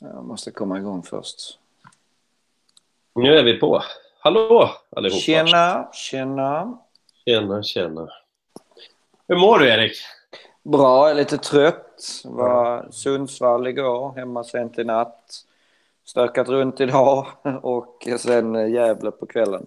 Jag 0.00 0.24
måste 0.24 0.50
komma 0.50 0.78
igång 0.78 1.02
först. 1.02 1.58
Nu 3.14 3.38
är 3.38 3.44
vi 3.44 3.60
på. 3.60 3.82
Hallå 4.18 4.70
allihopa! 4.96 5.20
Tjena, 5.20 5.88
tjena. 5.92 6.78
Tjena, 7.24 7.62
tjena. 7.62 8.08
Hur 9.28 9.36
mår 9.36 9.58
du 9.58 9.68
Erik? 9.68 9.96
Bra, 10.62 11.02
jag 11.02 11.10
är 11.10 11.14
lite 11.14 11.38
trött. 11.38 12.22
Var 12.24 12.88
Sundsvall 12.90 13.66
igår, 13.66 14.12
hemma 14.16 14.44
sent 14.44 14.78
i 14.78 14.84
natt. 14.84 15.44
Stökat 16.04 16.48
runt 16.48 16.80
idag 16.80 17.26
och 17.62 18.08
sen 18.18 18.72
Gävle 18.72 19.10
på 19.10 19.26
kvällen. 19.26 19.66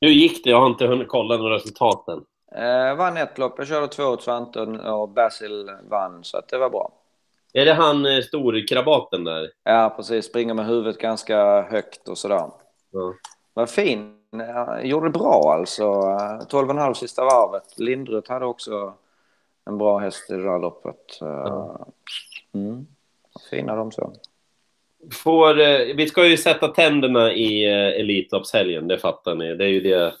Hur 0.00 0.08
gick 0.08 0.44
det? 0.44 0.50
Jag 0.50 0.60
har 0.60 0.66
inte 0.66 0.86
hunnit 0.86 1.08
kolla 1.08 1.36
några 1.36 1.54
resultat 1.54 2.08
än. 2.08 2.24
Eh, 2.54 2.96
vann 2.96 3.16
ett 3.16 3.38
lopp, 3.38 3.54
jag 3.58 3.68
körde 3.68 3.88
två 3.88 4.02
åt 4.02 4.22
Svante 4.22 4.60
och 4.60 5.08
Basil 5.08 5.70
vann, 5.88 6.24
så 6.24 6.40
det 6.48 6.58
var 6.58 6.70
bra. 6.70 6.92
Är 7.52 7.64
det 7.64 7.74
han 7.74 8.06
eh, 8.06 8.20
storkrabaten 8.20 9.24
där? 9.24 9.50
Ja, 9.64 9.94
precis. 9.96 10.24
Springer 10.24 10.54
med 10.54 10.66
huvudet 10.66 10.98
ganska 10.98 11.62
högt 11.62 12.08
och 12.08 12.18
sådär. 12.18 12.50
Ja. 12.92 13.14
Vad 13.54 13.70
fin. 13.70 14.18
Gjorde 14.82 15.06
det 15.06 15.18
bra 15.18 15.54
alltså. 15.58 15.84
12,5 15.84 16.94
sista 16.94 17.24
varvet. 17.24 17.78
Lindrut 17.78 18.28
hade 18.28 18.46
också 18.46 18.94
en 19.66 19.78
bra 19.78 19.98
häst 19.98 20.30
i 20.30 20.32
det 20.32 20.42
där 20.42 20.58
loppet. 20.58 21.18
Ja. 21.20 21.86
Mm. 22.54 22.86
Fina 23.50 23.76
de 23.76 23.92
så. 23.92 24.12
Får, 25.12 25.60
eh, 25.60 25.96
vi 25.96 26.08
ska 26.08 26.26
ju 26.26 26.36
sätta 26.36 26.68
tänderna 26.68 27.32
i 27.32 27.64
eh, 27.64 28.00
Elitloppshelgen, 28.00 28.88
det 28.88 28.98
fattar 28.98 29.34
ni. 29.34 29.54
Det 29.54 29.64
är 29.64 29.68
ju 29.68 29.80
det 29.80 30.14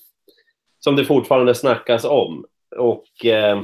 som 0.78 0.96
det 0.96 1.04
fortfarande 1.04 1.54
snackas 1.54 2.04
om. 2.04 2.46
Och 2.76 3.26
eh, 3.26 3.62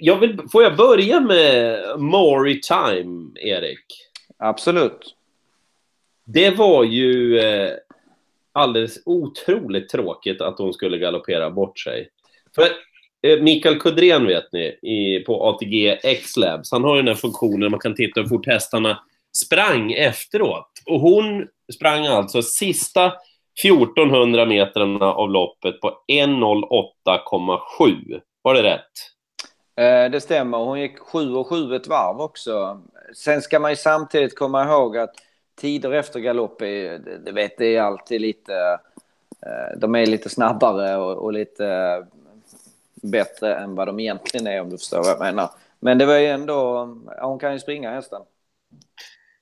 jag 0.00 0.16
vill, 0.16 0.38
får 0.52 0.62
jag 0.62 0.76
börja 0.76 1.20
med 1.20 1.80
Maury 2.00 2.60
Time, 2.60 3.30
Erik? 3.40 3.84
Absolut. 4.38 5.16
Det 6.24 6.50
var 6.50 6.84
ju 6.84 7.38
eh, 7.38 7.70
alldeles 8.52 8.98
otroligt 9.06 9.88
tråkigt 9.88 10.40
att 10.40 10.58
hon 10.58 10.72
skulle 10.72 10.98
galoppera 10.98 11.50
bort 11.50 11.78
sig. 11.78 12.08
För 12.54 12.62
eh, 13.22 13.42
Mikael 13.42 13.80
Kudren 13.80 14.26
vet 14.26 14.52
ni, 14.52 14.78
i, 14.82 15.24
på 15.26 15.48
ATG 15.48 15.98
X-Labs, 16.02 16.72
han 16.72 16.84
har 16.84 16.96
ju 16.96 17.02
den 17.02 17.08
här 17.08 17.14
funktionen 17.14 17.70
man 17.70 17.80
kan 17.80 17.94
titta 17.94 18.20
hur 18.20 18.28
fort 18.28 18.46
hästarna 18.46 18.98
sprang 19.44 19.92
efteråt. 19.92 20.70
Och 20.86 21.00
hon 21.00 21.48
sprang 21.74 22.06
alltså 22.06 22.42
sista 22.42 23.12
1400 23.64 24.46
metrarna 24.46 25.06
av 25.06 25.30
loppet 25.30 25.80
på 25.80 25.98
1.08,7. 26.12 28.20
Var 28.42 28.54
det 28.54 28.62
rätt? 28.62 29.11
Eh, 29.76 30.10
det 30.10 30.20
stämmer. 30.20 30.58
Hon 30.58 30.80
gick 30.80 30.98
7 30.98 31.34
och 31.34 31.46
7 31.46 31.74
ett 31.76 31.86
varv 31.86 32.20
också. 32.20 32.80
Sen 33.14 33.42
ska 33.42 33.58
man 33.58 33.70
ju 33.70 33.76
samtidigt 33.76 34.38
komma 34.38 34.64
ihåg 34.64 34.96
att 34.98 35.14
tider 35.54 35.92
efter 35.92 36.20
galopp 36.20 36.62
är, 36.62 36.98
det- 37.24 37.32
vet, 37.32 37.58
det 37.58 37.76
är 37.76 37.82
alltid 37.82 38.20
lite... 38.20 38.78
Eh, 39.46 39.78
de 39.78 39.94
är 39.94 40.06
lite 40.06 40.28
snabbare 40.28 40.96
och, 40.96 41.24
och 41.24 41.32
lite 41.32 42.06
bättre 42.94 43.54
än 43.54 43.74
vad 43.74 43.88
de 43.88 44.00
egentligen 44.00 44.46
är 44.46 44.60
om 44.60 44.70
du 44.70 44.78
förstår 44.78 44.98
vad 44.98 45.08
jag 45.08 45.20
menar. 45.20 45.50
Men 45.80 45.98
det 45.98 46.06
var 46.06 46.16
ju 46.18 46.26
ändå... 46.26 46.88
Hon 47.20 47.38
kan 47.38 47.52
ju 47.52 47.58
springa 47.58 47.90
hästen. 47.90 48.22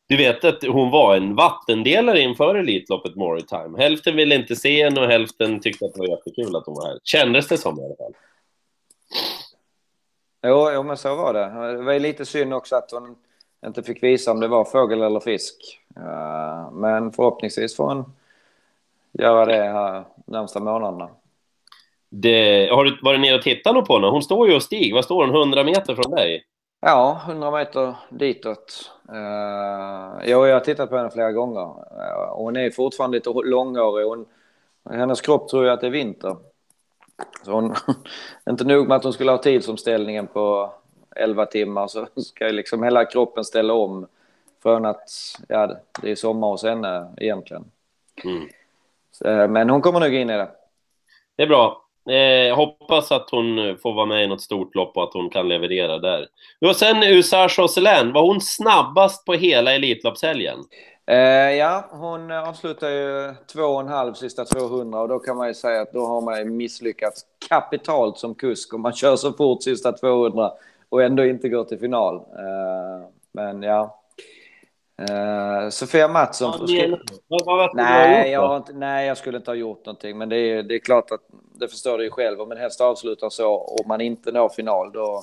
Du 0.06 0.16
vet 0.16 0.44
att 0.44 0.62
hon 0.64 0.90
var 0.90 1.16
en 1.16 1.34
vattendelare 1.34 2.20
inför 2.20 2.54
Elitloppet 2.54 3.16
Moritime. 3.16 3.78
Hälften 3.78 4.16
ville 4.16 4.34
inte 4.34 4.56
se 4.56 4.84
henne 4.84 5.00
och 5.00 5.06
hälften 5.06 5.60
tyckte 5.60 5.84
att 5.86 5.94
det 5.94 6.00
var 6.00 6.08
jättekul 6.08 6.56
att 6.56 6.66
hon 6.66 6.74
var 6.74 6.86
här. 6.86 6.98
Kändes 7.04 7.48
det 7.48 7.58
som 7.58 7.80
i 7.80 7.84
alla 7.84 7.96
fall. 7.96 8.12
Jo, 10.42 10.70
jo, 10.74 10.82
men 10.82 10.96
så 10.96 11.14
var 11.14 11.32
det. 11.32 11.76
Det 11.76 11.82
var 11.82 11.98
lite 11.98 12.26
synd 12.26 12.54
också 12.54 12.76
att 12.76 12.90
hon 12.90 13.16
inte 13.66 13.82
fick 13.82 14.02
visa 14.02 14.30
om 14.30 14.40
det 14.40 14.48
var 14.48 14.64
fågel 14.64 15.02
eller 15.02 15.20
fisk. 15.20 15.80
Eh, 15.96 16.70
Men 16.72 17.12
förhoppningsvis 17.12 17.76
får 17.76 17.84
hon 17.84 18.12
göra 19.12 19.46
det 19.46 19.62
här 19.62 20.04
närmsta 20.26 20.60
månaderna. 20.60 21.08
Det, 22.08 22.68
har 22.72 22.84
du 22.84 22.98
varit 23.02 23.20
nere 23.20 23.36
och 23.36 23.42
tittat 23.42 23.74
något 23.74 23.86
på 23.86 23.94
henne? 23.94 24.06
Hon 24.06 24.22
står 24.22 24.48
ju 24.48 24.54
och 24.54 24.62
stig. 24.62 24.94
Vad 24.94 25.04
står 25.04 25.26
hon? 25.26 25.36
100 25.36 25.64
meter 25.64 25.94
från 25.94 26.10
dig? 26.10 26.44
Ja, 26.80 27.20
100 27.26 27.50
meter 27.50 27.94
ditåt. 28.08 28.90
Uh, 29.08 30.22
jo, 30.24 30.46
jag 30.46 30.54
har 30.54 30.60
tittat 30.60 30.90
på 30.90 30.96
henne 30.96 31.10
flera 31.10 31.32
gånger. 31.32 31.60
Uh, 31.60 32.34
hon 32.34 32.56
är 32.56 32.70
fortfarande 32.70 33.16
lite 33.16 33.30
långårig. 33.44 34.06
Hon, 34.06 34.26
hennes 34.90 35.20
kropp 35.20 35.48
tror 35.48 35.66
jag 35.66 35.74
att 35.74 35.80
det 35.80 35.86
är 35.86 35.90
vinter. 35.90 36.36
Så 37.44 37.52
hon, 37.52 37.74
inte 38.50 38.64
nog 38.64 38.88
med 38.88 38.96
att 38.96 39.04
hon 39.04 39.12
skulle 39.12 39.30
ha 39.30 39.38
tidsomställningen 39.38 40.26
på 40.26 40.72
11 41.16 41.46
timmar 41.46 41.86
så 41.86 42.06
ska 42.16 42.46
ju 42.46 42.52
liksom 42.52 42.82
hela 42.82 43.04
kroppen 43.04 43.44
ställa 43.44 43.74
om 43.74 44.06
från 44.62 44.84
att 44.84 45.08
ja, 45.48 45.76
det 46.02 46.10
är 46.10 46.14
sommar 46.14 46.48
hos 46.48 46.62
henne 46.62 47.14
egentligen. 47.16 47.64
Mm. 48.24 48.48
Så, 49.12 49.28
eh, 49.28 49.48
men 49.48 49.70
hon 49.70 49.82
kommer 49.82 50.00
nog 50.00 50.14
in 50.14 50.30
i 50.30 50.36
det. 50.36 50.50
Det 51.36 51.42
är 51.42 51.46
bra. 51.46 51.84
Eh, 52.10 52.56
hoppas 52.56 53.12
att 53.12 53.30
hon 53.30 53.78
får 53.82 53.92
vara 53.94 54.06
med 54.06 54.24
i 54.24 54.26
något 54.26 54.40
stort 54.40 54.74
lopp 54.74 54.96
och 54.96 55.02
att 55.02 55.14
hon 55.14 55.30
kan 55.30 55.48
leverera 55.48 55.98
där. 55.98 56.28
Och 56.60 56.76
sen 56.76 57.02
USA 57.02 57.48
Josselin, 57.58 58.12
var 58.12 58.22
hon 58.22 58.40
snabbast 58.40 59.24
på 59.24 59.32
hela 59.32 59.74
Elitloppshelgen? 59.74 60.58
Eh, 61.10 61.56
ja, 61.56 61.84
hon 61.90 62.30
avslutar 62.30 62.88
ju 62.88 63.34
två 63.52 63.62
och 63.62 63.80
en 63.80 63.88
halv 63.88 64.14
sista 64.14 64.44
200 64.44 65.00
och 65.00 65.08
då 65.08 65.18
kan 65.18 65.36
man 65.36 65.48
ju 65.48 65.54
säga 65.54 65.82
att 65.82 65.92
då 65.92 66.06
har 66.06 66.20
man 66.20 66.56
misslyckats 66.56 67.26
kapitalt 67.48 68.18
som 68.18 68.34
kusk 68.34 68.74
om 68.74 68.80
man 68.80 68.92
kör 68.94 69.16
så 69.16 69.32
fort 69.32 69.62
sista 69.62 69.92
200 69.92 70.52
och 70.88 71.02
ändå 71.02 71.24
inte 71.24 71.48
går 71.48 71.64
till 71.64 71.78
final. 71.78 72.16
Eh, 72.16 73.08
men 73.32 73.62
ja. 73.62 74.00
Eh, 74.98 75.68
Sofia 75.68 76.08
Mattsson... 76.08 76.66
Vad, 77.28 77.46
vad 77.46 77.74
Nej, 77.74 78.30
jag 78.30 78.56
inte, 78.56 78.72
nej, 78.72 79.06
jag 79.06 79.16
skulle 79.16 79.36
inte 79.36 79.50
ha 79.50 79.56
gjort 79.56 79.86
någonting. 79.86 80.18
Men 80.18 80.28
det 80.28 80.36
är, 80.36 80.62
det 80.62 80.74
är 80.74 80.78
klart 80.78 81.10
att 81.10 81.20
det 81.54 81.68
förstår 81.68 81.98
du 81.98 82.04
ju 82.04 82.10
själv. 82.10 82.40
Om 82.40 82.52
en 82.52 82.58
häst 82.58 82.80
avslutar 82.80 83.30
så 83.30 83.52
och 83.52 83.86
man 83.86 84.00
inte 84.00 84.32
når 84.32 84.48
final 84.48 84.92
då, 84.92 85.22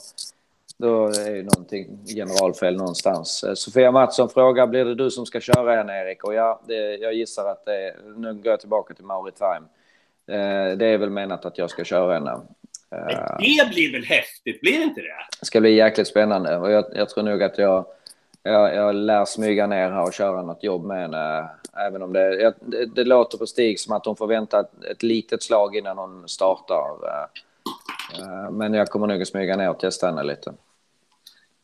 då 0.80 1.06
är 1.08 1.34
det 1.34 1.44
någonting 1.44 2.00
generalfel 2.16 2.78
någonstans. 2.78 3.44
Eh, 3.44 3.54
Sofia 3.54 3.92
Mattsson 3.92 4.30
frågar, 4.30 4.68
blir 4.68 4.86
det 4.86 4.96
du 4.96 5.12
som 5.12 5.26
ska 5.26 5.40
köra 5.40 5.76
henne 5.76 6.02
Erik? 6.02 6.24
Och 6.24 6.34
ja, 6.34 6.62
det, 6.68 6.96
jag 6.96 7.14
gissar 7.14 7.46
att 7.46 7.66
det 7.66 7.96
Nu 8.16 8.34
går 8.34 8.48
jag 8.48 8.60
tillbaka 8.60 8.94
till 8.94 9.06
Mauri 9.06 9.32
Time. 9.32 9.66
Eh, 10.28 10.78
det 10.78 10.86
är 10.86 10.98
väl 10.98 11.10
menat 11.10 11.46
att 11.46 11.58
jag 11.58 11.70
ska 11.70 11.84
köra 11.84 12.14
henne. 12.14 12.32
Eh, 12.92 13.16
Men 13.16 13.68
det 13.68 13.70
blir 13.74 13.92
väl 13.92 14.04
häftigt, 14.04 14.62
blir 14.62 14.78
det 14.78 14.84
inte 14.84 15.02
det? 15.02 15.28
det 15.40 15.46
ska 15.46 15.62
bli 15.62 15.76
jäkligt 15.76 16.08
spännande. 16.08 16.58
Och 16.58 16.72
jag, 16.72 16.86
jag 16.94 17.10
tror 17.10 17.24
nog 17.24 17.44
att 17.44 17.58
jag, 17.58 17.86
jag, 18.44 18.76
jag 18.76 18.96
lär 18.96 19.26
smyga 19.26 19.68
ner 19.68 19.90
här 19.92 20.04
och 20.04 20.14
köra 20.14 20.42
något 20.42 20.64
jobb 20.64 20.86
med 20.86 21.02
henne. 21.02 21.50
Även 21.88 22.02
om 22.02 22.14
det, 22.14 22.36
jag, 22.42 22.54
det, 22.60 22.86
det 22.86 23.04
låter 23.04 23.38
på 23.38 23.46
Stig 23.48 23.80
som 23.80 23.94
att 23.96 24.06
hon 24.06 24.16
får 24.16 24.28
vänta 24.28 24.60
ett, 24.60 24.84
ett 24.92 25.04
litet 25.04 25.44
slag 25.44 25.76
innan 25.76 25.98
hon 25.98 26.28
startar. 26.28 26.88
Eh, 27.08 27.24
eh, 28.24 28.52
Men 28.52 28.74
jag 28.74 28.88
kommer 28.88 29.08
nog 29.08 29.22
att 29.22 29.28
smyga 29.28 29.56
ner 29.58 29.70
och 29.70 29.80
testa 29.80 30.08
henne 30.08 30.24
lite. 30.24 30.54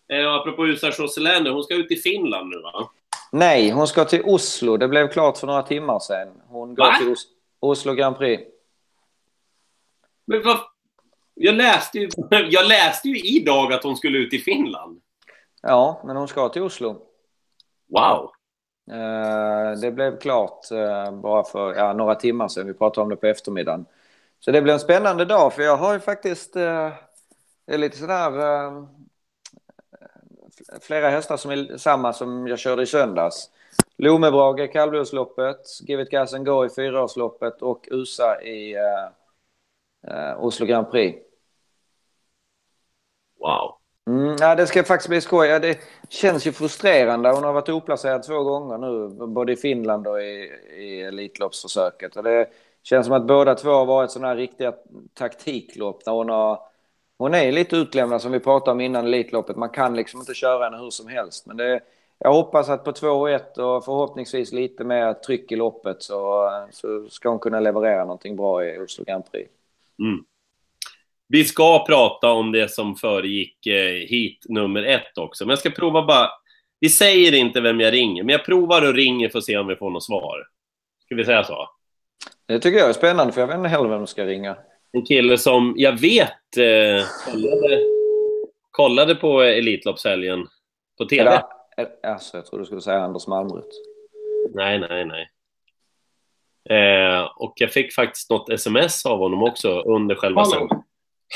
Eh, 0.08 0.34
apropå 0.34 0.68
USA 0.68 0.92
Josselin, 0.98 1.48
hon 1.48 1.64
ska 1.64 1.74
ut 1.76 1.92
i 1.92 1.96
Finland 1.96 2.50
nu 2.50 2.62
va? 2.62 2.90
Nej, 3.32 3.70
hon 3.70 3.88
ska 3.88 4.06
till 4.06 4.22
Oslo. 4.26 4.78
Det 4.78 4.88
blev 4.88 5.08
klart 5.08 5.38
för 5.38 5.48
några 5.48 5.64
timmar 5.64 6.00
sedan. 6.00 6.28
Hon 6.48 6.76
går 6.76 6.84
Va? 6.86 6.96
till 7.00 7.12
Os- 7.12 7.28
Oslo 7.60 7.94
Grand 7.94 8.18
Prix. 8.18 8.44
Men 10.26 10.42
vad... 10.44 10.58
Jag 11.36 11.56
läste, 11.56 11.98
ju, 12.00 12.10
jag 12.50 12.68
läste 12.68 13.08
ju 13.10 13.20
idag 13.20 13.74
att 13.74 13.84
hon 13.84 13.96
skulle 13.98 14.18
ut 14.18 14.34
i 14.34 14.40
Finland. 14.40 15.02
Ja, 15.62 16.02
men 16.06 16.16
hon 16.16 16.28
ska 16.28 16.50
till 16.50 16.62
Oslo. 16.62 17.02
Wow! 17.88 18.32
Eh, 18.92 19.80
Det 19.82 19.92
blev 19.92 20.20
klart 20.20 20.72
eh, 20.72 21.12
bara 21.12 21.44
för 21.44 21.74
ja, 21.76 21.94
några 21.94 22.16
timmar 22.16 22.48
sedan. 22.48 22.68
Vi 22.68 22.74
pratade 22.74 23.04
om 23.04 23.10
det 23.10 23.16
på 23.16 23.28
eftermiddagen. 23.28 23.86
Så 24.40 24.52
det 24.52 24.62
blir 24.62 24.74
en 24.74 24.80
spännande 24.80 25.26
dag 25.26 25.54
för 25.54 25.62
jag 25.64 25.78
har 25.78 25.94
ju 25.94 26.00
faktiskt 26.00 26.56
eh, 26.56 26.90
det 27.68 27.74
är 27.74 27.78
lite 27.78 27.98
sådär 27.98 28.32
flera 30.82 31.10
hästar 31.10 31.38
som 31.38 31.52
är 31.52 31.78
samma 31.78 32.14
som 32.14 32.48
jag 32.48 32.60
körde 32.60 32.84
i 32.84 32.86
söndags. 32.86 33.50
Lomebrage, 33.98 34.72
kallblodsloppet, 34.72 35.58
Give 35.82 36.04
it 36.04 36.10
gas 36.10 36.34
and 36.34 36.46
go 36.46 36.66
i 36.66 36.70
fyraårsloppet 36.70 37.62
och 37.62 37.88
USA 37.92 38.42
i 38.42 38.76
eh, 40.08 40.44
Oslo 40.44 40.66
Grand 40.66 40.92
Prix. 40.92 41.20
Wow! 43.40 43.78
Mm, 44.08 44.36
ja, 44.40 44.56
det 44.56 44.68
ska 44.68 44.84
faktiskt 44.84 45.10
bli 45.10 45.22
skoj. 45.22 45.48
Ja, 45.48 45.60
det 45.60 45.80
känns 46.10 46.48
ju 46.48 46.52
frustrerande. 46.52 47.30
Hon 47.30 47.44
har 47.44 47.54
varit 47.54 47.70
oplacerad 47.70 48.24
två 48.24 48.44
gånger 48.44 48.78
nu, 48.78 49.28
både 49.28 49.54
i 49.54 49.56
Finland 49.56 50.08
och 50.08 50.22
i, 50.22 50.52
i 50.78 51.02
Elitloppsförsöket. 51.02 52.16
Och 52.16 52.24
det 52.24 52.50
känns 52.84 53.06
som 53.08 53.16
att 53.16 53.28
båda 53.28 53.56
två 53.56 53.70
har 53.70 53.86
varit 53.86 54.12
sådana 54.12 54.28
här 54.28 54.36
riktiga 54.36 54.74
taktiklopp. 55.14 56.06
Där 56.06 56.12
hon, 56.12 56.30
har, 56.30 56.60
hon 57.24 57.34
är 57.34 57.52
lite 57.52 57.76
utlämnad 57.76 58.22
som 58.22 58.32
vi 58.32 58.40
pratade 58.40 58.72
om 58.72 58.82
innan 58.82 59.06
Elitloppet. 59.06 59.56
Man 59.56 59.70
kan 59.70 59.96
liksom 59.96 60.20
inte 60.20 60.34
köra 60.34 60.64
henne 60.64 60.78
hur 60.78 60.90
som 60.90 61.08
helst. 61.08 61.46
Men 61.46 61.58
det, 61.58 61.82
jag 62.20 62.34
hoppas 62.34 62.70
att 62.70 62.84
på 62.84 62.92
2-1 62.92 63.60
och 63.60 63.86
förhoppningsvis 63.86 64.52
lite 64.52 64.84
mer 64.84 65.14
tryck 65.14 65.52
i 65.52 65.56
loppet 65.56 66.04
så, 66.04 66.50
så 66.72 67.10
ska 67.10 67.30
hon 67.30 67.40
kunna 67.40 67.60
leverera 67.60 68.02
någonting 68.06 68.36
bra 68.36 68.66
i 68.66 68.80
Oslo 68.80 69.06
Grand 69.06 69.32
Prix. 69.32 69.52
Mm. 70.00 70.24
Vi 71.28 71.44
ska 71.44 71.86
prata 71.86 72.32
om 72.32 72.52
det 72.52 72.72
som 72.72 72.96
föregick 72.96 73.68
eh, 73.68 74.08
hit 74.08 74.46
nummer 74.50 74.84
ett 74.84 75.18
också, 75.18 75.46
men 75.46 75.50
jag 75.50 75.60
ska 75.60 75.70
prova 75.70 76.06
bara... 76.06 76.30
Vi 76.80 76.90
säger 76.90 77.34
inte 77.34 77.62
vem 77.62 77.80
jag 77.80 77.94
ringer, 77.94 78.24
men 78.24 78.34
jag 78.34 78.46
provar 78.46 78.88
och 78.88 78.94
ringer 78.94 79.30
för 79.30 79.38
att 79.38 79.46
se 79.46 79.58
om 79.58 79.68
vi 79.68 79.76
får 79.76 79.90
något 79.90 80.04
svar. 80.04 80.48
Ska 81.06 81.16
vi 81.16 81.26
säga 81.26 81.44
så? 81.44 81.70
Det 82.46 82.60
tycker 82.60 82.80
jag 82.80 82.90
är 82.90 82.94
spännande, 82.94 83.34
för 83.34 83.42
jag 83.42 83.48
vet 83.48 83.58
inte 83.58 83.70
heller 83.70 83.90
vem 83.90 84.00
som 84.00 84.08
ska 84.08 84.26
ringa. 84.26 84.56
En 84.94 85.06
kille 85.06 85.38
som 85.38 85.74
jag 85.78 86.00
vet 86.00 86.58
eh, 86.58 87.06
kollade, 87.32 87.80
kollade 88.72 89.16
på 89.16 89.42
Elitloppshelgen 89.42 90.48
på 90.98 91.06
TV. 91.06 91.22
Eller, 91.22 91.44
eh, 91.78 92.12
alltså, 92.12 92.38
jag 92.38 92.46
trodde 92.46 92.62
du 92.62 92.66
skulle 92.66 92.82
säga 92.82 93.00
Anders 93.00 93.28
Malmrot. 93.28 93.70
Nej, 94.54 94.80
nej, 94.80 95.06
nej. 95.06 95.30
Eh, 96.70 97.24
och 97.36 97.54
jag 97.56 97.72
fick 97.72 97.94
faktiskt 97.94 98.30
något 98.30 98.50
sms 98.50 99.06
av 99.06 99.18
honom 99.18 99.44
också 99.44 99.82
under 99.82 100.16
själva 100.16 100.42
Hallå. 100.42 100.52
sändningen. 100.52 100.84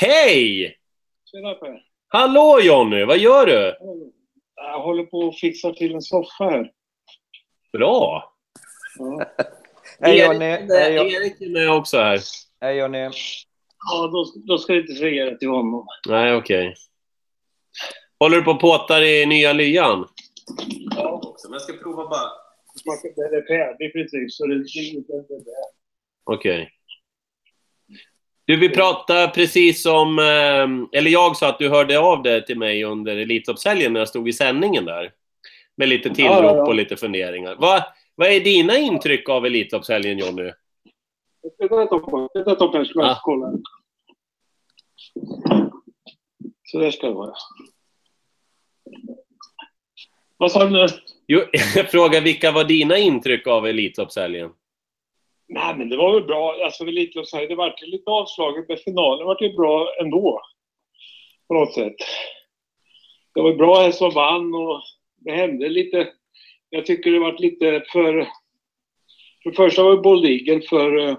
Hej! 0.00 0.76
Tjena 1.30 1.54
Per. 1.54 1.82
Hallå 2.08 2.60
Jonny, 2.62 3.04
vad 3.04 3.18
gör 3.18 3.46
du? 3.46 3.76
Jag 4.54 4.80
håller 4.80 5.04
på 5.04 5.28
att 5.28 5.38
fixa 5.38 5.72
till 5.72 5.94
en 5.94 6.02
soffa 6.02 6.44
här. 6.44 6.70
Bra! 7.72 8.32
Ja, 8.98 9.26
Hej 10.00 10.18
Erik, 10.18 10.32
Jonny! 10.32 10.44
Erik 11.14 11.40
är 11.40 11.50
med 11.52 11.70
också 11.70 11.98
här. 11.98 12.20
Hej 12.60 12.76
Jonny! 12.76 13.10
Ja 13.90 14.06
då, 14.06 14.24
då 14.46 14.58
ska 14.58 14.72
jag 14.74 14.82
inte 14.82 14.94
säga 14.94 15.24
det 15.24 15.38
till 15.38 15.48
honom. 15.48 15.86
Nej, 16.08 16.34
okej. 16.34 16.74
Håller 18.20 18.36
du 18.36 18.42
på 18.42 18.50
och 18.50 18.60
påtar 18.60 19.02
i 19.02 19.26
nya 19.26 19.52
lyan? 19.52 20.08
Ja, 20.96 21.36
Men 21.44 21.52
jag 21.52 21.62
ska 21.62 21.72
prova 21.72 22.08
bara. 22.08 22.30
det 23.30 23.36
är 23.36 23.46
färdigt 23.46 23.92
precis. 23.92 24.36
Så 24.36 24.46
det 24.46 24.54
är 24.54 24.94
inte. 24.94 25.12
Okej. 26.24 26.70
Du, 28.44 28.56
vi 28.56 28.68
pratade 28.68 29.28
precis 29.28 29.86
om... 29.86 30.18
eh, 30.18 30.98
Eller 30.98 31.10
jag 31.10 31.36
sa 31.36 31.48
att 31.48 31.58
du 31.58 31.68
hörde 31.68 31.98
av 31.98 32.22
dig 32.22 32.44
till 32.46 32.58
mig 32.58 32.84
under 32.84 33.16
Elitloppshelgen 33.16 33.92
när 33.92 34.00
jag 34.00 34.08
stod 34.08 34.28
i 34.28 34.32
sändningen 34.32 34.84
där. 34.84 35.12
Med 35.76 35.88
lite 35.88 36.10
tillrop 36.10 36.34
Ja, 36.34 36.44
ja, 36.44 36.56
ja. 36.56 36.66
och 36.66 36.74
lite 36.74 36.96
funderingar. 36.96 37.56
Vad, 37.58 37.82
vad 38.14 38.28
är 38.28 38.40
dina 38.40 38.78
intryck 38.78 39.28
av 39.28 39.46
Elitloppshelgen, 39.46 40.18
Jonny? 40.18 40.52
Vänta 41.58 41.82
ett 41.82 41.90
tag. 41.90 42.28
Vänta 42.34 42.52
ett 42.52 42.58
tag 42.58 42.86
ska 42.86 42.98
jag 43.00 43.08
Ja. 43.08 43.20
kolla. 43.22 43.52
Så 46.64 46.78
där 46.78 46.90
ska 46.90 47.06
det 47.06 47.12
vara. 47.14 47.34
Vad 50.36 50.52
sa 50.52 50.64
du 50.64 50.70
nu? 50.70 50.86
Jo, 51.26 51.40
jag 51.76 51.90
frågar 51.90 52.20
vilka 52.20 52.52
var 52.52 52.64
dina 52.64 52.98
intryck 52.98 53.46
av 53.46 53.66
Elitloppshelgen? 53.66 54.50
Nej, 55.48 55.74
men 55.76 55.88
det 55.88 55.96
var 55.96 56.14
väl 56.14 56.24
bra. 56.24 56.54
Alltså, 56.64 56.84
Elitloppshelgen, 56.84 57.48
det 57.48 57.54
vart 57.56 57.82
ju 57.82 57.86
lite 57.86 58.10
avslaget, 58.10 58.64
men 58.68 58.76
finalen 58.76 59.26
vart 59.26 59.42
ju 59.42 59.52
bra 59.56 59.88
ändå. 60.00 60.40
På 61.48 61.54
något 61.54 61.74
sätt. 61.74 61.96
Det 63.34 63.40
var 63.42 63.54
bra 63.54 63.82
häst 63.82 63.98
som 63.98 64.10
vann 64.10 64.54
och 64.54 64.82
det 65.16 65.32
hände 65.32 65.68
lite. 65.68 66.12
Jag 66.70 66.86
tycker 66.86 67.10
det 67.10 67.18
vart 67.18 67.40
lite 67.40 67.84
för... 67.92 68.28
För 69.42 69.50
det 69.50 69.56
första 69.56 69.82
var 69.82 69.96
Bold 69.96 70.24
Eagle 70.26 70.60
för 70.60 70.96
eh, 71.08 71.16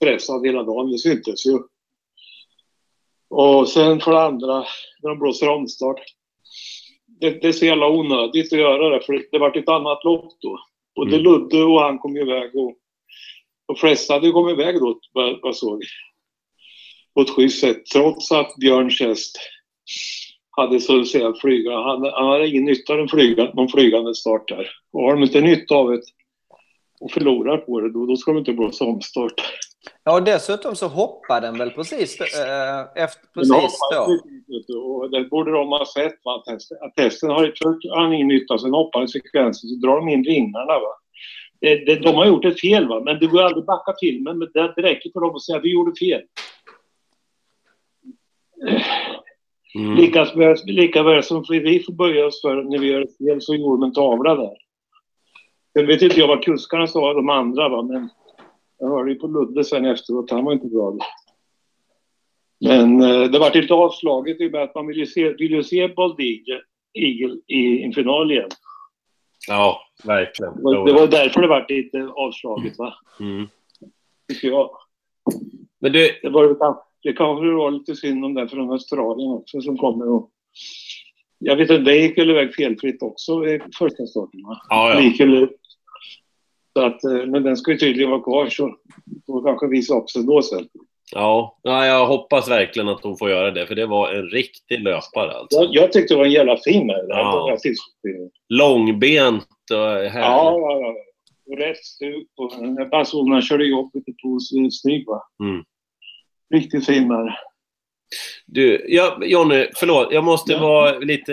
pressad 0.00 0.46
hela 0.46 0.62
dagen. 0.62 0.90
Det 0.90 0.98
syntes 0.98 1.46
ju. 1.46 1.58
Och 3.30 3.68
sen 3.68 4.00
för 4.00 4.12
det 4.12 4.22
andra, 4.22 4.64
när 5.02 5.10
de 5.10 5.18
blåser 5.18 5.48
omstart. 5.48 6.00
Det, 7.06 7.30
det 7.30 7.48
är 7.48 7.52
så 7.52 7.64
jävla 7.64 7.88
onödigt 7.88 8.52
att 8.52 8.58
göra 8.58 8.88
det, 8.88 9.00
för 9.06 9.24
det, 9.32 9.38
vart 9.38 9.56
ett 9.56 9.68
annat 9.68 10.04
lopp 10.04 10.32
då. 10.40 10.58
Både 10.96 11.16
Mm. 11.16 11.22
Ludde 11.22 11.62
och 11.62 11.80
han 11.80 11.98
kom 11.98 12.16
iväg 12.16 12.56
och 12.56 12.76
de 13.66 13.76
flesta 13.76 14.14
hade 14.14 14.30
kommit 14.30 14.52
iväg 14.52 14.80
då, 14.80 15.00
vad 15.12 15.30
vad 15.30 15.38
jag 15.42 15.56
såg. 15.56 15.82
På 17.14 17.20
ett 17.20 17.30
schysst 17.30 17.60
sätt, 17.60 17.86
trots 17.86 18.32
att 18.32 18.56
Björns 18.56 19.00
häst 19.00 19.38
hade 20.50 20.80
så 20.80 21.00
att 21.00 21.08
säga 21.08 21.34
flyga. 21.40 21.72
Han, 21.72 22.04
han 22.04 22.26
hade 22.26 22.48
ingen 22.48 22.64
nytta 22.64 22.92
av 22.92 23.00
en 23.00 23.08
flyga, 23.08 23.50
någon 23.54 23.68
flygande 23.68 24.14
start 24.14 24.48
där. 24.48 24.70
Och 24.92 25.02
har 25.02 25.14
de 25.14 25.22
inte 25.22 25.40
nytta 25.40 25.74
av 25.74 25.90
det 25.90 26.00
och 27.00 27.12
förlorar 27.12 27.56
på 27.56 27.80
det, 27.80 27.92
då, 27.92 28.06
då 28.06 28.16
ska 28.16 28.32
de 28.32 28.38
inte 28.38 28.52
blåsa 28.52 28.84
omstart. 28.84 29.42
Ja, 30.04 30.14
och 30.14 30.22
dessutom 30.22 30.76
så 30.76 30.86
hoppade 30.86 31.46
den 31.46 31.58
väl 31.58 31.70
precis, 31.70 32.20
eh, 32.20 33.02
efter, 33.04 33.26
precis 33.34 33.78
då. 33.92 34.18
Och 34.78 35.10
det 35.10 35.24
borde 35.24 35.52
de 35.52 35.68
ha 35.68 35.86
sett, 35.86 36.14
va? 36.24 36.42
Att 36.80 37.04
hästen 37.04 37.30
har 37.30 37.46
inte 37.46 37.88
han 37.94 38.12
ingen 38.12 38.28
nytta. 38.28 38.58
Sen 38.58 38.74
hoppar 38.74 39.04
i 39.04 39.08
sekvensen 39.08 39.70
så 39.70 39.86
drar 39.86 39.96
de 39.96 40.08
in 40.08 40.24
ringarna. 40.24 40.64
Va? 40.66 40.96
Det, 41.60 41.74
det, 41.74 41.94
de 41.94 42.14
har 42.14 42.26
gjort 42.26 42.44
ett 42.44 42.60
fel, 42.60 42.88
va? 42.88 43.00
men 43.04 43.18
det 43.18 43.26
går 43.26 43.42
aldrig 43.42 43.62
att 43.62 43.66
backa 43.66 43.94
filmen. 44.00 44.38
Men 44.38 44.48
det, 44.54 44.66
räcker 44.66 45.10
för 45.12 45.20
dem 45.20 45.34
att 45.34 45.42
säga 45.42 45.58
att 45.58 45.64
vi 45.64 45.72
gjorde 45.72 45.98
fel. 45.98 46.22
Mm. 49.74 49.96
Lika, 49.96 50.24
lika 50.64 51.02
väl 51.02 51.22
som 51.22 51.44
vi 51.48 51.82
får 51.86 51.92
böja 51.92 52.26
oss 52.26 52.40
för 52.40 52.62
när 52.62 52.78
vi 52.78 52.86
gör 52.86 53.02
ett 53.02 53.16
fel 53.16 53.42
så 53.42 53.54
gjorde 53.54 53.82
de 53.82 53.82
en 53.82 53.92
tavla 53.92 54.34
där. 54.34 54.56
Sen 55.72 55.86
vet 55.86 56.02
inte 56.02 56.20
jag 56.20 56.28
vad 56.28 56.44
kuskarna 56.44 56.86
sa, 56.86 57.12
de 57.12 57.28
andra, 57.28 57.68
va? 57.68 57.82
men 57.82 58.10
jag 58.80 58.88
hörde 58.88 59.10
ju 59.12 59.18
på 59.18 59.26
Ludde 59.26 59.64
sen 59.64 59.84
efteråt, 59.84 60.30
han 60.30 60.44
var 60.44 60.52
inte 60.52 60.66
glad. 60.68 61.00
Men 62.60 63.02
eh, 63.02 63.22
det 63.30 63.38
var 63.38 63.54
lite 63.54 63.74
avslaget 63.74 64.40
i 64.40 64.48
och 64.48 64.52
med 64.52 64.62
att 64.62 64.74
man 64.74 64.86
ville 64.86 65.06
se, 65.06 65.32
ville 65.32 65.64
se 65.64 65.88
Bold 65.88 66.20
Eagle, 66.20 67.36
i 67.46 67.82
en 67.82 67.92
final 67.92 68.30
igen. 68.32 68.48
Ja, 69.48 69.80
verkligen. 70.04 70.54
Det 70.56 70.62
var, 70.62 70.86
det 70.86 70.92
var 70.92 71.06
därför 71.06 71.40
det 71.40 71.48
var 71.48 71.66
lite 71.68 72.08
avslaget, 72.14 72.78
va? 72.78 72.94
Mm. 73.20 73.48
tycker 74.28 74.48
jag. 74.48 74.70
Men 75.80 75.92
du, 75.92 76.08
Det, 76.22 76.28
var, 76.28 76.48
det 76.48 76.54
kan- 76.54 76.76
det 77.02 77.12
kanske 77.12 77.46
var 77.46 77.70
lite 77.70 77.96
synd 77.96 78.24
om 78.24 78.34
den 78.34 78.48
från 78.48 78.70
Australien 78.70 79.30
också 79.32 79.60
som 79.60 79.76
kommer 79.78 80.08
och... 80.08 80.30
Jag 81.38 81.56
vet 81.56 81.70
inte, 81.70 81.82
det 81.82 81.96
gick 81.96 82.18
väl 82.18 82.30
iväg 82.30 82.54
felfritt 82.54 83.02
också 83.02 83.46
i 83.46 83.60
första 83.78 84.06
starten, 84.06 84.40
va? 84.42 84.60
ja, 84.68 84.90
ja. 84.94 85.00
Lik 85.00 85.20
eller... 85.20 85.50
Så 86.72 86.84
att, 86.86 87.04
eh, 87.04 87.26
men 87.26 87.42
den 87.42 87.56
ska 87.56 87.70
ju 87.70 87.76
tydligen 87.78 88.10
vara 88.10 88.22
kvar 88.22 88.48
så 88.48 88.74
får 89.26 89.44
kanske 89.44 89.66
visa 89.66 89.94
upp 89.94 90.10
sig 90.10 90.22
då 90.26 90.42
sen. 90.42 90.68
Ja, 91.12 91.58
ja, 91.62 91.86
jag 91.86 92.06
hoppas 92.06 92.48
verkligen 92.50 92.88
att 92.88 93.02
hon 93.04 93.16
får 93.18 93.30
göra 93.30 93.50
det, 93.50 93.66
för 93.66 93.74
det 93.74 93.86
var 93.86 94.12
en 94.12 94.22
riktig 94.30 94.80
löpare 94.80 95.32
alltså. 95.32 95.60
Jag, 95.60 95.68
jag 95.74 95.92
tyckte 95.92 96.14
det 96.14 96.18
var 96.18 96.24
en 96.24 96.30
jävla 96.32 96.56
fin 96.56 96.86
med 96.86 96.96
det. 96.96 97.06
Ja. 97.08 97.56
den 98.02 98.14
här. 98.14 98.30
Långbent 98.48 99.46
och 99.72 99.78
härligt. 99.78 100.14
Ja, 100.14 100.58
ja, 100.58 100.80
ja. 100.80 100.94
Och 101.50 101.58
rätt 101.58 101.84
stuk 101.84 102.26
och 102.36 102.52
jag 102.78 102.90
bara 102.90 103.04
såg 103.04 103.26
när 103.26 103.32
han 103.32 103.42
körde 103.42 103.64
jobbet 103.64 104.04
på 104.22 104.38
så 104.40 104.68
snygg 104.70 105.06
va. 105.06 105.22
Mm. 105.42 105.64
Riktigt 106.54 106.86
fin 106.86 107.08
med 107.08 107.18
det. 107.26 107.36
Du, 108.46 108.84
ja, 108.88 109.18
Jonny, 109.22 109.66
förlåt. 109.76 110.08
Jag 110.12 110.24
måste 110.24 110.52
Ja. 110.52 110.60
vara 110.60 110.98
lite 110.98 111.32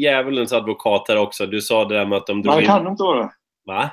djävulens 0.00 0.52
advokat 0.52 1.04
här 1.08 1.18
också. 1.18 1.46
Du 1.46 1.60
sa 1.60 1.84
det 1.84 1.94
där 1.94 2.06
med 2.06 2.18
att 2.18 2.26
de 2.26 2.42
drog 2.42 2.54
Man 2.54 2.60
in... 2.60 2.66
kan 2.66 2.86
inte 2.86 3.02
vara. 3.02 3.30
Va? 3.66 3.90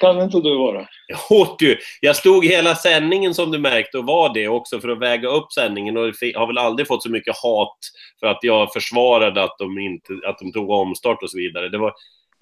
Det 0.00 0.06
kan 0.06 0.22
inte 0.22 0.40
du 0.40 0.56
vara. 0.58 0.86
Jo, 1.30 1.46
du. 1.58 1.78
Jag 2.00 2.16
stod 2.16 2.44
hela 2.44 2.74
sändningen 2.74 3.34
som 3.34 3.50
du 3.50 3.58
märkte 3.58 3.98
och 3.98 4.06
var 4.06 4.34
det 4.34 4.48
också 4.48 4.80
för 4.80 4.88
att 4.88 4.98
väga 4.98 5.28
upp 5.28 5.52
sändningen 5.52 5.96
och 5.96 6.02
har 6.34 6.46
väl 6.46 6.58
aldrig 6.58 6.88
fått 6.88 7.02
så 7.02 7.10
mycket 7.10 7.36
hat 7.36 7.78
för 8.20 8.26
att 8.26 8.38
jag 8.42 8.72
försvarade 8.72 9.42
att 9.42 9.58
de, 9.58 9.78
inte, 9.78 10.12
att 10.26 10.38
de 10.38 10.52
tog 10.52 10.70
omstart 10.70 11.22
och 11.22 11.30
så 11.30 11.38
vidare. 11.38 11.68
Det 11.68 11.78
var... 11.78 11.92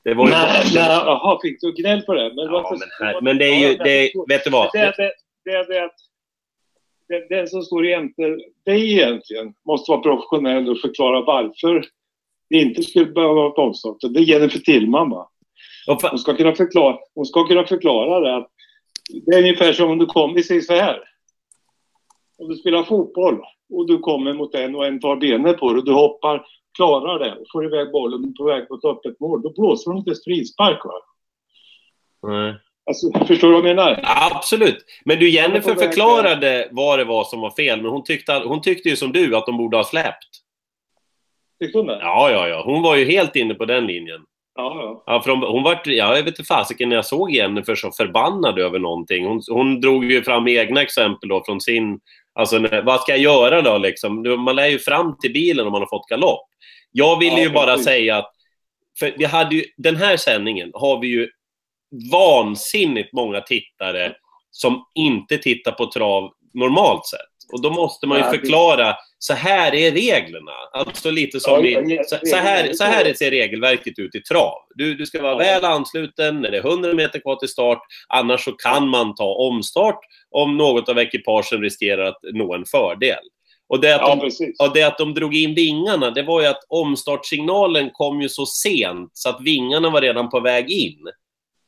Det 0.04 0.14
var 0.14 0.26
ju... 0.26 0.30
Nej, 0.30 0.64
nej, 0.74 0.84
jaha, 0.88 1.38
fick 1.42 1.60
du 1.60 1.72
gnäll 1.72 2.02
på 2.02 2.14
det? 2.14 2.32
Men, 2.34 2.44
Ja, 2.44 2.50
varför- 2.50 2.76
men, 3.00 3.08
här, 3.08 3.20
men 3.20 3.38
det 3.38 3.44
är 3.44 3.70
ju... 3.70 3.76
Det 3.76 4.10
vet 4.28 4.44
du 4.44 4.50
vad? 4.50 4.70
Det, 4.72 4.94
det, 4.96 5.12
det, 5.44 5.64
det 5.68 5.90
det, 7.08 7.28
den 7.28 7.48
som 7.48 7.62
står 7.62 7.86
jämte 7.86 8.22
dig 8.66 8.92
egentligen 8.92 9.54
måste 9.66 9.90
vara 9.90 10.00
professionell 10.00 10.70
och 10.70 10.78
förklara 10.80 11.20
varför 11.20 11.84
det 12.50 12.56
inte 12.56 12.82
skulle 12.82 13.06
behöva 13.06 13.34
vara 13.34 13.48
ett 13.48 13.58
omstart. 13.58 13.96
Det 14.00 14.20
är 14.20 14.24
Jennifer 14.24 14.58
Tillman 14.58 15.10
va? 15.10 15.30
Hon 15.86 16.18
ska 16.18 16.36
kunna 16.36 16.54
förklara, 16.54 16.98
hon 17.14 17.26
ska 17.26 17.46
kunna 17.46 17.64
förklara 17.64 18.20
det. 18.20 18.36
Att 18.36 18.50
det 19.26 19.36
är 19.36 19.38
ungefär 19.38 19.72
som 19.72 19.90
om 19.90 19.98
du 19.98 20.06
kommer, 20.06 20.34
vi 20.34 20.42
säger 20.42 20.60
så 20.60 20.74
här. 20.74 21.00
Om 22.38 22.48
du 22.48 22.56
spelar 22.56 22.82
fotboll 22.82 23.40
och 23.70 23.86
du 23.86 23.98
kommer 23.98 24.32
mot 24.32 24.54
en 24.54 24.74
och 24.74 24.86
en 24.86 25.00
tar 25.00 25.16
benet 25.16 25.58
på 25.58 25.68
dig 25.72 25.78
och 25.78 25.84
du 25.84 25.92
hoppar, 25.92 26.46
klarar 26.76 27.18
det 27.18 27.32
och 27.32 27.46
får 27.52 27.64
iväg 27.64 27.92
bollen 27.92 28.34
på 28.34 28.44
väg 28.44 28.66
mot 28.70 28.84
öppet 28.84 29.20
mål. 29.20 29.42
Då 29.42 29.52
blåser 29.52 29.90
de 29.90 29.98
inte 29.98 30.14
frispark 30.24 30.84
va? 30.84 31.00
Nej. 32.32 32.54
Alltså, 32.86 33.26
förstår 33.26 33.48
du 33.48 33.54
vad 33.54 33.68
jag 33.68 33.76
menar? 33.76 34.00
Ja, 34.02 34.30
absolut. 34.34 34.84
Men 35.04 35.18
du, 35.18 35.30
Jennifer 35.30 35.74
förklarade 35.74 36.68
vad 36.70 36.98
det 36.98 37.04
var 37.04 37.24
som 37.24 37.40
var 37.40 37.50
fel, 37.50 37.82
men 37.82 37.90
hon 37.90 38.04
tyckte, 38.04 38.42
hon 38.44 38.60
tyckte 38.60 38.88
ju 38.88 38.96
som 38.96 39.12
du 39.12 39.36
att 39.36 39.46
de 39.46 39.56
borde 39.56 39.76
ha 39.76 39.84
släppt. 39.84 40.28
Tyckte 41.60 41.78
hon 41.78 41.86
det? 41.86 41.98
Ja, 42.00 42.30
ja, 42.30 42.48
ja. 42.48 42.62
Hon 42.66 42.82
var 42.82 42.96
ju 42.96 43.04
helt 43.04 43.36
inne 43.36 43.54
på 43.54 43.64
den 43.64 43.86
linjen. 43.86 44.20
Ja, 44.56 44.74
ja. 44.80 45.02
Ja, 45.06 45.22
för 45.22 45.30
hon, 45.30 45.42
hon 45.42 45.62
var, 45.62 45.80
ja, 45.84 46.16
jag 46.16 46.22
vet 46.22 46.26
inte 46.26 46.44
fasiken 46.44 46.88
när 46.88 46.96
jag 46.96 47.06
såg 47.06 47.30
Jennifer 47.30 47.74
så 47.74 47.90
förbannad 47.92 48.58
över 48.58 48.78
någonting. 48.78 49.26
Hon, 49.26 49.40
hon 49.50 49.80
drog 49.80 50.04
ju 50.04 50.22
fram 50.22 50.48
egna 50.48 50.82
exempel 50.82 51.28
då 51.28 51.44
från 51.44 51.60
sin... 51.60 52.00
Alltså, 52.34 52.58
när, 52.58 52.82
vad 52.82 53.00
ska 53.00 53.12
jag 53.12 53.20
göra 53.20 53.62
då 53.62 53.78
liksom? 53.78 54.40
Man 54.44 54.56
lär 54.56 54.66
ju 54.66 54.78
fram 54.78 55.18
till 55.18 55.32
bilen 55.32 55.66
om 55.66 55.72
man 55.72 55.82
har 55.82 55.88
fått 55.88 56.08
galopp. 56.08 56.48
Jag 56.92 57.18
ville 57.18 57.36
Ja, 57.36 57.42
ju 57.42 57.50
bara 57.50 57.72
precis. 57.72 57.84
säga 57.84 58.16
att... 58.16 58.30
För 58.98 59.14
vi 59.18 59.24
hade 59.24 59.54
ju, 59.54 59.64
den 59.76 59.96
här 59.96 60.16
sändningen 60.16 60.70
har 60.74 61.00
vi 61.00 61.08
ju 61.08 61.28
vansinnigt 62.12 63.12
många 63.12 63.40
tittare 63.40 64.12
som 64.50 64.84
inte 64.94 65.38
tittar 65.38 65.72
på 65.72 65.86
trav 65.86 66.30
normalt 66.54 67.06
sett. 67.06 67.33
Och 67.54 67.62
då 67.62 67.70
måste 67.70 68.06
man 68.06 68.18
ju 68.18 68.24
förklara, 68.24 68.96
så 69.18 69.34
här 69.34 69.74
är 69.74 69.92
reglerna. 69.92 70.52
Alltså 70.72 71.10
lite 71.10 71.40
som 71.40 71.64
i, 71.64 71.98
så, 72.06 72.16
så, 72.22 72.36
här, 72.36 72.72
så 72.72 72.84
här 72.84 73.14
ser 73.14 73.30
regelverket 73.30 73.98
ut 73.98 74.14
i 74.14 74.20
trav. 74.20 74.54
Du, 74.74 74.94
du 74.94 75.06
ska 75.06 75.22
vara 75.22 75.36
väl 75.36 75.64
ansluten 75.64 76.40
när 76.40 76.50
det 76.50 76.58
är 76.58 76.66
100 76.66 76.94
meter 76.94 77.18
kvar 77.18 77.36
till 77.36 77.48
start. 77.48 77.78
Annars 78.08 78.44
så 78.44 78.52
kan 78.52 78.88
man 78.88 79.14
ta 79.14 79.34
omstart 79.34 79.98
om 80.30 80.56
något 80.56 80.88
av 80.88 80.98
ekipagen 80.98 81.60
riskerar 81.60 82.04
att 82.04 82.20
nå 82.32 82.54
en 82.54 82.64
fördel. 82.64 83.24
Och 83.68 83.80
det 83.80 83.94
att 83.94 84.20
de. 84.20 84.30
Ja, 84.58 84.70
det 84.74 84.82
att 84.82 84.98
de 84.98 85.14
drog 85.14 85.34
in 85.34 85.54
vingarna, 85.54 86.10
det 86.10 86.22
var 86.22 86.40
ju 86.40 86.46
att 86.46 86.66
omstartsignalen 86.68 87.90
kom 87.92 88.22
ju 88.22 88.28
så 88.28 88.46
sent 88.46 89.10
så 89.12 89.28
att 89.28 89.40
vingarna 89.40 89.90
var 89.90 90.00
redan 90.00 90.28
på 90.28 90.40
väg 90.40 90.70
in. 90.70 90.98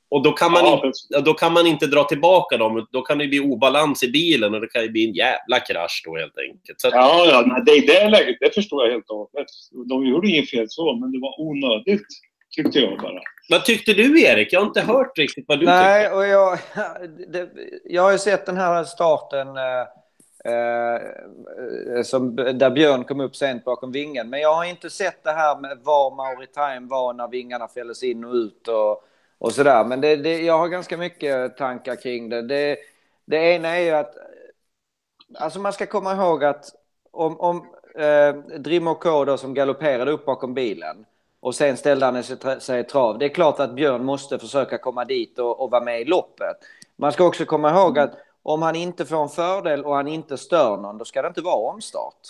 Och 0.08 0.22
då 0.22 0.32
kan 0.32 0.52
man, 0.52 0.64
Ja, 0.64 0.82
inte, 0.86 1.20
då 1.20 1.34
kan 1.34 1.52
man 1.52 1.66
inte 1.66 1.86
dra 1.86 2.04
tillbaka 2.04 2.56
dem. 2.56 2.86
Då 2.92 3.02
kan 3.02 3.18
det 3.18 3.26
bli 3.26 3.40
obalans 3.40 4.02
i 4.02 4.10
bilen 4.10 4.54
och 4.54 4.60
det 4.60 4.66
kan 4.68 4.82
ju 4.82 4.88
bli 4.90 5.08
en 5.08 5.14
jävla 5.14 5.60
krasch 5.60 6.02
då 6.06 6.16
helt 6.16 6.38
enkelt. 6.38 6.80
Så 6.80 6.88
att, 6.88 6.94
Ja, 6.94 7.26
ja, 7.26 7.42
nej, 7.46 7.62
det 7.66 7.76
i 7.76 7.80
det 7.86 8.08
läget, 8.08 8.36
det 8.40 8.54
förstår 8.54 8.84
jag 8.84 8.92
helt 8.92 9.10
och 9.10 9.16
hållet. 9.16 9.46
De 9.88 10.06
gjorde 10.06 10.28
inget 10.28 10.50
fel 10.50 10.66
så, 10.68 10.96
men 10.96 11.12
det 11.12 11.18
var 11.20 11.40
onödigt, 11.40 12.06
tyckte 12.56 12.78
jag 12.78 12.98
bara. 12.98 13.20
Vad 13.48 13.64
tyckte 13.64 13.92
du 13.92 14.22
Erik? 14.22 14.52
Jag 14.52 14.60
har 14.60 14.66
inte 14.66 14.80
hört 14.80 15.18
riktigt 15.18 15.44
vad 15.48 15.60
du 15.60 15.66
Nej, 15.66 16.02
tyckte. 16.04 16.16
och 16.16 16.26
jag, 16.26 16.58
det, 17.32 17.48
jag 17.84 18.02
har 18.02 18.12
ju 18.12 18.18
sett 18.18 18.46
den 18.46 18.56
här 18.56 18.84
starten 18.84 19.48
eh, 19.56 19.80
eh, 20.52 22.02
som, 22.02 22.36
där 22.36 22.70
Björn 22.70 23.04
kom 23.04 23.20
upp 23.20 23.36
sent 23.36 23.64
bakom 23.64 23.92
vingen. 23.92 24.30
Men 24.30 24.40
jag 24.40 24.54
har 24.54 24.64
inte 24.64 24.90
sett 24.90 25.24
det 25.24 25.32
här 25.32 25.60
med 25.60 25.78
var 25.82 26.10
Mauritius 26.16 26.90
var 26.90 27.12
när 27.12 27.28
vingarna 27.28 27.68
fälldes 27.68 28.02
in 28.02 28.24
och 28.24 28.34
ut 28.34 28.68
och, 28.68 29.02
och 29.38 29.52
sådär. 29.52 29.84
Men 29.84 30.00
det, 30.00 30.16
det, 30.16 30.42
jag 30.42 30.58
har 30.58 30.68
ganska 30.68 30.96
mycket 30.96 31.56
tankar 31.56 31.96
kring 31.96 32.28
det. 32.28 32.42
Det, 32.42 32.76
det 33.24 33.36
ena 33.36 33.68
är 33.68 33.80
ju 33.80 33.90
att 33.90 34.14
alltså 35.34 35.60
man 35.60 35.72
ska 35.72 35.86
komma 35.86 36.12
ihåg 36.12 36.44
att 36.44 36.64
om, 37.10 37.40
om 37.40 37.66
eh, 37.94 38.34
Drimmo 38.58 38.94
K 38.94 39.24
då 39.24 39.36
som 39.36 39.54
galopperade 39.54 40.10
upp 40.10 40.24
bakom 40.24 40.54
bilen 40.54 41.06
och 41.40 41.54
sen 41.54 41.76
ställde 41.76 42.06
han 42.06 42.22
sig, 42.60 42.80
i 42.80 42.84
trav. 42.84 43.18
Det 43.18 43.24
är 43.24 43.34
klart 43.34 43.60
att 43.60 43.74
Björn 43.74 44.04
måste 44.04 44.38
försöka 44.38 44.78
komma 44.78 45.04
dit 45.04 45.38
och, 45.38 45.60
och 45.60 45.70
vara 45.70 45.84
med 45.84 46.00
i 46.00 46.04
loppet. 46.04 46.56
Man 46.96 47.12
ska 47.12 47.24
också 47.24 47.44
komma 47.44 47.70
ihåg 47.70 47.98
att 47.98 48.14
om 48.42 48.62
han 48.62 48.76
inte 48.76 49.06
får 49.06 49.22
en 49.22 49.28
fördel 49.28 49.84
och 49.84 49.94
han 49.94 50.08
inte 50.08 50.36
stör 50.36 50.76
någon, 50.76 50.98
då 50.98 51.04
ska 51.04 51.22
det 51.22 51.28
inte 51.28 51.40
vara 51.40 51.72
omstart. 51.72 52.20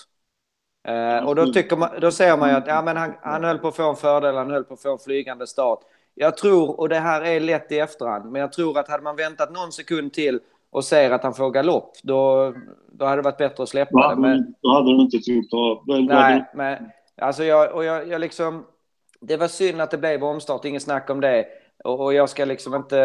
Eh, 0.89 1.19
och 1.19 1.35
då, 1.35 1.47
tycker 1.47 1.77
man, 1.77 2.01
då 2.01 2.11
säger 2.11 2.37
man 2.37 2.49
ju 2.49 2.55
att 2.55 2.67
ja, 2.67 2.83
men 2.83 2.97
han, 2.97 3.15
han 3.23 3.45
höll 3.45 3.59
på 3.59 3.69
att 3.69 3.77
få 3.77 3.91
en 3.91 3.97
fördel, 3.97 4.35
han 4.35 4.51
höll 4.51 4.65
på 4.65 4.75
att 4.75 4.83
få 4.83 4.93
en 4.93 4.99
flygande 4.99 5.47
start. 5.47 5.81
Jag 6.19 6.37
tror, 6.37 6.81
och 6.81 6.89
det 6.89 6.99
här 6.99 7.23
är 7.23 7.41
lätt 7.41 7.73
i 7.73 7.79
efterhand, 7.79 8.33
men 8.33 8.41
jag 8.41 8.53
tror 8.53 8.79
att 8.79 8.89
hade 8.89 9.03
man 9.03 9.17
väntat 9.17 9.53
någon 9.53 9.73
sekund 9.73 10.13
till 10.13 10.41
och 10.71 10.85
ser 10.85 11.11
att 11.11 11.23
han 11.23 11.35
får 11.35 11.51
galopp, 11.51 11.93
då, 12.03 12.55
då 12.93 13.05
hade 13.05 13.17
det 13.17 13.23
varit 13.23 13.39
bättre 13.39 13.63
att 13.63 13.69
släppa 13.69 14.03
Då 14.03 14.15
det. 14.15 14.21
Men, 14.21 14.55
då 14.63 14.69
hade 14.69 14.93
de 14.93 15.01
inte 15.01 15.19
tryckt 15.19 15.55
av. 15.55 15.85
Då- 15.87 15.95
då 15.95 16.01
Nej, 16.01 16.45
men 16.55 16.91
alltså 17.21 17.45
jag, 17.45 17.75
och 17.75 17.85
jag, 17.85 18.09
jag 18.09 18.21
liksom... 18.21 18.67
Det 19.21 19.37
var 19.37 19.49
synd 19.49 19.81
att 19.81 19.91
det 19.91 19.99
blev 19.99 20.25
omstart, 20.25 20.65
inget 20.65 20.83
snack 20.83 21.11
om 21.11 21.21
det. 21.21 21.47
Och, 21.85 22.01
och 22.01 22.15
jag 22.15 22.29
ska 22.29 22.45
liksom 22.45 22.75
inte... 22.75 22.97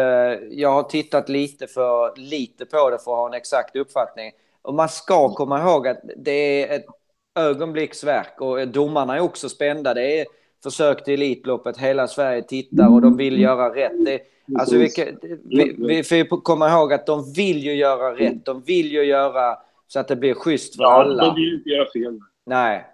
Jag 0.50 0.72
har 0.72 0.82
tittat 0.82 1.28
lite 1.28 1.66
för 1.66 2.16
lite 2.16 2.66
på 2.66 2.90
det 2.90 2.98
för 2.98 3.12
att 3.12 3.18
ha 3.18 3.26
en 3.26 3.34
exakt 3.34 3.76
uppfattning. 3.76 4.32
Och 4.62 4.74
man 4.74 4.88
ska 4.88 5.28
komma 5.34 5.60
ihåg 5.60 5.88
att 5.88 6.00
det 6.16 6.70
är 6.70 6.76
ett 6.76 6.86
ögonblicksverk 7.34 8.40
och 8.40 8.68
domarna 8.68 9.16
är 9.16 9.20
också 9.20 9.48
spända. 9.48 9.94
Det 9.94 10.20
är 10.20 10.26
försök 10.62 11.04
till 11.04 11.14
Elitloppet, 11.14 11.76
hela 11.76 12.08
Sverige 12.08 12.42
tittar 12.42 12.88
och 12.94 13.00
de 13.02 13.16
vill 13.16 13.40
göra 13.40 13.74
rätt. 13.74 14.04
Det, 14.04 14.20
alltså 14.58 14.76
vi, 14.76 14.88
vi, 15.44 15.74
vi 15.78 16.02
får 16.02 16.18
ju 16.18 16.24
komma 16.24 16.70
ihåg 16.70 16.92
att 16.92 17.06
de 17.06 17.32
vill 17.32 17.58
ju 17.58 17.74
göra 17.74 18.14
rätt. 18.16 18.44
De 18.44 18.62
vill 18.62 18.92
ju 18.92 19.02
göra 19.02 19.58
så 19.86 20.00
att 20.00 20.08
det 20.08 20.16
blir 20.16 20.34
schysst 20.34 20.76
för 20.76 20.82
Ja, 20.82 20.92
alla. 20.92 21.24
de 21.24 21.34
vill 21.34 21.54
inte 21.54 21.68
göra 21.68 21.90
fel. 21.90 22.20
Nej. 22.46 22.86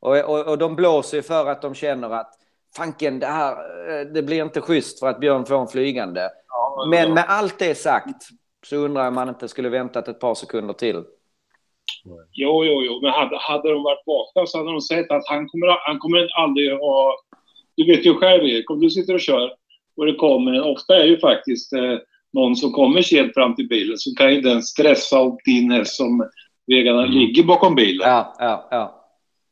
Och, 0.00 0.16
och, 0.16 0.48
och 0.48 0.58
de 0.58 0.76
blåser 0.76 1.16
ju 1.16 1.22
för 1.22 1.46
att 1.46 1.62
de 1.62 1.74
känner 1.74 2.10
att 2.10 2.30
fanken, 2.76 3.18
det 3.18 3.26
här 3.26 3.52
eh, 3.52 4.06
det 4.06 4.22
blir 4.22 4.42
inte 4.44 4.60
schysst 4.60 4.98
för 4.98 5.06
att 5.08 5.20
Björn 5.20 5.46
får 5.46 5.60
en 5.60 5.68
flygande. 5.68 6.30
Ja, 6.48 6.86
Men 6.90 7.08
ja. 7.08 7.14
med 7.14 7.24
allt 7.28 7.58
det 7.58 7.74
sagt 7.74 8.28
så 8.66 8.76
undrar 8.76 9.02
jag 9.02 9.08
om 9.08 9.14
man 9.14 9.28
inte 9.28 9.48
skulle 9.48 9.68
väntat 9.68 10.08
ett 10.08 10.20
par 10.20 10.34
sekunder 10.34 10.74
till. 10.74 11.04
Jo, 12.32 12.64
jo, 12.64 12.82
jo. 12.86 13.00
Men 13.02 13.10
hade, 13.10 13.38
hade 13.38 13.72
de 13.72 13.82
varit 13.82 14.06
vakna 14.06 14.46
så 14.46 14.58
hade 14.58 14.70
de 14.70 14.80
sett 14.80 15.10
att 15.10 15.28
han 15.28 15.48
kommer, 15.48 15.76
han 15.86 15.98
kommer 15.98 16.28
aldrig 16.42 16.72
ha... 16.72 17.16
Du 17.76 17.86
vet 17.86 18.06
ju 18.06 18.14
själv, 18.14 18.44
Erik, 18.44 18.70
om 18.70 18.80
du 18.80 18.90
sitter 18.90 19.14
och 19.14 19.20
kör 19.20 19.52
och 19.96 20.06
det 20.06 20.14
kommer. 20.14 20.70
Ofta 20.70 20.96
är 21.02 21.04
ju 21.04 21.18
faktiskt 21.18 21.72
eh, 21.72 21.98
någon 22.32 22.56
som 22.56 22.72
kommer 22.72 23.02
sent 23.02 23.34
fram 23.34 23.54
till 23.54 23.68
bilen 23.68 23.98
så 23.98 24.14
kan 24.14 24.34
ju 24.34 24.40
den 24.40 24.62
stressa 24.62 25.24
upp 25.24 25.36
din 25.44 25.70
häst 25.70 25.96
som 25.96 26.28
vägarna 26.66 27.04
ligger 27.04 27.42
bakom 27.42 27.74
bilen. 27.74 28.08
Ja, 28.08 28.36
ja, 28.38 28.68
ja. 28.70 29.00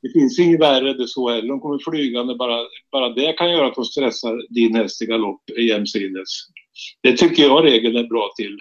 Det 0.02 0.08
finns 0.08 0.38
inget 0.38 0.60
värre 0.60 0.92
det 0.92 1.08
så 1.08 1.30
heller. 1.30 1.48
De 1.48 1.60
kommer 1.60 1.78
flygande. 1.90 2.34
Bara, 2.34 2.58
bara 2.92 3.08
det 3.08 3.32
kan 3.32 3.50
göra 3.50 3.66
att 3.66 3.74
de 3.74 3.84
stressar 3.84 4.54
din 4.54 4.74
häst 4.74 5.02
i 5.02 5.06
galopp 5.06 5.42
jämsides. 5.58 6.28
Det 7.02 7.16
tycker 7.16 7.42
jag 7.42 7.64
regeln 7.64 7.96
är 7.96 8.04
bra 8.04 8.30
till. 8.36 8.58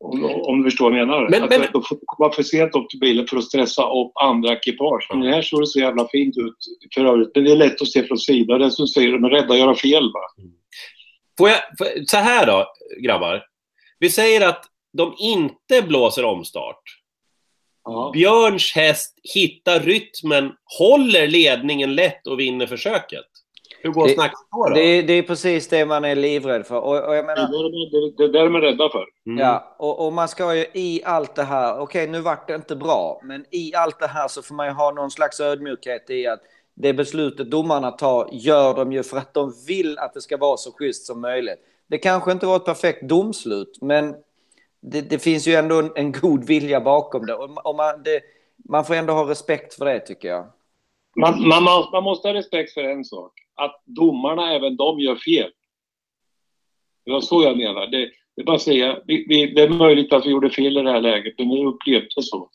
Om, 0.00 0.24
om 0.24 0.62
du 0.62 0.70
förstår 0.70 0.90
vad 0.90 1.00
jag 1.00 1.08
menar. 1.08 1.28
Men- 1.28 1.42
att 1.42 1.50
men- 1.50 1.82
komma 2.06 2.32
för 2.32 2.42
sent 2.42 2.74
upp 2.74 2.88
till 2.88 3.00
bilen 3.00 3.26
för 3.26 3.36
att 3.36 3.44
stressa 3.44 3.82
upp 3.82 4.12
andra 4.14 4.52
ekipage. 4.52 5.06
Men 5.10 5.22
här 5.22 5.42
såg 5.42 5.62
det 5.62 5.66
så 5.66 5.78
jävla 5.78 6.08
fint 6.08 6.36
ut 6.36 6.56
för 6.94 7.04
övrigt. 7.04 7.30
Men 7.34 7.44
det 7.44 7.50
är 7.52 7.56
lätt 7.56 7.82
att 7.82 7.88
se 7.88 8.04
från 8.04 8.18
sidan. 8.18 8.60
Det 8.60 8.66
är 8.66 8.70
som 8.70 8.86
säger, 8.86 9.12
de 9.12 9.24
är 9.24 9.30
rädda 9.30 9.52
att 9.52 9.58
göra 9.58 9.74
fel. 9.74 10.12
Va? 10.12 10.44
Får 11.38 11.48
jag, 11.48 11.58
så 12.08 12.16
här 12.16 12.46
då, 12.46 12.66
grabbar. 13.02 13.44
Vi 13.98 14.10
säger 14.10 14.48
att 14.48 14.64
de 14.92 15.14
inte 15.18 15.82
blåser 15.82 16.24
omstart. 16.24 16.82
Ja. 17.84 18.10
Björns 18.14 18.72
häst 18.72 19.18
hittar 19.34 19.80
rytmen, 19.80 20.52
håller 20.78 21.28
ledningen 21.28 21.94
lätt 21.94 22.26
och 22.26 22.40
vinner 22.40 22.66
försöket. 22.66 23.26
Hur 23.82 23.90
går 23.90 24.06
Det- 24.08 24.14
snacket 24.14 24.38
då? 24.52 24.64
då? 24.68 24.74
Det, 24.74 24.80
är- 24.80 25.02
det 25.02 25.12
är 25.12 25.22
precis 25.22 25.68
det 25.68 25.86
man 25.86 26.04
är 26.04 26.14
livrädd 26.14 26.66
för. 26.66 26.76
Och, 26.76 27.04
och 27.08 27.16
jag 27.16 27.24
Det, 27.24 27.26
menar, 27.26 27.42
är- 27.42 28.10
det, 28.16 28.26
det, 28.26 28.32
det 28.32 28.38
är 28.40 28.44
de 28.44 28.54
är 28.54 28.60
rädda 28.60 28.88
för. 28.90 29.04
Mm. 29.26 29.38
Ja, 29.38 29.74
och, 29.78 30.06
och 30.06 30.12
man 30.12 30.28
ska 30.28 30.54
ju 30.54 30.66
i 30.72 31.02
allt 31.04 31.34
det 31.34 31.42
här, 31.42 31.78
okej 31.80 32.06
nu 32.08 32.20
vart 32.20 32.48
det 32.48 32.54
inte 32.54 32.76
bra, 32.76 33.20
men 33.24 33.44
i 33.50 33.74
allt 33.74 34.00
det 34.00 34.06
här 34.06 34.28
så 34.28 34.42
får 34.42 34.54
man 34.54 34.66
ju 34.66 34.72
ha 34.72 34.90
någon 34.90 35.10
slags 35.10 35.40
ödmjukhet 35.40 36.10
i 36.10 36.26
att 36.26 36.40
det 36.74 36.92
beslutet 36.92 37.50
domarna 37.50 37.90
tar 37.90 38.28
gör 38.32 38.74
de 38.74 38.92
ju 38.92 39.02
för 39.02 39.16
att 39.16 39.34
de 39.34 39.52
vill 39.66 39.98
att 39.98 40.14
det 40.14 40.20
ska 40.20 40.36
vara 40.36 40.56
så 40.56 40.72
schysst 40.72 41.06
som 41.06 41.20
möjligt. 41.20 41.58
Det 41.86 41.98
kanske 41.98 42.32
inte 42.32 42.46
var 42.46 42.56
ett 42.56 42.64
perfekt 42.64 43.02
domslut, 43.08 43.78
men 43.80 44.14
det, 44.80 45.00
det 45.00 45.18
finns 45.18 45.46
ju 45.48 45.54
ändå 45.54 45.78
en, 45.78 45.90
en 45.94 46.12
god 46.12 46.44
vilja 46.44 46.80
bakom 46.80 47.26
det. 47.26 47.34
Och, 47.34 47.66
och 47.66 47.74
man, 47.76 48.02
det. 48.02 48.20
man 48.68 48.84
får 48.84 48.94
ändå 48.94 49.12
ha 49.12 49.30
respekt 49.30 49.74
för 49.74 49.84
det 49.84 50.00
tycker 50.00 50.28
jag. 50.28 50.46
Man, 51.20 51.48
man, 51.48 51.64
man, 51.64 51.84
man 51.92 52.02
måste 52.04 52.28
ha 52.28 52.34
respekt 52.34 52.74
för 52.74 52.84
en 52.84 53.04
sak. 53.04 53.32
Att 53.54 53.82
domarna, 53.84 54.52
även 54.54 54.76
de, 54.76 55.00
gör 55.00 55.16
fel. 55.16 55.50
Det 57.04 57.10
var 57.12 57.20
så 57.20 57.42
jag 57.42 57.56
menar. 57.56 57.86
Det, 57.86 58.10
det 58.36 58.42
är 58.42 58.44
bara 58.44 58.56
att 58.56 58.62
säga, 58.62 58.98
vi, 59.06 59.24
vi, 59.28 59.46
det 59.46 59.62
är 59.62 59.68
möjligt 59.68 60.12
att 60.12 60.26
vi 60.26 60.30
gjorde 60.30 60.50
fel 60.50 60.76
i 60.78 60.82
det 60.82 60.90
här 60.90 61.00
läget, 61.00 61.34
men 61.38 61.48
vi 61.48 61.64
upplevde 61.64 62.08
det 62.16 62.22
så. 62.22 62.50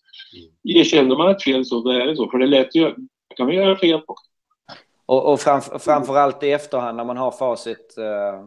Erkänner 0.63 1.15
man 1.17 1.31
ett 1.31 1.43
fel 1.43 1.65
så, 1.65 1.81
då 1.81 1.89
är 1.89 2.05
det 2.07 2.15
så. 2.15 2.29
För 2.29 2.37
det 2.37 2.45
är 2.45 2.47
lätt 2.47 2.67
att 2.67 2.95
kan 3.37 3.47
vi 3.47 3.55
göra 3.55 3.77
fel 3.77 3.99
på. 4.01 4.15
Och, 5.05 5.31
och 5.33 5.39
framf, 5.39 5.63
framförallt 5.79 6.43
i 6.43 6.51
efterhand 6.51 6.97
när 6.97 7.03
man 7.05 7.17
har 7.17 7.31
facit. 7.31 7.97
eh, 7.97 8.43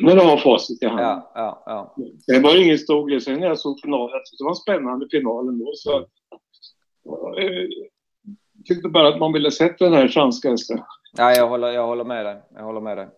När 0.00 0.16
de 0.16 0.26
har 0.26 0.36
facit 0.36 0.82
i 0.82 0.86
hand. 0.86 1.00
ja, 1.00 1.32
ja, 1.34 1.62
ja. 1.66 1.94
Det 2.26 2.40
var 2.40 2.62
ingen 2.64 2.78
stor 2.78 3.08
grej. 3.08 3.20
Sen 3.20 3.40
när 3.40 3.46
jag 3.46 3.58
såg 3.58 3.80
finalen, 3.80 4.20
det 4.38 4.44
var 4.44 4.50
en 4.50 4.56
spännande 4.56 5.08
final 5.10 5.48
ändå. 5.48 5.72
Så, 5.74 5.96
eh, 5.98 6.04
jag 7.44 7.89
tyckte 8.64 8.88
bara 8.88 9.08
att 9.08 9.18
man 9.18 9.32
ville 9.32 9.50
sett 9.50 9.78
den 9.78 9.92
här 9.92 10.08
franska 10.08 10.50
hästen. 10.50 10.80
ja 11.16 11.32
jag, 11.34 11.48
håller, 11.48 11.68
jag 11.68 11.86
håller 11.86 12.04
med 12.04 12.26
dig. 12.26 12.36
Jag 12.54 12.62
håller 12.64 12.80
med 12.80 12.96
dig. 12.96 13.08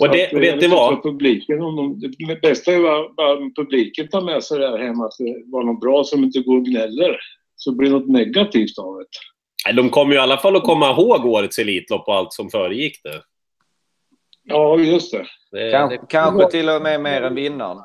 Och 0.00 0.08
det- 0.08 0.26
att, 0.26 0.32
vet 0.40 0.54
eh, 0.54 0.60
ni 0.60 0.66
vad? 0.68 0.94
för 0.94 1.02
Publiken, 1.10 1.62
om 1.62 1.76
de, 1.76 2.00
det 2.28 2.40
bästa 2.42 2.72
är 2.72 3.14
bara- 3.14 3.36
om 3.36 3.54
publiken 3.54 4.08
tar 4.08 4.20
med 4.22 4.44
sig 4.44 4.58
det 4.58 4.68
här 4.70 4.78
hem 4.78 5.00
att 5.00 5.12
det 5.18 5.42
var 5.46 5.62
något 5.62 5.80
bra 5.80 6.04
som 6.04 6.24
inte 6.24 6.40
går 6.40 6.56
och 6.56 6.64
gnäller. 6.64 7.18
Så 7.56 7.72
blir 7.76 7.90
det 7.90 7.96
något 7.98 8.08
negativt 8.08 8.78
av 8.78 8.98
det. 8.98 9.04
Nej, 9.66 9.74
De 9.74 9.88
kommer 9.90 10.12
ju 10.12 10.18
i 10.18 10.22
alla 10.22 10.36
fall 10.38 10.56
att 10.56 10.62
komma 10.64 10.90
ihåg 10.90 11.26
årets 11.26 11.58
Elitlopp 11.58 12.08
och 12.08 12.14
allt 12.14 12.32
som 12.32 12.50
föregick 12.50 13.00
det. 13.04 13.22
Ja, 14.44 14.78
just 14.78 15.12
det. 15.12 15.26
det, 15.52 15.70
Kanske, 15.72 15.96
det 15.96 16.06
kanske 16.08 16.50
till 16.50 16.68
och 16.68 16.82
med 16.82 17.00
mer 17.00 17.22
än 17.22 17.34
vinnaren. 17.34 17.78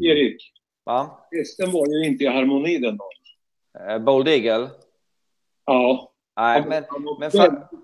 Erik, 0.00 0.36
Va? 0.84 1.26
hästen 1.32 1.72
var 1.72 1.86
ju 1.86 2.06
inte 2.06 2.24
i 2.24 2.26
harmoni 2.26 2.78
den 2.78 2.96
dagen. 2.96 3.90
Eh, 3.90 3.98
Bold 4.04 4.28
Eagle? 4.28 4.68
Ja. 5.66 6.10
Nej, 6.36 6.64
men, 6.68 6.84
men 7.18 7.30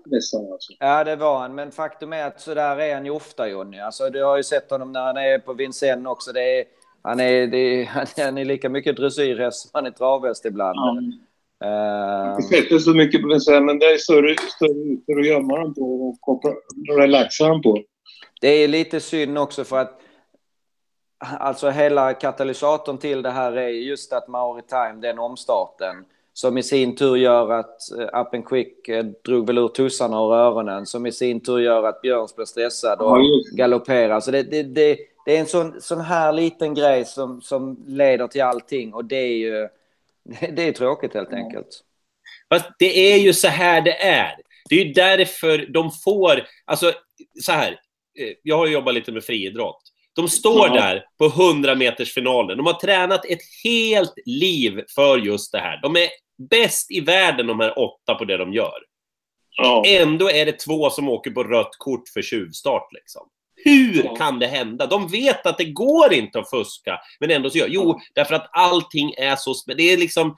ledsen 0.05 0.51
alltså. 0.51 0.73
ja, 0.79 1.03
det 1.03 1.15
var 1.15 1.39
han. 1.39 1.55
Men 1.55 1.71
faktum 1.71 2.13
är 2.13 2.27
att 2.27 2.41
så 2.41 2.53
där 2.53 2.77
är 2.79 2.93
han 2.93 3.05
ju 3.05 3.11
ofta, 3.11 3.47
Jonny. 3.47 3.79
Alltså, 3.79 4.09
du 4.09 4.23
har 4.23 4.37
ju 4.37 4.43
sett 4.43 4.71
honom 4.71 4.91
när 4.91 5.01
han 5.01 5.17
är 5.17 5.39
på 5.39 5.53
Vincennes 5.53 6.07
också. 6.07 6.31
Det 6.31 6.59
är, 6.59 6.65
han, 7.01 7.19
är, 7.19 7.47
det 7.47 7.57
är, 7.57 7.85
han 8.25 8.37
är 8.37 8.45
lika 8.45 8.69
mycket 8.69 8.95
dressyrhäst 8.95 9.61
som 9.61 9.69
han 9.73 9.85
är 9.85 9.91
travhäst 9.91 10.45
ibland. 10.45 10.75
Ja. 10.79 10.97
Eh, 11.63 11.71
Jag 11.71 12.25
har 12.25 12.35
inte 12.35 12.47
sett 12.47 12.69
det 12.69 12.79
så 12.79 12.93
mycket 12.93 13.21
på 13.21 13.27
Vincennes, 13.27 13.63
men 13.63 13.79
det 13.79 13.85
är 13.85 13.97
större, 13.97 14.35
större 14.55 14.93
ytor 14.93 15.19
att 15.19 15.27
gömma 15.27 15.57
dem 15.59 15.73
på 15.73 16.07
och 16.09 16.17
koppla, 16.21 16.51
relaxa 16.97 17.47
dem 17.47 17.61
på. 17.61 17.77
det 18.41 18.47
är 18.47 18.67
lite 18.67 18.99
synd 18.99 19.37
också 19.37 19.63
för 19.63 19.77
att 19.77 19.99
alltså 21.19 21.69
hela 21.69 22.13
katalysatorn 22.13 22.97
till 22.97 23.21
det 23.21 23.29
här 23.29 23.51
är 23.57 23.67
just 23.69 24.13
att 24.13 24.27
Mauri 24.27 24.61
Time, 24.61 25.01
den 25.01 25.19
omstarten, 25.19 26.05
som 26.33 26.57
i 26.57 26.63
sin 26.63 26.95
tur 26.95 27.15
gör 27.15 27.51
att 27.51 27.77
uh, 27.97 28.21
Up 28.21 28.33
and 28.33 28.45
Quick 28.47 28.89
uh, 28.89 29.03
drog 29.25 29.47
väl 29.47 29.57
ur 29.57 29.67
tussarna 29.67 30.17
ur 30.17 30.33
öronen, 30.33 30.85
som 30.85 31.05
i 31.05 31.11
sin 31.11 31.39
tur 31.39 31.59
gör 31.59 31.83
att 31.83 32.01
Björns 32.01 32.35
blir 32.35 32.45
stressad 32.45 32.99
och 33.01 33.17
galopperar. 33.57 34.19
Så 34.19 34.31
det, 34.31 34.43
det, 34.43 34.63
det, 34.63 34.97
det 35.25 35.35
är 35.35 35.39
en 35.39 35.45
sån, 35.45 35.81
sån 35.81 36.01
här 36.01 36.33
liten 36.33 36.73
grej 36.73 37.05
som, 37.05 37.41
som 37.41 37.83
leder 37.87 38.27
till 38.27 38.41
allting 38.41 38.93
och 38.93 39.05
det 39.05 39.15
är 39.15 39.37
ju 39.37 39.67
det 40.51 40.67
är 40.67 40.71
tråkigt 40.71 41.13
helt 41.13 41.33
enkelt. 41.33 41.67
Fast 42.49 42.65
det 42.79 43.13
är 43.13 43.17
ju 43.17 43.33
så 43.33 43.47
här 43.47 43.81
det 43.81 44.03
är. 44.03 44.35
Det 44.69 44.75
är 44.75 44.85
ju 44.85 44.93
därför 44.93 45.65
de 45.73 45.91
får... 45.91 46.47
Alltså, 46.65 46.91
så 47.41 47.51
här. 47.51 47.71
eh, 48.19 48.33
Jag 48.43 48.57
har 48.57 48.67
jobbat 48.67 48.93
lite 48.93 49.11
med 49.11 49.23
friidrott. 49.23 49.81
De 50.15 50.29
står 50.29 50.67
Ja. 50.67 50.73
där 50.73 51.03
på 51.17 51.25
100 51.25 51.75
meters 51.75 52.13
finalen. 52.13 52.57
De 52.57 52.65
har 52.65 52.73
tränat 52.73 53.25
ett 53.25 53.41
helt 53.63 54.13
liv 54.25 54.81
för 54.95 55.17
just 55.17 55.51
det 55.51 55.59
här. 55.59 55.79
De 55.81 55.95
är 55.95 56.07
bäst 56.49 56.91
i 56.91 56.99
världen, 56.99 57.47
de 57.47 57.59
här 57.59 57.79
åtta, 57.79 58.15
på 58.15 58.25
det 58.25 58.37
de 58.37 58.53
gör. 58.53 58.77
Ja. 59.57 59.83
Ändå 59.87 60.29
är 60.31 60.45
det 60.45 60.59
två 60.59 60.89
som 60.89 61.09
åker 61.09 61.31
på 61.31 61.43
rött 61.43 61.75
kort 61.77 62.09
för 62.13 62.21
tjuvstart. 62.21 62.87
Liksom. 62.93 63.27
Hur 63.63 64.03
Ja. 64.05 64.15
kan 64.15 64.39
det 64.39 64.47
hända? 64.47 64.85
De 64.87 65.07
vet 65.07 65.45
att 65.45 65.57
det 65.57 65.65
går 65.65 66.13
inte 66.13 66.39
att 66.39 66.49
fuska, 66.49 66.99
men 67.19 67.31
ändå 67.31 67.49
så 67.49 67.57
gör 67.57 67.67
Jo, 67.69 67.99
därför 68.15 68.35
att 68.35 68.49
allting 68.51 69.13
är 69.17 69.35
så. 69.35 69.53
Det 69.77 69.83
är 69.93 69.97
liksom... 69.97 70.35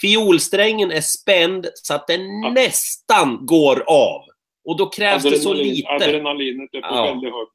Fiolsträngen 0.00 0.90
är 0.90 1.00
spänd 1.00 1.66
så 1.74 1.94
att 1.94 2.06
den 2.06 2.40
nästan 2.40 3.46
går 3.46 3.84
av. 3.86 4.20
Och 4.64 4.76
då 4.78 4.86
krävs 4.88 5.22
det 5.22 5.38
så 5.38 5.52
lite. 5.52 5.88
Adrenalinet 5.88 6.70
är 6.74 6.80
på 6.80 6.94
väldigt 7.04 7.32
hög. 7.32 7.48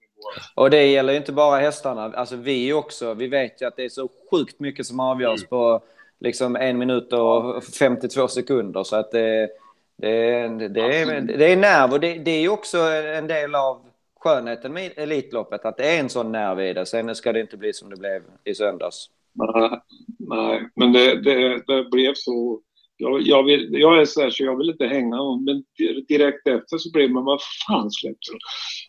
Och 0.56 0.70
det 0.70 0.86
gäller 0.86 1.14
ju 1.14 1.18
inte 1.18 1.32
bara 1.32 1.60
hästarna. 1.60 2.04
Alltså 2.04 2.36
vi 2.36 2.74
också. 2.74 3.14
Vi 3.14 3.28
vet 3.28 3.62
ju 3.62 3.68
att 3.68 3.76
det 3.76 3.86
är 3.86 3.90
så 3.90 4.10
sjukt 4.32 4.60
mycket 4.60 4.86
som 4.86 5.00
avgörs 5.00 5.46
på 5.48 5.82
liksom 6.20 6.56
en 6.56 6.78
minut 6.78 7.14
och 7.14 7.64
52 7.64 8.28
sekunder. 8.28 8.84
Så 8.84 8.96
att 8.96 9.12
det, 9.12 9.50
det, 9.98 10.48
det, 10.68 10.82
är, 10.82 11.22
det 11.22 11.52
är 11.52 11.58
nerv 11.58 11.94
och 11.94 12.00
det, 12.00 12.14
det 12.14 12.32
är 12.32 12.42
ju 12.42 12.50
också 12.50 12.78
en 12.78 13.28
del 13.28 13.56
av 13.56 13.82
skönheten 14.20 14.74
med 14.74 14.92
Elitloppet. 14.96 15.66
Att 15.66 15.78
det 15.78 15.96
är 15.96 16.00
en 16.00 16.10
sån 16.10 16.32
nerv 16.32 16.60
i 16.60 16.74
det. 16.74 16.86
Sen 16.86 17.16
ska 17.16 17.34
det 17.34 17.42
inte 17.42 17.58
bli 17.58 17.74
som 17.74 17.90
det 17.90 17.96
blev 17.96 18.22
i 18.44 18.56
söndags. 18.56 19.10
Nej, 19.34 19.82
nej, 20.20 20.70
men 20.76 20.94
det, 20.94 21.22
det, 21.22 21.64
det 21.68 21.90
blev 21.92 22.14
så. 22.16 22.62
Jag, 23.02 23.22
jag, 23.22 23.44
vill, 23.44 23.70
jag 23.72 24.02
är 24.02 24.06
så 24.06 24.22
här 24.22 24.30
så 24.30 24.44
jag 24.44 24.58
vill 24.58 24.70
inte 24.70 24.86
hänga 24.86 25.16
någon, 25.16 25.44
men 25.46 25.64
di- 25.78 26.06
direkt 26.08 26.48
efter 26.48 26.78
så 26.78 26.92
blev 26.92 27.12
man, 27.12 27.26
vad 27.26 27.40
fan 27.68 27.92
släppte 27.92 28.32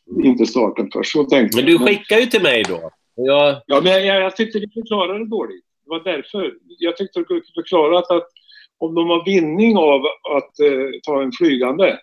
de 0.06 0.24
inte 0.28 0.46
starten 0.46 0.88
först? 0.92 1.12
Så 1.12 1.24
tänkte 1.24 1.56
Men 1.56 1.66
du 1.66 1.78
skickar 1.78 2.18
ju 2.18 2.26
till 2.26 2.42
mig 2.42 2.62
då. 2.68 2.90
Jag, 3.14 3.62
Ja, 3.66 3.80
men 3.80 3.92
jag, 4.06 4.20
jag, 4.20 4.36
tyckte 4.36 4.58
du 4.58 4.70
förklarade 4.70 5.26
dåligt. 5.26 5.64
Det 5.84 5.90
var 5.90 6.04
därför. 6.04 6.54
Jag 6.78 6.96
tyckte 6.96 7.18
du 7.18 7.42
förklarat 7.54 8.10
att 8.10 8.26
om 8.78 8.94
de 8.94 9.08
har 9.08 9.24
vinning 9.24 9.76
av 9.76 10.00
att 10.36 10.60
eh, 10.60 10.90
ta 11.06 11.22
en 11.22 11.32
flygande, 11.32 11.98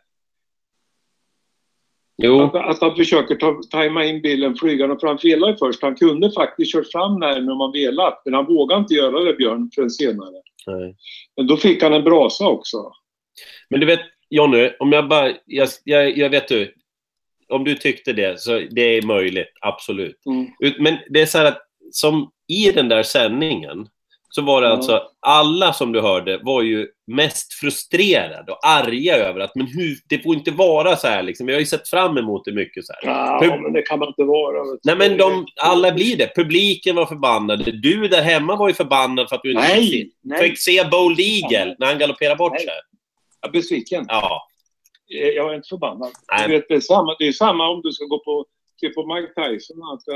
jo, 2.17 2.41
att, 2.41 2.55
att 2.55 2.81
han 2.81 2.95
försöker 2.95 3.35
ta, 3.35 3.61
tajma 3.71 4.05
in 4.05 4.21
bilen 4.21 4.55
flygande, 4.55 4.97
för 4.99 5.07
han 5.07 5.17
felade 5.19 5.57
först. 5.57 5.81
Han 5.81 5.95
kunde 5.95 6.31
faktiskt 6.31 6.71
kört 6.73 6.91
fram 6.91 7.19
närmare 7.19 7.53
om 7.53 7.59
han 7.59 7.71
velat, 7.71 8.21
men 8.25 8.33
han 8.33 8.45
vågade 8.45 8.79
inte 8.81 8.93
göra 8.93 9.23
det, 9.23 9.33
Björn, 9.33 9.71
förrän 9.75 9.89
senare. 9.89 10.41
nej. 10.67 10.95
Men 11.37 11.47
då 11.47 11.57
fick 11.57 11.83
han 11.83 11.93
en 11.93 12.03
brasa 12.03 12.47
också. 12.47 12.91
Men 13.69 13.79
du 13.79 13.85
vet, 13.85 13.99
Jonny, 14.29 14.69
om 14.79 14.91
jag 14.91 15.07
bara... 15.07 15.33
Jag, 15.45 15.69
jag, 15.83 16.17
jag 16.17 16.29
vet 16.29 16.47
du. 16.47 16.73
Om 17.49 17.63
du 17.63 17.75
tyckte 17.75 18.13
det, 18.13 18.39
så 18.39 18.59
det 18.71 18.81
är 18.97 19.01
möjligt. 19.01 19.51
Absolut. 19.61 20.25
Mm. 20.25 20.47
Men 20.79 20.97
det 21.09 21.21
är 21.21 21.25
så 21.25 21.37
här 21.37 21.45
att 21.45 21.61
som 21.91 22.31
i 22.47 22.71
den 22.71 22.89
där 22.89 23.03
sändningen 23.03 23.87
så 24.29 24.41
var 24.41 24.61
det 24.61 24.67
Ja. 24.67 24.73
alltså 24.73 25.01
alla 25.19 25.73
som 25.73 25.91
du 25.91 26.01
hörde 26.01 26.39
var 26.43 26.61
ju 26.61 26.87
mest 27.07 27.53
frustrerade 27.53 28.51
och 28.51 28.67
arga 28.67 29.15
över 29.15 29.39
att 29.39 29.55
men 29.55 29.67
hur, 29.67 29.97
det 30.09 30.19
får 30.23 30.35
inte 30.35 30.51
vara 30.51 30.95
så 30.95 31.07
här 31.07 31.23
liksom. 31.23 31.47
Vi 31.47 31.53
har 31.53 31.59
ju 31.59 31.65
sett 31.65 31.89
fram 31.89 32.17
emot 32.17 32.45
det 32.45 32.51
mycket 32.51 32.85
så 32.85 32.93
här. 32.93 33.11
Ja, 33.11 33.39
Hur- 33.41 33.61
men 33.61 33.73
det 33.73 33.81
kan 33.81 33.99
man 33.99 34.07
inte 34.07 34.23
vara. 34.23 34.63
Nej 34.83 34.95
men 34.95 35.17
de, 35.17 35.45
alla 35.61 35.91
blir 35.91 36.17
det. 36.17 36.35
Publiken 36.35 36.95
var 36.95 37.05
förbannad. 37.05 37.81
Du 37.81 38.07
där 38.07 38.21
hemma 38.21 38.55
var 38.55 38.67
ju 38.67 38.73
förbannad 38.73 39.29
för 39.29 39.35
att 39.35 39.41
du 39.43 39.51
inte 39.51 39.63
fick 39.63 39.91
se, 39.91 39.97
Nej, 39.97 40.11
nej. 40.23 40.49
fick 40.49 40.59
se 40.59 40.83
Bold 40.91 41.19
Eagle 41.19 41.75
när 41.79 41.87
han 41.87 41.97
galopperade 41.97 42.35
bort 42.35 42.51
Nej. 42.51 42.61
sig. 42.65 42.73
Jag 43.41 43.49
är 43.49 43.51
besviken. 43.51 44.05
Ja. 44.07 44.47
Jag 45.07 45.51
är 45.51 45.55
inte 45.55 45.67
förbannad. 45.67 46.11
Nej. 46.31 46.47
Du 46.47 46.53
vet, 46.53 46.65
det, 46.69 46.75
är 46.75 46.79
samma, 46.79 47.15
det 47.19 47.27
är 47.27 47.31
samma 47.31 47.69
om 47.69 47.81
du 47.83 47.91
ska 47.91 48.05
gå 48.05 48.19
på, 48.19 48.45
på 48.95 49.13
Mike 49.15 49.33
Tyson. 49.41 49.77
Han 49.81 49.99
ska 49.99 50.11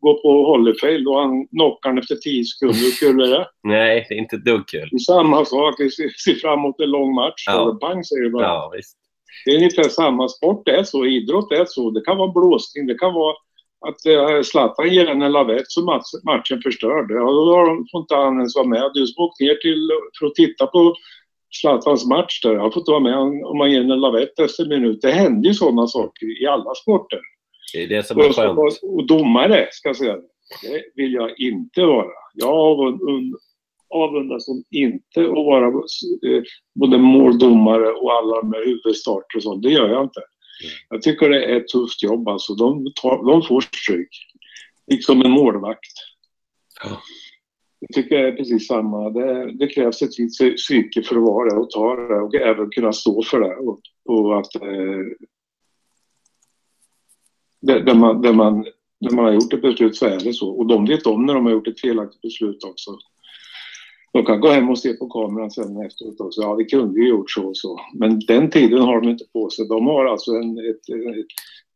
gå 0.00 0.22
på 0.22 0.28
Holyfield 0.46 1.08
och 1.08 1.20
han 1.20 1.46
knockar 1.48 1.98
efter 1.98 2.14
10 2.16 2.44
sekunder. 2.44 2.78
Hur 2.78 2.90
kul 3.00 3.20
är 3.20 3.38
det? 3.38 3.46
Nej, 3.62 4.06
det 4.08 4.14
är 4.14 4.18
inte 4.18 4.36
dugg 4.36 4.68
kul. 4.68 4.88
Det 4.90 4.96
är 4.96 4.98
samma 4.98 5.44
sak. 5.44 5.74
Vi 5.78 5.90
ser, 5.90 6.34
fram 6.34 6.58
emot 6.58 6.80
en 6.80 6.90
lång 6.90 7.14
match. 7.14 7.44
Ja. 7.46 7.60
Och 7.60 7.80
pang 7.80 8.04
säger 8.04 8.22
det 8.24 8.30
bara. 8.30 8.42
Ja, 8.44 8.72
visst. 8.76 8.96
Det 9.44 9.50
är 9.50 9.56
ungefär 9.56 9.82
samma 9.82 10.28
sport. 10.28 10.62
Det 10.64 10.76
är 10.76 10.84
så. 10.84 11.06
Idrott 11.06 11.52
är 11.52 11.64
så. 11.68 11.90
Det 11.90 12.00
kan 12.00 12.16
vara 12.16 12.32
blåsning. 12.32 12.86
Det 12.86 12.94
kan 12.94 13.14
vara 13.14 13.34
att 13.88 14.06
eh, 14.06 14.42
Zlatan 14.42 14.88
ger 14.88 15.06
en 15.06 15.32
lavett 15.32 15.64
så 15.70 15.84
match, 15.84 16.04
matchen 16.24 16.62
förstörd. 16.62 17.06
Ja, 17.10 17.18
då 17.32 17.54
har 17.56 17.66
de- 17.66 17.86
får 17.92 18.00
inte 18.00 18.14
han 18.14 18.36
ens 18.36 18.56
vara 18.56 18.66
med. 18.66 18.90
Du 18.94 19.06
som 19.06 19.24
åkt 19.24 19.40
ner 19.40 19.54
till, 19.54 19.88
för 20.18 20.26
att 20.26 20.34
titta 20.34 20.66
på 20.66 20.94
Zlatans 21.60 22.06
match 22.06 22.40
där. 22.42 22.56
Han 22.56 22.72
får 22.72 22.80
inte 22.80 22.90
vara 22.90 23.00
med 23.00 23.16
om 23.46 23.58
man 23.58 23.70
ger 23.70 23.80
en 23.80 24.00
lavett 24.00 24.38
efter 24.40 24.62
en 24.62 24.68
minut. 24.68 25.02
Det 25.02 25.10
händer 25.10 25.48
ju 25.48 25.54
sådana 25.54 25.86
saker 25.86 26.42
i 26.42 26.46
alla 26.46 26.74
sporter. 26.74 27.20
Det 27.72 27.82
är 27.82 27.88
det 27.88 28.06
som 28.06 28.20
är 28.20 28.32
skönt. 28.32 28.58
och, 28.58 28.94
och 28.94 29.06
domare, 29.06 29.68
ska 29.70 29.88
jag 29.88 29.96
säga. 29.96 30.16
Det 30.62 31.02
vill 31.02 31.12
jag 31.12 31.40
inte 31.40 31.84
vara. 31.84 32.08
Jag 32.34 32.50
avund- 32.50 33.34
avundas 33.88 34.44
som 34.44 34.64
inte 34.70 35.20
att 35.20 35.26
vara 35.26 35.66
eh, 35.66 36.42
både 36.74 36.98
måldomare 36.98 37.88
och 37.88 38.12
alla 38.12 38.34
här 38.34 38.66
huvudstarter 38.66 39.36
och 39.36 39.42
sånt. 39.42 39.62
Det 39.62 39.70
gör 39.70 39.88
jag 39.88 40.04
inte. 40.04 40.20
Jag 40.88 41.02
tycker 41.02 41.28
det 41.28 41.44
är 41.44 41.56
ett 41.56 41.68
tufft 41.68 42.02
jobb 42.02 42.28
alltså. 42.28 42.54
De, 42.54 42.92
tar, 43.02 43.30
de 43.32 43.42
får 43.42 43.60
stryk. 43.60 44.08
Liksom 44.86 45.22
en 45.22 45.30
målvakt. 45.30 45.92
Ja. 46.84 47.00
Jag 47.80 47.94
tycker 47.94 48.18
det 48.18 48.28
är 48.28 48.32
precis 48.32 48.66
samma. 48.66 49.10
Det, 49.10 49.52
det 49.52 49.66
krävs 49.66 50.02
ett 50.02 50.18
visst 50.18 50.56
psyke 50.56 51.02
för 51.02 51.16
att 51.16 51.22
vara 51.22 51.50
det 51.50 51.56
och 51.60 51.70
ta 51.70 51.96
det 51.96 52.20
och 52.20 52.34
även 52.34 52.70
kunna 52.70 52.92
stå 52.92 53.22
för 53.22 53.40
det. 53.40 53.56
Och, 53.56 53.80
och 54.04 54.38
att 54.38 54.54
eh, 54.54 55.26
där, 57.60 57.80
där, 57.80 57.94
man, 57.94 58.22
där, 58.22 58.32
man, 58.32 58.66
när 59.00 59.10
man 59.10 59.24
har 59.24 59.32
gjort 59.32 59.52
ett 59.52 59.62
beslut 59.62 59.96
så 59.96 60.06
är 60.06 60.18
det 60.24 60.32
så. 60.32 60.50
Och 60.50 60.66
de 60.66 60.86
vet 60.86 61.06
om 61.06 61.26
när 61.26 61.34
de 61.34 61.44
har 61.44 61.52
gjort 61.52 61.68
ett 61.68 61.80
felaktigt 61.80 62.20
beslut 62.20 62.64
också. 62.64 62.90
De 64.12 64.24
kan 64.24 64.40
gå 64.40 64.48
hem 64.48 64.70
och 64.70 64.78
se 64.78 64.92
på 64.92 65.08
kameran 65.08 65.50
sen 65.50 65.86
efteråt 65.86 66.20
också. 66.20 66.40
Ja, 66.40 66.54
vi 66.54 66.64
kunde 66.64 67.00
ju 67.00 67.08
gjort 67.08 67.30
så 67.30 67.48
och 67.48 67.56
så. 67.56 67.80
Men 67.94 68.20
den 68.20 68.50
tiden 68.50 68.80
har 68.80 69.00
de 69.00 69.08
inte 69.08 69.24
på 69.32 69.50
sig. 69.50 69.68
De 69.68 69.86
har 69.86 70.04
alltså 70.04 70.30
en, 70.30 70.58
ett, 70.58 70.96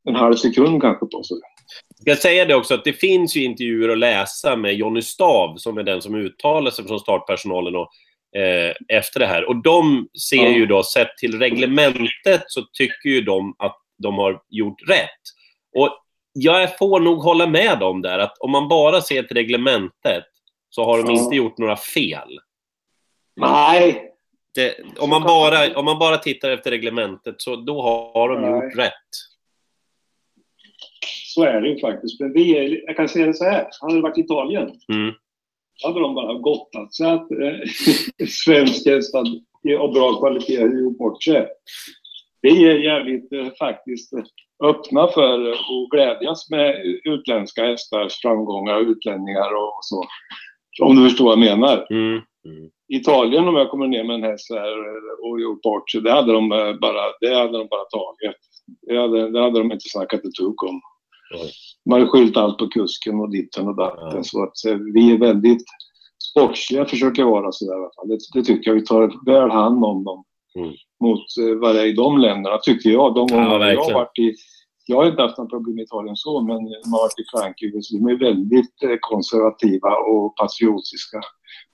en 0.08 0.14
halv 0.14 0.34
sekund 0.34 0.82
kanske 0.82 1.06
på 1.06 1.22
sig. 1.22 1.36
Jag 2.04 2.18
ska 2.18 2.28
säga 2.28 2.44
det 2.44 2.54
också 2.54 2.74
att 2.74 2.84
det 2.84 2.92
finns 2.92 3.36
ju 3.36 3.44
intervjuer 3.44 3.88
att 3.88 3.98
läsa 3.98 4.56
med 4.56 4.74
Jonny 4.74 5.02
Stav 5.02 5.56
som 5.56 5.78
är 5.78 5.82
den 5.82 6.02
som 6.02 6.14
uttalar 6.14 6.70
sig 6.70 6.84
från 6.84 7.00
startpersonalen 7.00 7.76
och, 7.76 7.88
eh, 8.40 8.74
efter 8.88 9.20
det 9.20 9.26
här. 9.26 9.48
Och 9.48 9.62
de 9.62 10.08
ser 10.30 10.36
Ja. 10.36 10.56
ju 10.56 10.66
då, 10.66 10.82
sett 10.82 11.16
till 11.18 11.38
reglementet, 11.38 12.42
så 12.46 12.62
tycker 12.72 13.08
ju 13.08 13.20
de 13.20 13.54
att 13.58 13.76
de 14.02 14.14
har 14.14 14.42
gjort 14.50 14.88
rätt. 14.88 15.20
Och 15.74 15.98
jag 16.32 16.78
får 16.78 17.00
nog 17.00 17.18
hålla 17.18 17.46
med 17.46 17.78
dem 17.78 18.02
där, 18.02 18.18
att 18.18 18.38
om 18.38 18.50
man 18.50 18.68
bara 18.68 19.00
ser 19.00 19.22
till 19.22 19.36
reglementet 19.36 20.24
så 20.70 20.84
har 20.84 21.02
de 21.02 21.10
inte 21.10 21.36
gjort 21.36 21.58
några 21.58 21.76
fel. 21.76 22.38
Nej! 23.36 24.10
Det, 24.54 24.76
om, 24.98 25.10
man 25.10 25.22
bara, 25.22 25.78
om 25.78 25.84
man 25.84 25.98
bara 25.98 26.16
tittar 26.16 26.50
efter 26.50 26.70
reglementet, 26.70 27.34
så 27.38 27.56
då 27.56 27.82
har 27.82 28.28
de 28.28 28.40
Nej. 28.40 28.50
gjort 28.50 28.76
rätt. 28.78 28.92
Så 31.34 31.42
är 31.42 31.60
det 31.60 31.68
ju 31.68 31.80
faktiskt. 31.80 32.20
Men 32.20 32.32
vi 32.32 32.56
är, 32.58 32.82
jag 32.86 32.96
kan 32.96 33.08
säga 33.08 33.26
det 33.26 33.34
så 33.34 33.44
här. 33.44 33.68
Hade 33.80 33.94
det 33.94 34.00
varit 34.00 34.18
Italien 34.18 34.70
Mm. 34.92 35.14
hade 35.84 36.00
de 36.00 36.14
bara 36.14 36.34
gottat 36.34 36.94
sig 36.94 37.06
att 37.06 37.30
eh, 37.30 38.26
svensk 38.28 38.86
häst 38.86 39.14
av 39.14 39.92
bra 39.92 40.18
kvalitet 40.18 40.60
hade 40.60 40.80
gjort 40.80 40.98
bort 40.98 41.22
sig. 41.22 41.48
Vi 42.40 42.64
är 42.70 42.78
jävligt 42.78 43.32
eh, 43.32 43.48
faktiskt 43.58 44.12
eh, 44.12 44.24
öppna 44.64 45.08
för 45.08 45.50
att 45.50 45.90
glädjas 45.90 46.50
med 46.50 46.74
utländska 47.04 47.64
hästars 47.64 48.20
framgångar, 48.22 48.80
utlänningar 48.80 49.54
och 49.54 49.78
så. 49.80 50.04
Om 50.82 50.96
du 50.96 51.08
förstår 51.08 51.24
vad 51.24 51.32
jag 51.32 51.58
menar. 51.58 51.86
Mm. 51.90 52.22
Mm. 52.44 52.70
Italien 52.88 53.48
om 53.48 53.56
jag 53.56 53.70
kommer 53.70 53.86
ner 53.86 54.04
med 54.04 54.14
en 54.14 54.22
häst 54.22 54.50
och 55.22 55.40
gjort 55.40 55.62
bort 55.62 55.90
sig, 55.90 56.00
det 56.00 56.12
hade 56.12 56.32
de 56.32 56.48
bara, 56.80 57.02
det 57.20 57.34
hade 57.34 57.58
de 57.58 57.68
bara 57.70 57.84
tagit. 57.84 58.36
Det 58.86 58.96
hade, 58.96 59.30
det 59.30 59.42
hade 59.42 59.58
de 59.58 59.72
inte 59.72 59.88
snackat 59.88 60.24
ett 60.24 60.34
dugg 60.34 60.62
om. 60.62 60.80
Oj. 61.34 61.50
Man 61.90 62.00
har 62.00 62.08
skyllt 62.08 62.36
allt 62.36 62.58
på 62.58 62.68
kusken 62.68 63.20
och 63.20 63.30
ditten 63.30 63.68
och 63.68 63.76
datten. 63.76 64.16
Ja. 64.16 64.22
Så 64.22 64.42
att 64.42 64.64
eh, 64.66 64.78
vi 64.94 65.12
är 65.12 65.18
väldigt 65.18 65.64
sportsliga, 66.30 66.84
försöker 66.84 67.24
vara 67.24 67.52
så 67.52 67.64
där 67.64 67.72
i 67.72 67.76
alla 67.76 67.90
fall. 67.96 68.08
Det, 68.08 68.18
det 68.34 68.44
tycker 68.44 68.70
jag. 68.70 68.74
Vi 68.74 68.84
tar 68.84 69.24
väl 69.26 69.50
hand 69.50 69.84
om 69.84 70.04
dem. 70.04 70.24
Mm. 71.04 71.10
Mot 71.10 71.52
eh, 71.54 71.58
vad 71.60 71.74
det 71.74 71.80
är 71.80 71.86
i 71.86 71.92
de 71.92 72.18
länderna, 72.18 72.58
tycker 72.58 72.90
jag. 72.90 73.14
De 73.14 73.26
gånger 73.26 73.48
jag 73.72 73.80
har 73.84 73.92
varit 73.94 74.18
i 74.18 74.34
Jag 74.86 74.96
har 74.96 75.06
inte 75.06 75.22
haft 75.22 75.38
några 75.38 75.50
problem 75.50 75.78
i 75.78 75.82
Italien 75.82 76.16
så, 76.16 76.40
men 76.40 76.56
när 76.56 76.90
man 76.90 76.92
har 76.92 76.98
varit 77.04 77.18
i 77.18 77.24
Frankrike 77.36 77.82
så 77.82 77.96
de 77.96 78.08
är 78.08 78.18
väldigt 78.18 78.82
eh, 78.82 78.96
konservativa 79.00 79.96
och 79.96 80.36
patriotiska. 80.36 81.20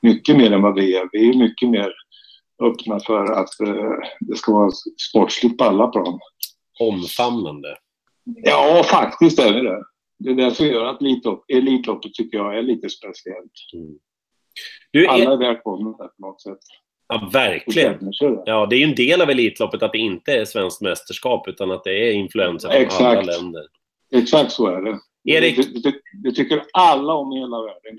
Mycket 0.03 0.37
mer 0.37 0.53
än 0.53 0.63
vad 0.63 0.75
vi 0.75 0.97
är. 0.97 1.09
Vi 1.13 1.29
är 1.31 1.39
mycket 1.39 1.69
mer 1.71 1.93
öppna 2.63 3.01
för 3.01 3.25
att 3.25 3.61
eh, 3.61 3.95
det 4.21 4.37
ska 4.37 4.53
vara 4.53 4.71
sportsligt 5.11 5.59
på 5.59 5.65
alla 5.65 5.87
plan. 5.87 6.19
Omfamnande. 6.81 7.77
Ja, 8.25 8.83
faktiskt 8.85 9.39
är 9.39 9.53
det 9.53 9.63
det. 9.63 9.85
Det 10.19 10.31
är 10.31 10.35
det 10.35 10.51
som 10.55 10.67
gör 10.67 10.85
att 10.85 11.01
Elitlopp- 11.01 11.45
Elitloppet 11.49 12.15
tycker 12.15 12.39
jag 12.39 12.59
är 12.59 12.63
lite 12.63 12.89
speciellt. 12.89 13.53
Du, 14.91 15.07
Alla 15.07 15.25
är, 15.25 15.33
är 15.33 15.37
välkomna 15.37 15.93
på 15.93 16.11
något 16.19 16.43
sätt. 16.43 16.59
Ja, 17.11 17.29
verkligen. 17.33 18.13
Ja, 18.45 18.67
det 18.67 18.77
är 18.77 18.79
ju 18.79 18.85
en 18.85 18.95
del 18.95 19.23
av 19.23 19.31
Elitloppet 19.31 19.83
att 19.83 19.93
det 19.93 19.99
inte 19.99 20.33
är 20.33 20.45
svenskt 20.45 20.81
mästerskap 20.81 21.49
utan 21.49 21.71
att 21.71 21.85
det 21.85 22.09
är 22.09 22.13
influenser 22.13 22.69
från 22.69 22.83
Exakt. 22.83 23.03
andra 23.03 23.23
länder. 23.23 23.63
Exakt 24.15 24.53
så 24.53 24.67
är 24.67 24.81
det. 24.83 24.99
Erik- 25.25 25.57
Det, 25.57 25.91
det, 25.91 25.95
det 26.25 26.33
tycker 26.33 26.63
alla 26.73 27.15
om 27.15 27.33
i 27.33 27.39
hela 27.41 27.63
världen. 27.63 27.99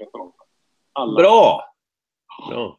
Alla. 0.94 1.22
Bra! 1.22 1.64
Bra. 2.50 2.78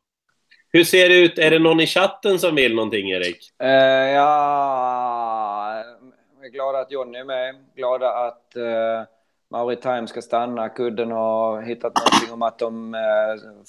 Hur 0.72 0.84
ser 0.84 1.08
det 1.08 1.14
ut? 1.14 1.38
Är 1.38 1.50
det 1.50 1.58
någon 1.58 1.80
i 1.80 1.86
chatten 1.86 2.38
som 2.38 2.54
vill 2.54 2.74
någonting, 2.74 3.10
Erik? 3.10 3.38
Eh, 3.62 3.68
ja, 4.10 5.84
jag 6.36 6.46
är 6.46 6.50
glada 6.50 6.78
att 6.78 6.92
Jonny 6.92 7.18
är 7.18 7.24
med. 7.24 7.54
Glada 7.76 8.08
att 8.08 8.52
uh, 8.56 8.62
Mauri 9.52 9.76
Time 9.76 10.06
ska 10.06 10.22
stanna. 10.22 10.68
Kudden 10.68 11.10
har 11.10 11.62
hittat 11.62 11.92
någonting 11.96 12.32
om 12.34 12.42
att 12.42 12.58
de 12.58 12.94
eh, 12.94 13.00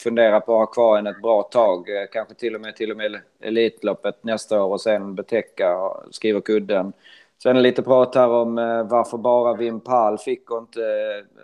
funderar 0.04 0.40
på 0.40 0.54
att 0.54 0.60
ha 0.60 0.66
kvar 0.74 0.96
henne 0.96 1.10
ett 1.10 1.22
bra 1.22 1.44
tag. 1.44 1.90
Eh, 1.90 2.06
kanske 2.12 2.34
till 2.34 2.56
och 2.56 2.62
med 2.62 2.76
till 2.76 2.92
och 2.92 2.98
med 2.98 3.20
Elitloppet 3.42 4.24
nästa 4.24 4.64
år 4.64 4.72
och 4.72 4.82
sen 4.82 5.16
betäcka, 5.16 5.78
skriver 6.12 6.42
Kudden. 6.42 6.94
Sen 7.44 7.62
lite 7.62 7.82
prat 7.84 8.16
här 8.16 8.30
om 8.30 8.58
eh, 8.58 8.84
varför 8.84 9.18
bara 9.18 9.54
Wim 9.54 9.80
Pall 9.80 10.18
fick 10.18 10.52
och 10.52 10.58
inte 10.58 10.82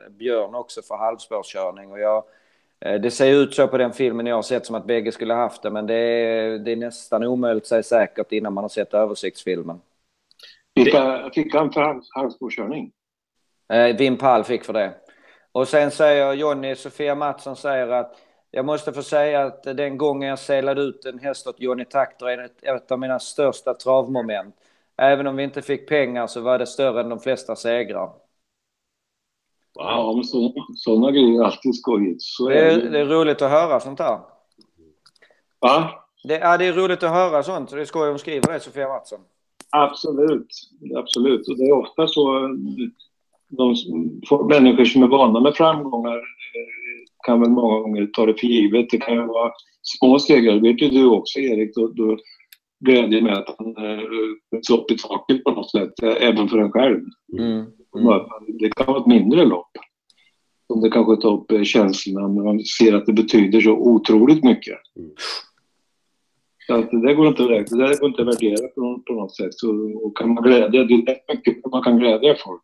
Björn 0.09 0.55
också 0.55 0.81
för 0.81 0.95
halvspårskörning. 0.95 1.91
Och 1.91 1.99
jag, 1.99 2.23
det 2.79 3.11
ser 3.11 3.31
ut 3.33 3.53
så 3.53 3.67
på 3.67 3.77
den 3.77 3.93
filmen 3.93 4.25
jag 4.25 4.35
har 4.35 4.41
sett 4.41 4.65
som 4.65 4.75
att 4.75 4.85
bägge 4.85 5.11
skulle 5.11 5.33
haft 5.33 5.61
det, 5.61 5.69
men 5.69 5.87
det 5.87 5.93
är, 5.95 6.59
det 6.59 6.71
är 6.71 6.75
nästan 6.75 7.23
omöjligt 7.23 7.63
att 7.63 7.67
säga 7.67 7.83
säkert 7.83 8.31
innan 8.31 8.53
man 8.53 8.63
har 8.63 8.69
sett 8.69 8.93
översiktsfilmen. 8.93 9.81
Fick, 10.77 10.93
han- 10.95 11.31
fick 11.31 11.55
han 11.55 11.71
för 11.71 12.01
halvspårskörning? 12.15 12.91
Eh, 13.73 13.97
Wim 13.97 14.17
Pall 14.17 14.43
fick 14.43 14.63
för 14.65 14.73
det. 14.73 14.93
Och 15.51 15.67
sen 15.67 15.91
säger 15.91 16.33
Jonny, 16.33 16.75
Sofia 16.75 17.15
Mattsson 17.15 17.55
säger 17.55 17.87
att 17.87 18.15
jag 18.51 18.65
måste 18.65 18.93
få 18.93 19.03
säga 19.03 19.43
att 19.45 19.63
den 19.63 19.97
gången 19.97 20.29
jag 20.29 20.39
selade 20.39 20.81
ut 20.81 21.05
en 21.05 21.19
häst 21.19 21.47
åt 21.47 21.59
Johnny 21.59 21.85
Takter 21.85 22.25
är 22.29 22.37
ett, 22.45 22.63
ett 22.63 22.91
av 22.91 22.99
mina 22.99 23.19
största 23.19 23.73
travmoment. 23.73 24.55
Även 24.97 25.27
om 25.27 25.35
vi 25.35 25.43
inte 25.43 25.61
fick 25.61 25.89
pengar 25.89 26.27
så 26.27 26.41
var 26.41 26.59
det 26.59 26.65
större 26.67 27.01
än 27.01 27.09
de 27.09 27.19
flesta 27.19 27.55
segrar. 27.55 28.11
Ja, 29.73 30.13
men 30.15 30.23
så, 30.23 30.53
sådana 30.75 31.11
grejer 31.11 31.41
är 31.41 31.45
alltid 31.45 31.75
skojigt. 31.75 32.21
Så 32.21 32.49
Det 32.49 32.59
är 32.59 32.77
det. 32.77 32.89
det 32.89 32.99
är 32.99 33.05
roligt 33.05 33.41
att 33.41 33.51
höra 33.51 33.79
sånt 33.79 33.99
här. 33.99 34.19
Va? 35.59 35.89
Det, 36.23 36.37
ja, 36.37 36.57
det 36.57 36.65
är 36.65 36.73
roligt 36.73 37.03
att 37.03 37.11
höra 37.11 37.43
sånt. 37.43 37.69
så 37.69 37.75
Det 37.75 37.81
är 37.81 37.85
skoj 37.85 38.09
om 38.09 38.19
skriver 38.19 38.53
det, 38.53 38.59
Sofia 38.59 38.87
Mattsson. 38.87 39.19
Absolut. 39.69 40.47
Absolut. 40.97 41.47
Och 41.47 41.57
det 41.57 41.63
är 41.63 41.71
ofta 41.73 42.07
så 42.07 42.49
de 43.49 43.75
människor 44.49 44.85
som 44.85 45.03
är 45.03 45.07
vana 45.07 45.39
med 45.39 45.55
framgångar 45.55 46.15
eh, 46.17 46.23
kan 47.25 47.39
väl 47.41 47.49
många 47.49 47.79
gånger 47.79 48.05
ta 48.13 48.25
det 48.25 48.39
för 48.39 48.47
givet. 48.47 48.89
Det 48.91 48.97
kan 48.97 49.13
ju 49.13 49.25
vara 49.25 49.51
små 49.81 50.19
segrar. 50.19 50.53
Det 50.53 50.59
vet 50.71 50.81
ju 50.81 50.89
du 50.89 51.05
också 51.05 51.39
Erik. 51.39 51.75
Då, 51.75 51.87
då 51.87 52.17
glädje 52.85 53.21
med 53.21 53.33
att 53.33 53.55
han 53.57 53.67
eh, 53.77 53.99
skjuts 54.51 54.69
upp 54.69 54.91
i 54.91 54.97
taket 54.97 55.43
på 55.43 55.51
något 55.51 55.71
sätt. 55.71 56.03
eh, 56.03 56.27
Även 56.27 56.49
för 56.49 56.57
en 56.57 56.71
själv. 56.71 57.01
Mm. 57.39 57.65
Det 58.59 58.69
kan 58.75 58.85
vara 58.87 58.99
ett 58.99 59.07
mindre 59.07 59.45
lopp. 59.45 59.71
Som 60.67 60.81
det 60.81 60.89
kanske 60.89 61.15
tar 61.21 61.33
upp 61.33 61.51
eh, 61.51 61.63
känslorna 61.63 62.27
när 62.27 62.43
man 62.43 62.59
ser 62.59 62.93
att 62.95 63.05
det 63.05 63.13
betyder 63.13 63.61
så 63.61 63.71
otroligt 63.71 64.43
mycket. 64.43 64.77
Mm. 64.99 65.11
Så 66.67 66.75
att 66.75 66.91
det 66.91 67.01
där 67.01 67.13
går 67.13 67.27
inte 67.27 67.43
att 67.43 67.49
det 67.49 67.77
där 67.77 67.99
går 67.99 68.09
inte 68.09 68.21
att 68.21 68.27
värdera 68.27 68.67
på, 68.67 68.81
något- 68.81 69.05
på 69.05 69.13
något 69.13 69.35
sätt. 69.35 69.53
Så, 69.53 69.91
och 70.03 70.17
kan 70.17 70.33
man 70.33 70.43
glädja, 70.43 70.83
det 70.83 70.93
är 70.93 71.05
rätt 71.05 71.23
mycket 71.33 71.71
man 71.71 71.83
kan 71.83 71.99
glädja 71.99 72.35
folk. 72.45 72.63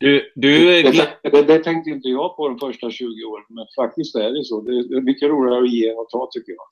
Du, 0.00 0.32
du 0.34 0.82
Det, 0.82 1.18
det, 1.22 1.42
det 1.42 1.58
tänkte 1.58 1.90
inte 1.90 2.08
jag 2.08 2.36
på 2.36 2.48
de 2.48 2.58
första 2.58 2.90
20 2.90 3.24
åren, 3.24 3.44
men 3.48 3.66
faktiskt 3.76 4.16
är 4.16 4.30
det 4.30 4.44
så. 4.44 4.60
Det, 4.60 4.88
det 4.88 4.96
är 4.96 5.00
mycket 5.00 5.28
roligare 5.28 5.62
att 5.62 5.70
ge 5.70 5.90
än 5.90 5.98
att 5.98 6.08
ta 6.08 6.28
tycker 6.32 6.52
jag. 6.52 6.64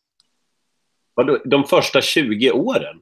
vadå, 1.15 1.39
de 1.45 1.65
första 1.65 2.01
20 2.01 2.53
åren? 2.53 3.01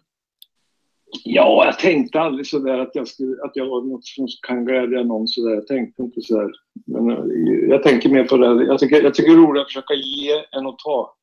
Ja, 1.25 1.65
jag 1.65 1.79
tänkte 1.79 2.21
aldrig 2.21 2.47
sådär 2.47 2.79
att 2.79 2.91
jag, 2.95 3.09
skulle, 3.09 3.45
att 3.45 3.53
jag 3.55 3.67
var 3.67 3.83
något 3.83 4.05
som 4.05 4.27
kan 4.47 4.65
glädja 4.65 5.03
någon 5.03 5.29
sådär. 5.29 5.55
Jag 5.55 5.67
tänkte 5.67 6.03
inte 6.03 6.21
sådär. 6.21 6.51
Men 6.87 7.11
eh, 7.11 7.71
jag 7.71 7.83
tänker 7.83 8.09
mer 8.09 8.25
på 8.25 8.37
det. 8.37 8.65
Jag 8.65 8.79
tycker, 8.79 9.03
jag 9.03 9.15
tycker 9.15 9.31
det 9.31 9.37
är 9.37 9.47
roligare 9.47 9.61
att 9.61 9.69
försöka 9.69 9.95
ge 9.95 10.59
än 10.59 10.67
att 10.67 10.79
ta. 10.79 11.17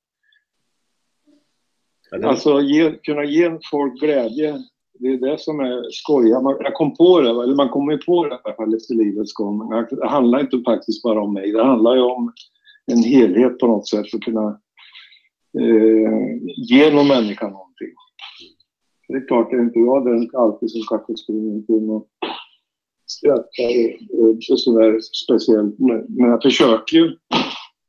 Alltså 2.23 2.61
ge, 2.61 2.91
kunna 2.91 3.23
ge 3.23 3.59
folk 3.71 3.99
glädje. 3.99 4.59
Det 4.99 5.07
är 5.07 5.17
det 5.17 5.39
som 5.39 5.59
är 5.59 5.91
skojigt. 5.91 6.41
Man, 6.43 6.57
jag 6.59 6.73
kom 6.73 6.95
på 6.95 7.21
det, 7.21 7.29
eller 7.29 7.55
man 7.55 7.69
kommer 7.69 7.91
ju 7.91 7.97
på 7.97 8.23
det 8.23 8.35
i 8.35 8.37
alla 8.43 8.55
fall 8.55 8.75
efter 8.75 8.93
livets 8.95 9.33
gång. 9.33 9.69
Det 9.89 10.07
handlar 10.07 10.39
inte 10.39 10.61
faktiskt 10.65 11.03
bara 11.03 11.21
om 11.21 11.33
mig. 11.33 11.51
Det 11.51 11.63
handlar 11.63 11.95
ju 11.95 12.01
om 12.01 12.33
en 12.85 13.03
helhet 13.03 13.59
på 13.59 13.67
något 13.67 13.87
sätt 13.87 14.09
för 14.09 14.17
att 14.17 14.23
kunna 14.23 14.59
eh, 15.59 16.37
ge 16.57 16.93
någon 16.93 17.07
människa 17.07 17.47
någonting. 17.47 17.93
Det 19.07 19.13
är 19.13 19.27
klart, 19.27 19.51
det 19.51 19.57
är 19.57 19.61
inte 19.61 19.79
jag 19.79 20.05
den 20.05 20.29
alltid 20.33 20.71
som 20.71 20.81
kanske 20.89 21.17
springer 21.17 21.53
omkring 21.55 21.89
och 21.89 22.07
skrattar 23.05 24.51
och 24.51 24.59
sådär 24.59 24.99
speciellt. 25.25 25.79
Men 25.79 26.29
jag 26.29 26.41
försöker 26.41 26.97
ju. 26.97 27.17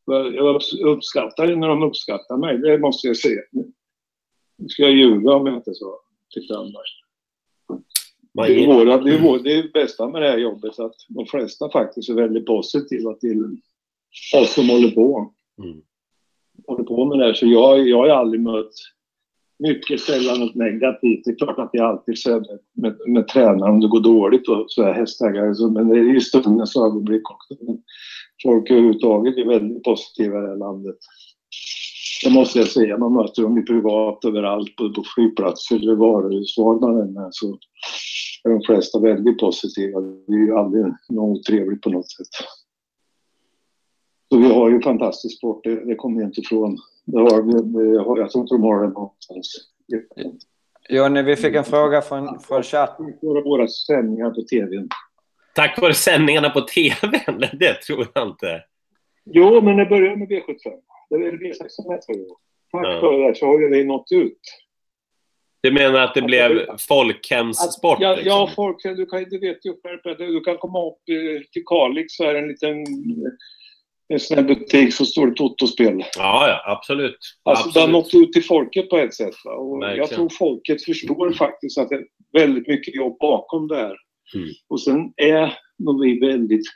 Jag 0.07 0.61
uppskattar 0.85 1.47
det 1.47 1.57
när 1.57 1.69
de 1.69 1.83
uppskattar 1.83 2.37
mig, 2.37 2.59
det 2.59 2.79
måste 2.79 3.07
jag 3.07 3.17
säga. 3.17 3.41
Nu 4.59 4.69
ska 4.69 4.83
jag 4.83 4.93
ljuga 4.93 5.33
om 5.33 5.47
jag 5.47 5.57
inte 5.57 5.75
så 5.75 5.99
tyckte 6.35 6.55
man 6.55 6.73
Det 8.47 8.65
är, 8.65 8.67
våra, 8.67 8.99
det, 8.99 9.15
är 9.15 9.21
vår, 9.23 9.39
det 9.39 9.53
är 9.53 9.73
bästa 9.73 10.09
med 10.09 10.23
det 10.23 10.29
här 10.29 10.39
jobbet, 10.39 10.79
att 10.79 10.95
de 11.09 11.27
flesta 11.27 11.71
faktiskt 11.71 12.11
är 12.11 12.15
väldigt 12.15 12.47
positiva 12.47 13.15
till 13.15 13.57
oss 14.37 14.55
som 14.55 14.69
håller 14.69 14.91
på. 14.91 15.33
Mm. 15.63 15.83
Håller 16.67 16.85
på 16.85 17.05
med 17.05 17.19
det 17.19 17.25
här. 17.25 17.35
Så 17.35 17.47
jag, 17.47 17.89
jag 17.89 17.99
har 17.99 18.09
aldrig 18.09 18.41
mött 18.41 18.73
mycket 19.59 20.01
sällan 20.01 20.41
något 20.41 20.55
negativt. 20.55 21.25
Det 21.25 21.31
är 21.31 21.37
klart 21.37 21.59
att 21.59 21.73
det 21.73 21.79
är 21.79 21.83
alltid 21.83 22.19
så 22.19 22.31
med, 22.31 22.59
med, 22.73 22.97
med 23.07 23.29
tränaren 23.29 23.73
om 23.73 23.81
det 23.81 23.89
går 23.89 24.01
dåligt 24.01 24.49
och 24.49 24.65
så 24.69 24.83
här 24.83 24.93
hästägare. 24.93 25.55
Så, 25.55 25.71
men 25.71 25.89
det 25.89 25.99
är 25.99 26.03
ju 26.03 26.21
stundens 26.21 26.77
ögonblick 26.77 27.31
också. 27.31 27.55
Folk 28.43 28.71
överhuvudtaget 28.71 29.37
är 29.37 29.45
väldigt 29.45 29.83
positiva 29.83 30.39
i 30.39 30.41
det 30.41 30.49
här 30.49 30.57
landet. 30.57 30.97
Det 32.23 32.31
måste 32.31 32.59
jag 32.59 32.69
säga. 32.69 32.99
Man 32.99 33.13
möter 33.13 33.43
dem 33.43 33.59
i 33.59 33.63
privat 33.63 34.25
överallt, 34.25 34.77
både 34.77 34.95
på 34.95 35.05
flygplatser 35.15 35.77
eller 35.77 35.95
varuhus, 35.95 36.59
var 36.59 36.81
man 36.81 37.01
än 37.01 37.17
är 37.17 37.29
så 37.31 37.59
är 38.45 38.51
de 38.51 38.63
flesta 38.63 38.99
väldigt 38.99 39.39
positiva. 39.39 40.01
Det 40.01 40.33
är 40.33 40.39
ju 40.39 40.57
aldrig 40.57 40.85
något 41.09 41.39
otrevligt 41.39 41.83
på 41.83 41.91
något 41.91 42.11
sätt. 42.11 42.27
Så 44.33 44.39
vi 44.39 44.55
har 44.55 44.71
ju 44.71 44.81
fantastisk 44.81 45.39
sport, 45.39 45.65
det, 45.65 45.85
det 45.85 45.95
kommer 45.95 46.21
jag 46.21 46.29
inte 46.29 46.41
ifrån. 46.41 46.79
Det 47.05 47.19
har, 47.19 47.43
det 47.63 48.05
har, 48.05 48.19
jag 48.19 48.31
tror 48.31 48.43
inte 48.43 48.55
de 48.55 48.63
har 48.63 48.83
det 48.83 48.89
någonstans. 48.89 49.71
Jonny, 50.89 51.23
vi 51.23 51.37
fick 51.37 51.55
en 51.55 51.65
fråga 51.65 52.03
från, 52.03 52.41
från 52.41 52.63
chatten. 52.63 53.15
Våra, 53.23 53.43
våra 53.43 53.69
sändningar 53.69 54.31
på 54.31 54.43
tv. 54.43 54.89
Tack 55.55 55.81
vare 55.81 55.95
sändningarna 55.95 56.51
på 56.51 56.61
TV? 56.61 57.21
Det 57.59 57.75
tror 57.75 58.07
jag 58.15 58.29
inte. 58.29 58.63
Jo, 59.25 59.61
men 59.61 59.77
det 59.77 59.87
började 59.87 60.17
med 60.17 60.29
V75. 60.29 60.73
Det 61.11 61.15
är 61.17 61.33
V65 61.33 62.01
tror 62.01 62.19
jag. 62.19 62.37
Tack 62.73 62.87
Ja. 62.87 63.01
vare 63.01 63.29
det 63.29 63.35
så 63.35 63.47
har 63.47 63.61
ju 63.61 63.69
vi 63.69 63.85
nått 63.85 64.13
ut. 64.13 64.41
Du 65.63 65.73
menar 65.73 66.01
att 66.01 66.15
det 66.15 66.23
blev 66.23 66.67
folkhemssport? 66.89 67.99
ja, 68.01 68.15
liksom? 68.15 68.29
ja, 68.29 68.51
folk, 68.57 68.83
du, 68.83 69.07
kan, 69.07 69.25
du 69.25 69.39
vet 69.39 69.67
ju 69.67 69.75
själv 69.83 70.01
att 70.05 70.19
du 70.19 70.41
kan 70.41 70.57
komma 70.57 70.87
upp 70.89 71.05
till 71.53 71.65
Kalix 71.67 72.17
så 72.17 72.25
är 72.25 72.35
det 72.35 72.41
en 72.41 72.49
liten 72.49 72.85
en 74.09 74.21
sån 74.21 74.37
här 74.37 74.45
butik 74.45 74.95
så 74.95 75.05
står 75.05 75.27
det 75.27 75.35
Toto-spel. 75.35 76.05
ja, 76.17 76.49
ja, 76.49 76.73
absolut. 76.73 77.19
Alltså 77.43 77.71
det 77.71 77.81
har 77.81 77.89
absolut. 77.89 78.15
nått 78.15 78.23
ut 78.29 78.33
till 78.33 78.45
folket 78.45 78.91
på 78.91 78.97
ett 78.99 79.15
sätt. 79.15 79.35
Va? 79.45 79.53
Och 79.53 79.83
Verkligen. 79.83 79.99
jag 79.99 80.11
tror 80.11 80.29
folket 80.29 80.85
förstår 80.85 81.33
faktiskt 81.33 81.79
att 81.79 81.89
det 81.89 81.95
är 81.95 82.05
väldigt 82.33 82.69
mycket 82.69 82.95
jobb 82.95 83.17
bakom 83.21 83.69
det 83.69 83.77
här. 83.77 83.97
Mm. 84.35 84.49
Och 84.69 84.81
sen 84.81 85.13
är 85.17 85.59
nog 85.79 86.01
vi 86.03 86.21
väldigt 86.21 86.67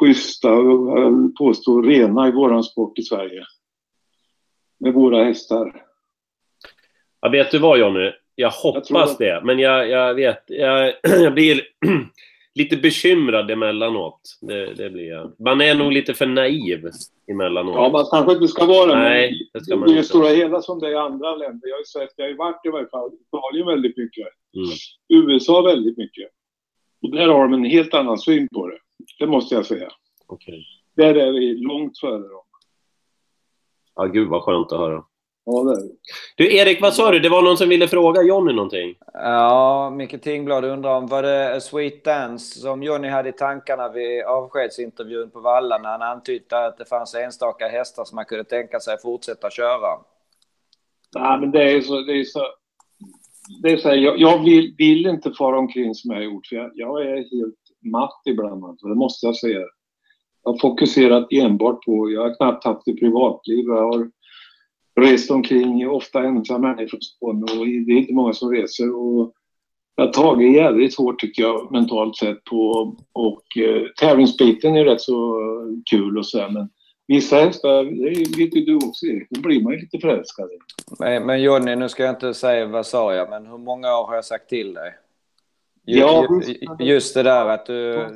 schyssta 0.00 0.52
och 0.52 0.98
jag 0.98 1.22
vill 1.22 1.34
påstå 1.38 1.82
rena 1.82 2.28
i 2.28 2.32
våran 2.32 2.64
sport 2.64 2.98
i 2.98 3.02
Sverige. 3.02 3.42
Med 4.84 4.92
våra 4.94 5.24
hästar. 5.24 5.82
Ja, 7.20 7.28
vet 7.28 7.50
du 7.50 7.58
vad 7.58 7.78
Jonny? 7.78 8.12
Jag 8.34 8.50
hoppas 8.50 9.18
det. 9.18 9.40
Men 9.44 9.58
jag, 9.58 9.88
jag 9.88 10.14
vet, 10.14 10.44
jag, 10.46 10.94
jag 11.02 11.34
blir 11.34 11.60
lite 12.54 12.76
bekymrad 12.76 13.50
emellanåt. 13.50 14.20
Det, 14.40 14.74
det 14.74 14.90
blir 14.90 15.08
jag. 15.08 15.32
Man 15.38 15.60
är 15.60 15.74
nog 15.74 15.92
lite 15.92 16.14
för 16.14 16.26
naiv 16.26 16.90
emellanåt. 17.30 17.74
Ja, 17.74 17.88
man 17.88 18.06
kanske 18.10 18.32
inte 18.32 18.48
ska 18.48 18.66
vara. 18.66 18.94
Nej, 18.98 19.50
det 19.52 19.60
ska 19.60 19.76
man 19.76 19.90
i 19.90 19.94
det 19.94 20.04
stora 20.04 20.28
hela 20.28 20.62
som 20.62 20.78
det 20.78 20.86
är 20.86 20.92
i 20.92 20.96
andra 20.96 21.36
länder. 21.36 21.68
Jag 21.68 21.74
har 21.74 21.80
ju 21.80 21.84
sett, 21.84 22.14
jag 22.16 22.24
har 22.24 22.30
ju 22.30 22.36
varit 22.36 22.66
i 22.66 22.68
varje 22.68 22.88
fall 22.88 23.10
Italien 23.28 23.66
väldigt 23.66 23.96
mycket. 23.96 24.26
Mm. 24.56 25.28
USA 25.28 25.62
väldigt 25.62 25.96
mycket. 25.96 26.28
Och 27.02 27.10
där 27.10 27.28
har 27.28 27.42
de 27.42 27.52
en 27.52 27.64
helt 27.64 27.94
annan 27.94 28.18
syn 28.18 28.48
på 28.48 28.66
det. 28.66 28.78
Det 29.18 29.26
måste 29.26 29.54
jag 29.54 29.66
säga. 29.66 29.88
Okej. 30.26 30.66
Där 30.96 31.14
är 31.14 31.32
vi 31.32 31.54
långt 31.54 31.98
före 31.98 32.28
dem. 32.28 32.43
Ja, 33.96 34.04
gud 34.04 34.28
vad 34.28 34.42
skönt 34.42 34.72
att 34.72 34.78
höra. 34.78 35.04
Ja, 35.46 35.62
det. 35.62 35.82
Du, 36.36 36.56
Erik, 36.56 36.80
vad 36.80 36.94
sa 36.94 37.10
du? 37.10 37.20
Det 37.20 37.28
var 37.28 37.42
någon 37.42 37.56
som 37.56 37.68
ville 37.68 37.88
fråga 37.88 38.22
Jonny 38.22 38.52
någonting? 38.52 38.94
Ja, 39.12 39.90
Micke 39.90 40.22
Tingblad 40.22 40.64
undrar 40.64 40.96
om 40.96 41.06
var 41.06 41.22
det 41.22 41.56
A 41.56 41.60
Sweet 41.60 42.04
Dance 42.04 42.60
som 42.60 42.82
Johnny 42.82 43.08
hade 43.08 43.28
i 43.28 43.32
tankarna 43.32 43.88
vid 43.88 44.24
avskedsintervjun 44.24 45.30
på 45.30 45.40
Valla 45.40 45.78
när 45.78 45.88
han 45.88 46.02
antydde 46.02 46.66
att 46.66 46.78
det 46.78 46.84
fanns 46.84 47.14
enstaka 47.14 47.68
hästar 47.68 48.04
som 48.04 48.16
man 48.16 48.24
kunde 48.24 48.44
tänka 48.44 48.80
sig 48.80 48.96
fortsätta 49.02 49.50
köra? 49.50 49.98
Nej, 51.16 51.40
men 51.40 51.50
det 51.50 51.72
är 51.72 51.80
så... 51.80 52.00
Det 52.00 52.12
är 52.12 52.24
så, 52.24 52.40
det 53.62 53.72
är 53.72 53.76
så 53.76 53.88
här, 53.88 53.96
jag, 53.96 54.18
jag 54.18 54.44
vill, 54.44 54.74
vill 54.78 55.06
inte 55.06 55.32
fara 55.32 55.58
omkring 55.58 55.94
som 55.94 56.10
jag 56.10 56.18
har 56.18 56.24
gjort, 56.24 56.46
för 56.46 56.56
jag, 56.56 56.70
jag 56.74 57.02
är 57.02 57.16
helt 57.16 57.58
matt 57.92 58.22
ibland. 58.24 58.64
Alltså, 58.64 58.86
det 58.86 58.94
måste 58.94 59.26
jag 59.26 59.36
säga. 59.36 59.60
Jag 60.44 60.52
har 60.52 60.58
fokuserat 60.58 61.26
enbart 61.30 61.84
på... 61.84 62.10
Jag 62.10 62.22
har 62.22 62.36
knappt 62.36 62.64
haft 62.64 62.88
ett 62.88 63.00
privatliv. 63.00 63.64
Jag 63.66 63.92
har 63.92 64.10
rest 65.00 65.30
omkring, 65.30 65.88
ofta 65.88 66.24
ensam 66.24 66.60
människa 66.60 66.88
från 66.90 67.00
Skåne 67.00 67.42
och 67.42 67.66
det 67.66 67.92
är 67.92 67.98
inte 67.98 68.14
många 68.14 68.32
som 68.32 68.50
reser. 68.50 68.96
Och 68.96 69.32
jag 69.96 70.04
har 70.04 70.12
tagit 70.12 70.54
jävligt 70.54 70.98
hårt 70.98 71.20
tycker 71.20 71.42
jag 71.42 71.72
mentalt 71.72 72.16
sett 72.16 72.44
på 72.44 72.94
och 73.12 73.42
eh, 73.56 73.82
tävlingsbiten 74.00 74.76
är 74.76 74.84
rätt 74.84 75.00
så 75.00 75.40
kul 75.90 76.18
och 76.18 76.26
så 76.26 76.38
här, 76.38 76.50
men 76.50 76.68
vissa 77.06 77.36
hästar, 77.36 77.84
det 77.84 78.38
vet 78.38 78.56
ju 78.56 78.64
du 78.64 78.74
också 78.76 79.06
Erik, 79.06 79.26
då 79.30 79.40
blir 79.40 79.62
man 79.62 79.72
ju 79.72 79.80
lite 79.80 79.98
förälskad. 79.98 80.48
Men, 80.98 81.26
men 81.26 81.42
Johnny, 81.42 81.76
nu 81.76 81.88
ska 81.88 82.04
jag 82.04 82.14
inte 82.14 82.34
säga 82.34 82.66
vad 82.66 82.86
sa 82.86 83.14
jag, 83.14 83.30
men 83.30 83.46
hur 83.46 83.58
många 83.58 83.98
år 83.98 84.06
har 84.06 84.14
jag 84.14 84.24
sagt 84.24 84.48
till 84.48 84.74
dig? 84.74 84.94
Ju, 85.86 85.98
Ja, 85.98 86.40
just 86.80 87.14
det 87.14 87.22
där 87.22 87.46
att 87.46 87.66
du... 87.66 88.08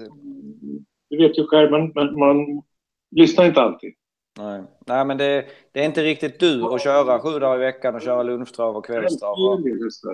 Du 1.11 1.17
vet 1.17 1.39
ju 1.39 1.47
själv, 1.47 1.71
men, 1.71 1.93
men 1.95 2.19
man 2.19 2.63
lyssnar 3.11 3.47
inte 3.47 3.61
alltid. 3.61 3.95
Nej, 4.39 4.63
nej 4.87 5.05
men 5.05 5.19
det, 5.19 5.47
det 5.73 5.81
är 5.81 5.85
inte 5.85 6.03
riktigt 6.03 6.41
du 6.41 6.65
att 6.65 6.83
köra 6.83 7.21
sju 7.21 7.39
dagar 7.39 7.57
i 7.57 7.59
veckan 7.59 7.95
och 7.95 8.03
köra 8.03 8.23
lunchtrav 8.23 8.77
och 8.77 8.87
kvällstrav. 8.87 9.63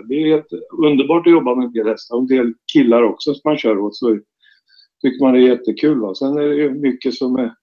Det 0.08 0.14
är 0.14 0.26
helt 0.26 0.52
underbart 0.78 1.26
att 1.26 1.32
jobba 1.32 1.54
med 1.54 1.64
en 1.64 1.72
del 1.72 1.88
hästar 1.88 2.16
och 2.16 2.20
en 2.20 2.26
del 2.26 2.54
killar 2.72 3.02
också 3.02 3.34
som 3.34 3.40
man 3.44 3.58
kör 3.58 3.78
åt. 3.78 3.96
Så 3.96 4.18
tycker 5.02 5.24
man 5.24 5.32
det 5.32 5.38
är 5.38 5.48
jättekul. 5.48 6.00
Va? 6.00 6.14
Sen 6.14 6.38
är 6.38 6.48
det 6.48 6.70
mycket 6.70 7.14
som 7.14 7.36
är, 7.36 7.54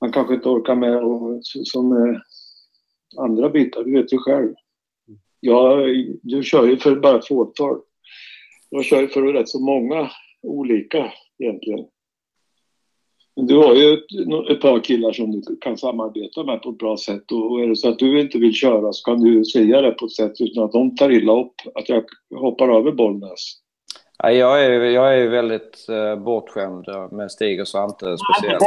man 0.00 0.12
kanske 0.12 0.34
inte 0.34 0.48
orkar 0.48 0.74
med 0.74 1.04
och 1.04 1.40
som 1.44 2.20
andra 3.18 3.48
bitar. 3.48 3.84
Du 3.84 3.92
vet 3.92 4.12
ju 4.12 4.18
själv. 4.18 4.54
Jag, 5.40 5.88
du 6.22 6.42
kör 6.42 6.66
ju 6.66 6.76
för 6.76 6.96
bara 6.96 7.18
ett 7.18 7.28
fåtal. 7.28 7.80
Jag 8.70 8.84
kör 8.84 9.00
ju 9.00 9.08
för 9.08 9.22
rätt 9.22 9.48
så 9.48 9.60
många 9.60 10.10
olika 10.42 11.12
egentligen. 11.38 11.84
Du 13.36 13.56
har 13.56 13.74
ju 13.74 13.94
ett, 13.94 14.50
ett 14.50 14.60
par 14.60 14.84
killar 14.84 15.12
som 15.12 15.30
du 15.30 15.56
kan 15.60 15.78
samarbeta 15.78 16.44
med 16.44 16.62
på 16.62 16.70
ett 16.70 16.78
bra 16.78 16.96
sätt 16.96 17.32
och 17.32 17.60
är 17.60 17.68
det 17.68 17.76
så 17.76 17.88
att 17.88 17.98
du 17.98 18.20
inte 18.20 18.38
vill 18.38 18.54
köra 18.54 18.92
så 18.92 19.04
kan 19.04 19.20
du 19.20 19.44
säga 19.44 19.80
det 19.80 19.90
på 19.90 20.04
ett 20.04 20.12
sätt 20.12 20.32
utan 20.40 20.64
att 20.64 20.72
de 20.72 20.96
tar 20.96 21.10
illa 21.10 21.40
upp 21.40 21.54
att 21.74 21.88
jag 21.88 22.04
hoppar 22.34 22.68
över 22.78 22.92
Bollnäs. 22.92 23.64
Ja, 24.18 24.30
jag, 24.30 24.64
är, 24.64 24.70
jag 24.80 25.18
är 25.18 25.28
väldigt 25.28 25.86
uh, 25.90 26.24
bortskämd 26.24 26.88
eh, 26.88 27.12
med 27.12 27.30
Stig 27.30 27.60
och 27.60 27.68
Svante 27.68 28.16
speciellt. 28.18 28.62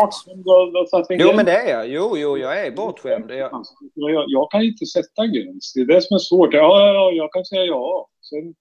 Jo, 1.10 1.32
men 1.36 1.46
det 1.46 1.52
är 1.52 1.70
jag. 1.70 1.90
Jo, 1.90 2.18
jo, 2.18 2.38
jag 2.38 2.66
är 2.66 2.72
bortskämd. 2.72 3.32
Jag, 3.32 3.66
Jag, 3.94 4.26
jag 4.28 4.52
kan 4.52 4.62
inte 4.62 4.86
sätta 4.86 5.28
gräns. 5.28 5.74
Det 5.76 5.82
är 5.82 5.86
det 5.86 6.02
som 6.02 6.16
är 6.16 6.20
svårt. 6.20 6.54
Ja, 6.54 6.60
ja, 6.60 6.94
ja, 6.94 7.12
jag 7.12 7.34
kan 7.34 7.46
säga 7.46 7.64
ja. 7.64 8.08
Sen 8.22 8.56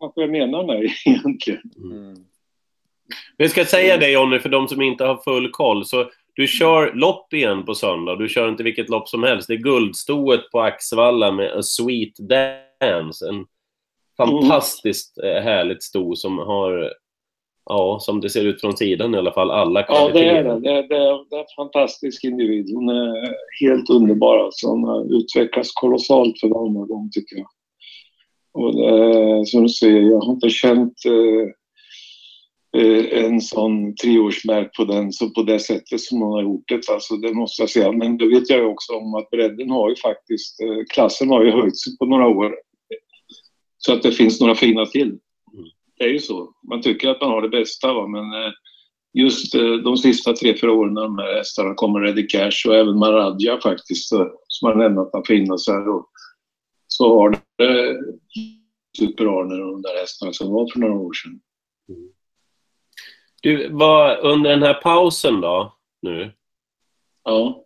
kanske 0.00 0.20
jag 0.20 0.30
menar 0.30 0.62
nej 0.62 0.94
egentligen. 1.06 1.60
mm. 1.76 2.24
Vi 3.38 3.48
ska 3.48 3.64
säga 3.64 3.96
det 3.96 4.10
Jonny, 4.10 4.38
för 4.38 4.48
de 4.48 4.68
som 4.68 4.82
inte 4.82 5.04
har 5.04 5.16
full 5.24 5.50
koll. 5.50 5.84
Så 5.84 6.10
du 6.34 6.46
kör 6.46 6.92
lopp 6.94 7.32
igen 7.32 7.64
på 7.64 7.74
söndag. 7.74 8.16
Du 8.16 8.28
kör 8.28 8.48
inte 8.48 8.62
vilket 8.62 8.88
lopp 8.88 9.08
som 9.08 9.22
helst. 9.22 9.48
Det 9.48 9.54
är 9.54 9.58
guldstoet 9.58 10.50
på 10.52 10.60
Axevalla 10.60 11.32
med 11.32 11.52
A 11.52 11.62
Sweet 11.62 12.14
Dance. 12.18 13.28
En 13.28 13.46
fantastiskt 14.16 15.18
eh, 15.18 15.42
härligt 15.42 15.82
sto 15.82 16.16
som 16.16 16.38
har, 16.38 16.92
ja, 17.66 17.98
som 18.00 18.20
det 18.20 18.30
ser 18.30 18.44
ut 18.44 18.60
från 18.60 18.76
sidan 18.76 19.14
i 19.14 19.18
alla 19.18 19.32
fall, 19.32 19.50
alla 19.50 19.84
Ja, 19.88 20.10
det 20.12 20.28
är 20.28 20.42
kvaliteter. 20.42 20.54
det. 20.54 20.60
Det 20.60 20.70
är, 20.70 20.88
det, 20.88 20.96
är, 20.96 21.30
det 21.30 21.36
är 21.36 21.40
en 21.40 21.46
fantastisk 21.56 22.24
individ. 22.24 22.74
Hon 22.74 22.88
är 22.88 23.34
helt 23.60 23.90
underbar. 23.90 24.38
Alltså. 24.38 24.66
Hon 24.66 24.84
har 24.84 25.16
utvecklats 25.16 25.72
kolossalt 25.72 26.40
för 26.40 26.48
varje 26.48 26.86
gång, 26.86 27.10
tycker 27.12 27.36
jag. 27.36 27.46
Och 28.52 28.76
det, 28.76 29.46
som 29.46 29.62
du 29.62 29.68
säger, 29.68 30.00
jag 30.00 30.20
har 30.20 30.32
inte 30.32 30.50
känt 30.50 30.94
eh, 31.06 31.12
eh, 31.12 31.48
en 32.72 33.40
sån 33.40 33.96
treårsmärk 33.96 34.76
på 34.76 34.84
den 34.84 35.12
så 35.12 35.30
på 35.30 35.42
det 35.42 35.58
sättet 35.58 36.00
som 36.00 36.22
hon 36.22 36.32
har 36.32 36.42
gjort 36.42 36.68
det. 36.68 36.88
Alltså, 36.88 37.16
det 37.16 37.34
måste 37.34 37.62
jag 37.62 37.70
säga. 37.70 37.92
Men 37.92 38.18
det 38.18 38.28
vet 38.28 38.50
jag 38.50 38.58
ju 38.58 38.64
också 38.64 38.92
om 38.92 39.14
att 39.14 39.30
bredden 39.30 39.70
har 39.70 39.88
ju 39.88 39.96
faktiskt, 39.96 40.60
eh, 40.60 40.84
klassen 40.94 41.28
har 41.28 41.44
ju 41.44 41.50
höjt 41.50 41.80
sig 41.80 41.96
på 41.98 42.06
några 42.06 42.28
år. 42.28 42.54
Så 43.78 43.92
att 43.92 44.02
det 44.02 44.12
finns 44.12 44.40
några 44.40 44.54
fina 44.54 44.86
till. 44.86 45.18
Det 45.98 46.04
är 46.04 46.08
ju 46.08 46.18
så. 46.18 46.54
Man 46.68 46.82
tycker 46.82 47.08
att 47.08 47.20
man 47.20 47.30
har 47.30 47.42
det 47.42 47.48
bästa, 47.48 47.94
va? 47.94 48.06
men 48.06 48.24
eh, 48.24 48.52
just 49.14 49.54
eh, 49.54 49.72
de 49.72 49.96
sista 49.96 50.32
tre, 50.32 50.56
fyra 50.60 50.72
åren 50.72 50.94
när 50.94 51.02
de 51.02 51.18
här 51.18 51.36
hästarna 51.36 51.74
kommer, 51.74 52.00
Ready 52.00 52.26
Cash 52.26 52.68
och 52.68 52.74
även 52.74 52.98
Maradja 52.98 53.60
faktiskt, 53.60 54.12
eh, 54.12 54.26
som 54.46 54.66
har 54.68 54.76
lämnat 54.76 55.14
att 55.14 55.26
finnas 55.26 55.68
här. 55.68 55.88
Och, 55.88 56.06
så 56.86 57.18
har 57.18 57.30
det 57.30 57.96
Super-Arne 58.98 59.54
och 59.54 59.72
de 59.72 59.82
där 59.82 60.00
hästarna 60.00 60.32
som 60.32 60.52
var 60.52 60.68
för 60.72 60.80
några 60.80 60.94
år 60.94 61.12
sedan. 61.12 61.40
Du, 63.40 63.68
var 63.72 64.16
under 64.16 64.50
den 64.50 64.62
här 64.62 64.74
pausen 64.74 65.40
då, 65.40 65.76
nu, 66.02 66.32
Ja. 67.24 67.64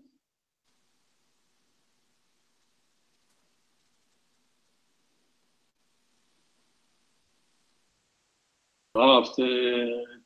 Jag 8.93 9.01
har 9.01 9.15
haft 9.15 9.39
eh, 9.39 9.47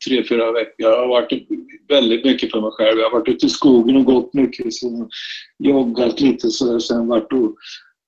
tre, 0.08 0.24
fyra 0.24 0.52
veckor. 0.52 0.74
Jag 0.76 0.98
har 0.98 1.08
varit 1.08 1.48
väldigt 1.88 2.24
mycket 2.24 2.50
för 2.50 2.61
mig 2.61 2.70
själv. 2.70 2.98
Jag 2.98 3.11
har 3.11 3.18
varit 3.18 3.28
ute 3.28 3.46
i 3.46 3.48
skogen 3.48 3.96
och 3.96 4.04
gått 4.04 4.34
mycket. 4.34 4.74
Sen 4.74 5.11
joggat 5.58 6.20
lite 6.20 6.50
så 6.50 6.80
sen 6.80 7.08
varit 7.08 7.32
och 7.32 7.56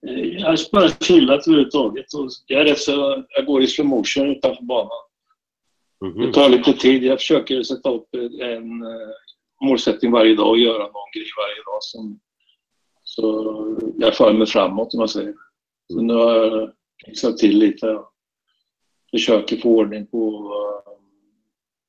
eh, 0.08 0.24
jag 0.24 0.46
har 0.46 0.72
bara 0.72 0.88
chillat 0.88 1.46
överhuvudtaget. 1.46 2.14
Och 2.14 2.30
därefter 2.48 3.24
jag 3.28 3.46
går 3.46 3.62
i 3.62 3.66
slow 3.66 3.86
motion 3.86 4.30
utanför 4.30 4.62
banan. 4.64 5.09
Mhm. 6.00 6.20
Det 6.20 6.32
tar 6.32 6.48
lite 6.48 6.72
tid. 6.72 7.02
Jag 7.02 7.18
försöker 7.18 7.62
sätta 7.62 7.90
upp 7.90 8.14
en 8.40 8.82
eh, 8.82 9.08
målsättning 9.60 10.10
varje 10.12 10.34
dag 10.34 10.48
och 10.48 10.58
göra 10.58 10.82
någon 10.82 11.10
grej 11.14 11.26
varje 11.36 11.56
dag. 11.56 11.78
Som, 11.80 12.20
så 13.04 13.76
jag 13.98 14.16
för 14.16 14.32
mig 14.32 14.46
framåt 14.46 14.94
om 14.94 14.98
man 14.98 15.08
säger. 15.08 15.34
Så 15.92 16.00
nu 16.00 16.14
har 16.14 16.34
jag 16.34 16.70
fixat 17.06 17.38
till 17.38 17.58
lite. 17.58 17.98
Försöker 19.10 19.56
få 19.56 19.68
ordning 19.68 20.06
på 20.06 20.52
eh, 20.54 20.92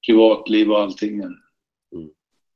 privatliv 0.06 0.72
och 0.72 0.80
allting. 0.80 1.20
Mm. 1.20 1.38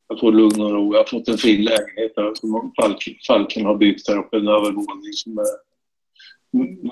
Jag 0.07 0.19
får 0.19 0.31
lugn 0.31 0.61
och 0.61 0.71
ro. 0.71 0.93
Jag 0.93 0.99
har 0.99 1.05
fått 1.05 1.27
en 1.27 1.37
fin 1.37 1.63
lägenhet 1.63 2.15
där 2.15 2.33
som 2.35 2.73
Falken, 2.81 3.13
Falken 3.27 3.65
har 3.65 3.75
byggt 3.75 4.05
där 4.05 4.17
uppe. 4.19 4.37
En 4.37 4.47
övervåning 4.47 5.13
som 5.13 5.37
är 5.37 5.45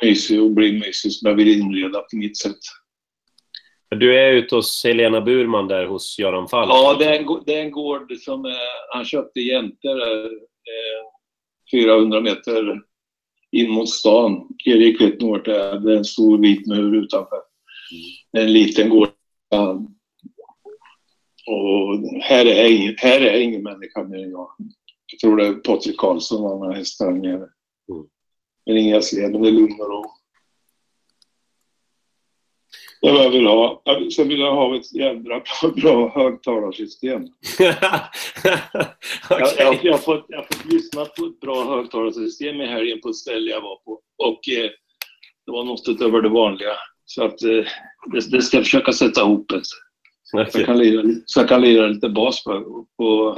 mysig 0.05 0.41
och 0.41 0.51
blir 0.51 0.73
mysig 0.73 1.11
som 1.11 1.29
jag 1.29 1.35
vill 1.35 1.61
inreda 1.61 1.99
på 1.99 2.15
mitt 2.15 2.37
sätt. 2.37 2.59
Du 3.95 4.19
är 4.19 4.31
ute 4.31 4.55
hos 4.55 4.83
Helena 4.83 5.21
Burman 5.21 5.67
där 5.67 5.85
hos 5.85 6.19
Göran 6.19 6.47
Falk. 6.47 6.69
Ja, 6.69 6.95
det 6.99 7.05
är 7.05 7.19
en, 7.19 7.43
det 7.45 7.55
är 7.55 7.61
en 7.61 7.71
gård 7.71 8.13
som 8.17 8.45
eh, 8.45 8.51
han 8.89 9.05
köpte 9.05 9.39
jämte 9.39 9.87
eh, 9.87 10.33
400 11.71 12.21
meter 12.21 12.81
in 13.51 13.71
mot 13.71 13.89
stan. 13.89 14.47
Erik 14.65 15.01
vet 15.01 15.21
nog 15.21 15.31
vart 15.31 15.45
det 15.45 15.61
är. 15.61 15.79
Det 15.79 15.93
är 15.93 15.97
en 15.97 16.05
stor 16.05 16.37
vit 16.37 16.67
mur 16.67 16.95
utanför. 16.95 17.41
Är 18.37 18.41
en 18.41 18.53
liten 18.53 18.89
gård. 18.89 19.09
Och 21.47 21.99
här 22.21 22.45
är, 22.45 22.71
ingen, 22.71 22.95
här 22.97 23.21
är 23.21 23.39
ingen 23.39 23.63
människa 23.63 24.03
mer 24.03 24.23
än 24.23 24.31
jag. 24.31 24.49
Jag 25.11 25.19
tror 25.19 25.37
det 25.37 25.47
är 25.47 25.53
Patrik 25.53 25.97
Karlsson 25.97 26.51
och 26.51 26.59
några 26.59 26.73
hästar 26.73 27.05
här 27.05 27.13
nere. 27.13 27.35
Mm. 27.35 28.05
Men 28.65 28.77
inga 28.77 29.01
ser, 29.01 29.29
det 29.29 29.47
är 29.47 29.51
lugn 29.51 29.81
och 29.81 29.87
ro. 29.87 30.03
Det 33.03 33.09
är 33.09 33.13
vad 33.13 33.25
jag 33.25 33.29
vill 33.29 33.45
ha. 33.47 33.81
Jag- 33.85 34.13
Sen 34.13 34.27
vill 34.27 34.39
jag 34.39 34.55
ha 34.55 34.75
ett 34.75 34.93
jävla 34.93 35.39
bra, 35.39 35.71
bra 35.81 36.09
högtalarsystem. 36.09 37.21
Jag, 39.29 39.41
Okej. 39.41 39.55
jag, 39.57 39.79
jag, 39.83 39.91
har 39.93 39.97
fått, 39.99 40.25
jag 40.27 40.37
har 40.37 40.43
fått 40.43 40.65
lyssna 40.73 41.05
på 41.05 41.25
ett 41.25 41.39
bra 41.39 41.63
högtalarsystem 41.75 42.61
i 42.61 42.65
helgen 42.67 42.99
på 43.01 43.09
ett 43.09 43.15
ställe 43.15 43.51
jag 43.51 43.61
var 43.61 43.75
på. 43.75 43.91
Och 44.17 44.49
eh, 44.49 44.69
det 45.45 45.51
var 45.51 45.63
något 45.63 45.89
utöver 45.89 46.21
det 46.21 46.29
vanliga. 46.29 46.69
Så 47.05 47.23
att 47.23 47.43
eh, 47.43 47.49
det, 48.13 48.31
det 48.31 48.41
ska 48.41 48.57
jag 48.57 48.63
försöka 48.65 48.91
sätta 48.93 49.21
ihop 49.21 49.51
ett. 49.51 49.61
Så 50.23 50.41
Okej. 50.41 50.51
jag 50.53 50.65
kan 50.65 50.77
lira, 50.77 51.03
så 51.25 51.39
jag 51.39 51.49
kan 51.49 51.61
lira 51.61 51.87
lite 51.87 52.09
bas 52.09 52.43
på, 52.43 52.85
på, 52.97 53.37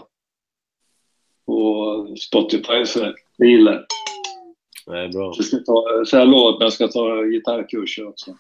på 1.46 2.16
Spotify. 2.20 2.86
Så 2.86 3.14
det 3.38 3.48
gillar 3.48 3.74
jag. 3.74 3.84
Nej, 4.88 5.10
bra. 5.10 5.34
Så, 5.34 5.44
ska 5.44 5.56
jag 5.58 5.66
ta, 5.66 6.06
så 6.06 6.18
jag 6.18 6.28
lovat 6.28 6.60
mig 6.60 6.68
att 6.68 6.80
jag 6.80 6.90
ska 6.92 7.00
ta 7.00 7.24
gitarrkurser 7.24 8.08
också. 8.08 8.32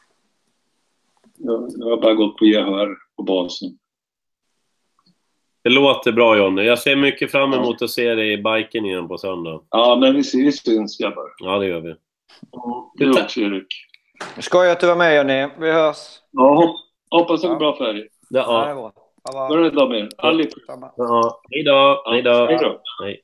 Jag, 1.37 1.69
jag 1.77 1.89
har 1.89 1.97
bara 2.01 2.13
gått 2.13 2.37
på 2.37 2.45
gehör 2.45 2.95
på 3.17 3.23
basen. 3.23 3.69
Det 5.63 5.69
låter 5.69 6.11
bra 6.11 6.37
Jonny. 6.37 6.63
Jag 6.63 6.79
ser 6.79 6.95
mycket 6.95 7.31
fram 7.31 7.53
emot 7.53 7.81
att 7.81 7.89
se 7.89 8.15
dig 8.15 8.33
i 8.33 8.37
biken 8.37 8.85
igen 8.85 9.07
på 9.07 9.17
söndag. 9.17 9.61
Ja, 9.69 9.97
men 10.01 10.13
vi, 10.15 10.21
vi 10.33 10.51
syns 10.51 10.97
grabbar. 10.97 11.33
Ja, 11.37 11.57
det 11.59 11.65
gör 11.67 11.79
vi. 11.81 11.95
Du 12.95 13.21
också 13.23 13.39
Erik. 13.39 13.67
Skoj 14.39 14.69
att 14.71 14.79
du 14.79 14.87
var 14.87 14.95
med 14.95 15.17
Jonny. 15.17 15.47
Vi 15.59 15.71
hörs. 15.71 15.97
Ja, 16.31 16.55
hop- 16.55 17.19
hoppas 17.19 17.41
det 17.41 17.47
går 17.47 17.55
bra 17.55 17.75
för 17.77 17.95
er. 17.95 18.09
Ja, 18.29 18.39
det 18.39 18.39
Ja, 18.39 18.65
är 18.65 18.75
bra. 18.75 18.93
Ha 19.33 19.47
Bra 19.49 19.69
dag 19.69 19.89
med 19.89 19.99
er. 19.99 20.09
Allihop. 20.17 20.53
Samma. 20.67 20.91
ja. 20.97 21.41
Hej 21.51 21.63
då. 21.63 22.03
Hej 22.11 22.21
då. 22.21 22.45
Hej 22.45 22.57
då. 22.61 22.81
Hej. 23.03 23.21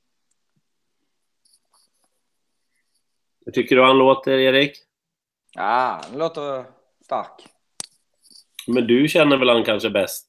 Hur 3.46 3.52
tycker 3.52 3.76
du 3.76 3.84
han 3.84 3.98
låter, 3.98 4.32
Erik? 4.32 4.72
Ja, 5.56 6.02
han 6.10 6.20
låter 6.20 6.64
stark. 7.04 7.48
Men 8.68 8.88
du 8.88 9.08
känner 9.08 9.38
väl 9.38 9.50
han 9.50 9.64
kanske 9.64 9.90
bäst? 9.90 10.28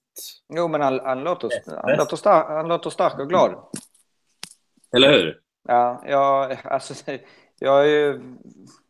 Jo, 0.48 0.68
men 0.68 0.80
han, 0.80 1.00
han, 1.00 1.24
låter, 1.24 1.50
han, 1.82 1.96
låter 1.96 2.16
stark, 2.16 2.46
han 2.48 2.68
låter 2.68 2.90
stark 2.90 3.18
och 3.18 3.28
glad. 3.28 3.54
Eller 4.96 5.12
hur? 5.12 5.40
Ja, 5.68 6.02
jag, 6.06 6.58
alltså, 6.64 6.94
jag 7.58 7.70
har 7.70 7.84
ju 7.84 8.20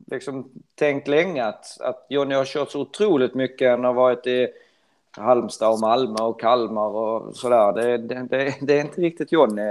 liksom 0.07 0.53
tänkt 0.75 1.09
länge 1.09 1.45
att, 1.45 1.81
att 1.81 2.07
Johnny 2.09 2.35
har 2.35 2.45
kört 2.45 2.71
så 2.71 2.81
otroligt 2.81 3.35
mycket. 3.35 3.71
Han 3.71 3.85
har 3.85 3.93
varit 3.93 4.27
i 4.27 4.49
Halmstad 5.17 5.73
och 5.73 5.81
Malmö 5.81 6.23
och 6.23 6.41
Kalmar 6.41 6.89
och 6.89 7.37
sådär. 7.37 7.73
Det, 7.73 7.99
det, 7.99 8.27
det, 8.31 8.55
det 8.61 8.79
är 8.79 8.81
inte 8.81 9.01
riktigt 9.01 9.33
Johnny. 9.33 9.63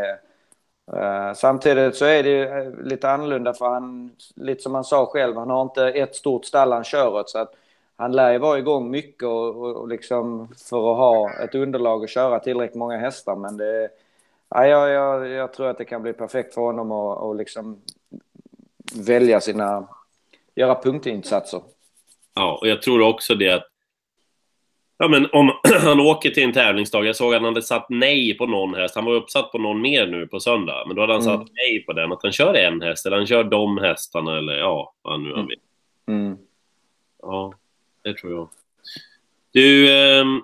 Eh, 0.93 1.33
samtidigt 1.35 1.95
så 1.95 2.05
är 2.05 2.23
det 2.23 2.41
eh, 2.41 2.71
lite 2.83 3.09
annorlunda 3.09 3.53
för 3.53 3.69
han, 3.69 4.11
lite 4.35 4.61
som 4.61 4.75
han 4.75 4.83
sa 4.83 5.05
själv, 5.05 5.37
han 5.37 5.49
har 5.49 5.61
inte 5.61 5.87
ett 5.87 6.15
stort 6.15 6.45
stall 6.45 6.71
han 6.71 6.83
kör 6.83 7.13
åt. 7.13 7.29
Så 7.29 7.39
att 7.39 7.53
han 8.01 8.11
lär 8.11 8.31
ju 8.31 8.37
vara 8.37 8.59
igång 8.59 8.91
mycket 8.91 9.23
och, 9.23 9.55
och, 9.55 9.75
och 9.75 9.87
liksom 9.87 10.47
för 10.69 10.91
att 10.91 10.97
ha 10.97 11.33
ett 11.43 11.55
underlag 11.55 12.01
och 12.01 12.09
köra 12.09 12.39
tillräckligt 12.39 12.75
många 12.79 12.97
hästar. 12.97 13.35
Men 13.35 13.57
det, 13.57 13.89
ja, 14.49 14.67
jag, 14.67 15.27
jag, 15.27 15.53
tror 15.53 15.67
att 15.67 15.77
det 15.77 15.85
kan 15.85 16.01
bli 16.01 16.13
perfekt 16.13 16.53
för 16.53 16.61
honom 16.61 16.91
att 16.91 17.17
och 17.17 17.35
liksom 17.35 17.81
välja 18.95 19.41
sina, 19.41 19.87
göra 20.55 20.75
punktinsatser. 20.81 21.61
Ja, 22.35 22.57
och 22.61 22.67
jag 22.67 22.81
tror 22.81 23.01
också 23.01 23.35
det 23.35 23.49
att 23.49 23.67
Ja, 24.97 25.07
men 25.07 25.27
om 25.31 25.51
han 25.81 25.99
åker 25.99 26.29
till 26.29 26.43
en 26.43 26.53
tävlingsdag, 26.53 27.05
jag 27.05 27.15
såg 27.15 27.33
att 27.33 27.41
han 27.41 27.45
hade 27.53 27.61
satt 27.61 27.85
nej 27.89 28.37
på 28.37 28.45
någon 28.45 28.73
häst. 28.75 28.95
Han 28.95 29.05
var 29.05 29.13
uppsatt 29.13 29.51
på 29.51 29.57
någon 29.57 29.81
mer 29.81 30.07
nu 30.07 30.27
på 30.27 30.39
söndag, 30.39 30.83
men 30.87 30.95
då 30.95 31.01
hade 31.01 31.13
han 31.13 31.21
Mm. 31.21 31.37
satt 31.37 31.47
nej 31.53 31.85
på 31.85 31.93
den. 31.93 32.11
Att 32.11 32.23
han 32.23 32.31
kör 32.31 32.53
en 32.53 32.81
häst, 32.81 33.05
eller 33.05 33.17
han 33.17 33.27
kör 33.27 33.43
de 33.43 33.77
hästarna, 33.77 34.37
eller 34.37 34.53
ja, 34.53 34.93
vad 35.01 35.19
nu 35.19 35.29
han 35.29 35.35
Mm. 35.35 35.47
vill. 35.47 35.59
Mm. 36.07 36.37
Ja, 37.21 37.53
det 38.03 38.17
tror 38.17 38.33
jag. 38.33 38.49
Du, 39.51 39.93
ehm, 39.93 40.41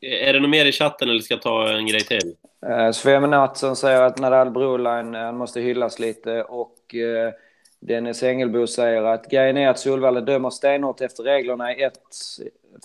är 0.00 0.32
det 0.32 0.40
något 0.40 0.50
mer 0.50 0.64
i 0.64 0.72
chatten 0.72 1.08
eller 1.08 1.20
ska 1.20 1.34
jag 1.34 1.42
ta 1.42 1.70
en 1.70 1.86
grej 1.86 2.00
till? 2.00 2.34
Eh, 2.66 2.90
Sofia 2.90 3.54
säger 3.74 4.02
att 4.02 4.18
Nadal 4.18 4.50
Broline 4.50 5.14
han 5.14 5.36
måste 5.36 5.60
hyllas 5.60 5.98
lite 5.98 6.42
och 6.42 6.94
eh, 6.94 7.32
Dennis 7.80 8.22
Engelbo 8.22 8.66
säger 8.66 9.02
att 9.02 9.30
grejen 9.30 9.56
är 9.56 9.68
att 9.68 9.78
Solvalla 9.78 10.20
dömer 10.20 10.50
stenhårt 10.50 11.00
efter 11.00 11.22
reglerna 11.22 11.76
i 11.76 11.82
ett 11.82 11.98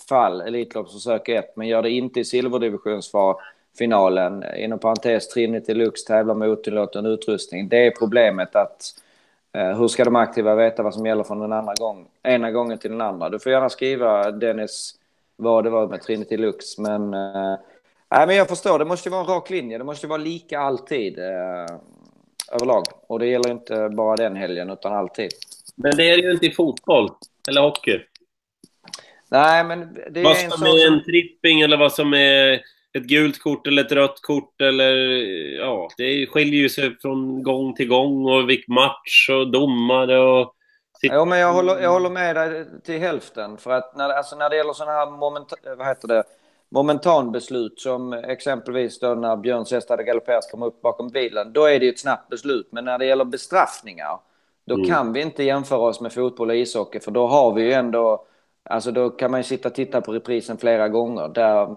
fall, 0.08 0.40
Elitloppsförsök 0.40 1.28
1, 1.28 1.56
men 1.56 1.68
gör 1.68 1.82
det 1.82 1.90
inte 1.90 2.20
i 2.20 2.24
silverdivisionsfinalen. 2.24 4.44
Inom 4.56 4.78
parentes, 4.78 5.28
Trinity 5.28 5.74
Lux 5.74 6.04
tävlar 6.04 6.34
med 6.34 6.48
otillåten 6.48 7.06
utrustning. 7.06 7.68
Det 7.68 7.86
är 7.86 7.90
problemet 7.90 8.56
att 8.56 8.82
hur 9.52 9.88
ska 9.88 10.04
de 10.04 10.16
aktiva 10.16 10.54
veta 10.54 10.82
vad 10.82 10.94
som 10.94 11.06
gäller 11.06 11.24
från 11.24 11.40
den 11.40 11.52
andra 11.52 11.74
gången, 11.74 12.06
ena 12.22 12.50
gången 12.50 12.78
till 12.78 12.90
den 12.90 13.00
andra? 13.00 13.28
Du 13.28 13.38
får 13.38 13.52
gärna 13.52 13.68
skriva 13.68 14.30
Dennis 14.30 14.94
vad 15.36 15.64
det 15.64 15.70
var 15.70 15.88
med 15.88 16.02
Trinity 16.02 16.36
Lux, 16.36 16.78
men 16.78 17.14
eh, 17.14 17.56
Nej, 18.10 18.26
men 18.26 18.36
jag 18.36 18.48
förstår. 18.48 18.78
Det 18.78 18.84
måste 18.84 19.08
ju 19.08 19.10
vara 19.10 19.20
en 19.20 19.26
rak 19.26 19.50
linje. 19.50 19.78
Det 19.78 19.84
måste 19.84 20.06
ju 20.06 20.08
vara 20.08 20.22
lika 20.22 20.60
alltid 20.60 21.18
eh, 21.18 21.66
överlag. 22.52 22.82
Och 23.06 23.18
det 23.18 23.26
gäller 23.26 23.50
inte 23.50 23.88
bara 23.88 24.16
den 24.16 24.36
helgen, 24.36 24.70
utan 24.70 24.92
alltid. 24.92 25.30
Men 25.74 25.96
det 25.96 26.10
är 26.10 26.16
ju 26.16 26.30
inte 26.30 26.46
i 26.46 26.50
fotboll, 26.50 27.10
eller 27.48 27.60
hockey. 27.60 28.00
Nej, 29.30 29.64
men 29.64 29.94
det 30.10 30.20
är 30.20 30.24
Vad 30.24 30.44
en 30.44 30.50
som 30.50 30.58
sak 30.58 30.68
är 30.68 30.86
som... 30.86 30.94
en 30.94 31.04
tripping 31.04 31.60
eller 31.60 31.76
vad 31.76 31.92
som 31.92 32.14
är 32.14 32.60
ett 32.98 33.04
gult 33.04 33.42
kort 33.42 33.66
eller 33.66 33.84
ett 33.84 33.92
rött 33.92 34.20
kort 34.22 34.60
eller 34.60 34.94
ja, 35.58 35.88
det 35.96 36.26
skiljer 36.26 36.60
ju 36.60 36.68
sig 36.68 36.96
från 37.02 37.42
gång 37.42 37.74
till 37.74 37.88
gång 37.88 38.24
och 38.26 38.48
vilk 38.50 38.68
match 38.68 39.28
och 39.30 39.50
domare 39.50 40.18
och... 40.18 40.54
Jo, 41.02 41.24
men 41.24 41.38
jag 41.38 41.52
håller, 41.52 41.80
jag 41.80 41.90
håller 41.90 42.10
med 42.10 42.36
dig 42.36 42.66
till 42.84 42.98
hälften. 42.98 43.58
För 43.58 43.70
att 43.70 43.96
när, 43.96 44.08
alltså 44.10 44.36
när 44.36 44.50
det 44.50 44.56
gäller 44.56 44.72
sådana 44.72 44.92
här 44.92 45.10
moment, 45.10 45.52
vad 45.78 45.86
heter 45.86 46.08
det, 46.08 46.24
momentanbeslut 46.70 47.80
som 47.80 48.12
exempelvis 48.12 48.98
då 49.00 49.14
när 49.14 49.36
Björns 49.36 49.72
häst 49.72 49.88
hade 49.90 50.04
galopperat 50.04 50.50
kom 50.50 50.62
upp 50.62 50.82
bakom 50.82 51.08
bilen, 51.08 51.52
då 51.52 51.64
är 51.64 51.78
det 51.78 51.84
ju 51.84 51.90
ett 51.92 51.98
snabbt 51.98 52.28
beslut. 52.28 52.68
Men 52.72 52.84
när 52.84 52.98
det 52.98 53.06
gäller 53.06 53.24
bestraffningar, 53.24 54.20
då 54.66 54.74
Mm. 54.74 54.86
kan 54.86 55.12
vi 55.12 55.20
inte 55.22 55.42
jämföra 55.42 55.78
oss 55.80 56.00
med 56.00 56.12
fotboll 56.12 56.50
och 56.50 56.56
ishockey, 56.56 57.00
för 57.00 57.10
då 57.10 57.26
har 57.26 57.52
vi 57.54 57.62
ju 57.62 57.72
ändå, 57.72 58.26
alltså 58.64 58.90
då 58.92 59.10
kan 59.10 59.30
man 59.30 59.40
ju 59.40 59.44
sitta 59.44 59.68
och 59.68 59.74
titta 59.74 60.00
på 60.00 60.12
reprisen 60.12 60.58
flera 60.58 60.88
gånger. 60.88 61.28
Där 61.28 61.76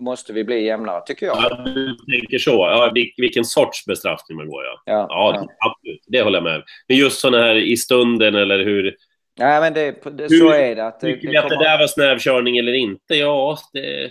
måste 0.00 0.32
vi 0.32 0.44
bli 0.44 0.64
jämnare, 0.66 1.02
tycker 1.06 1.26
jag. 1.26 1.36
Ja, 1.42 1.56
du 1.64 1.96
tänker 2.20 2.38
så. 2.38 2.50
Ja, 2.50 2.92
vil- 2.94 3.12
vilken 3.16 3.44
sorts 3.44 3.84
bestraffning 3.86 4.36
man 4.38 4.48
går, 4.48 4.64
ja. 4.64 4.82
Ja, 4.84 5.06
Ja, 5.10 5.32
ja. 5.34 5.68
absolut. 5.70 6.04
Det 6.06 6.22
håller 6.22 6.36
jag 6.36 6.44
med. 6.44 6.62
Men 6.88 6.96
just 6.96 7.20
sådana 7.20 7.44
här 7.44 7.54
i 7.56 7.76
stunden 7.76 8.34
eller 8.34 8.64
hur... 8.64 8.94
Nej, 9.38 9.60
men 9.60 9.74
det, 9.74 10.04
det, 10.04 10.22
Hur 10.30 10.38
så 10.38 10.52
är 10.52 10.76
det. 10.76 10.86
Att 10.86 11.00
det, 11.00 11.06
Tycker 11.14 11.28
vi 11.28 11.36
att 11.36 11.48
det 11.48 11.58
där 11.58 11.78
var 11.78 11.86
snävkörning 11.86 12.58
eller 12.58 12.72
inte? 12.72 13.14
Ja, 13.14 13.58
det... 13.72 14.10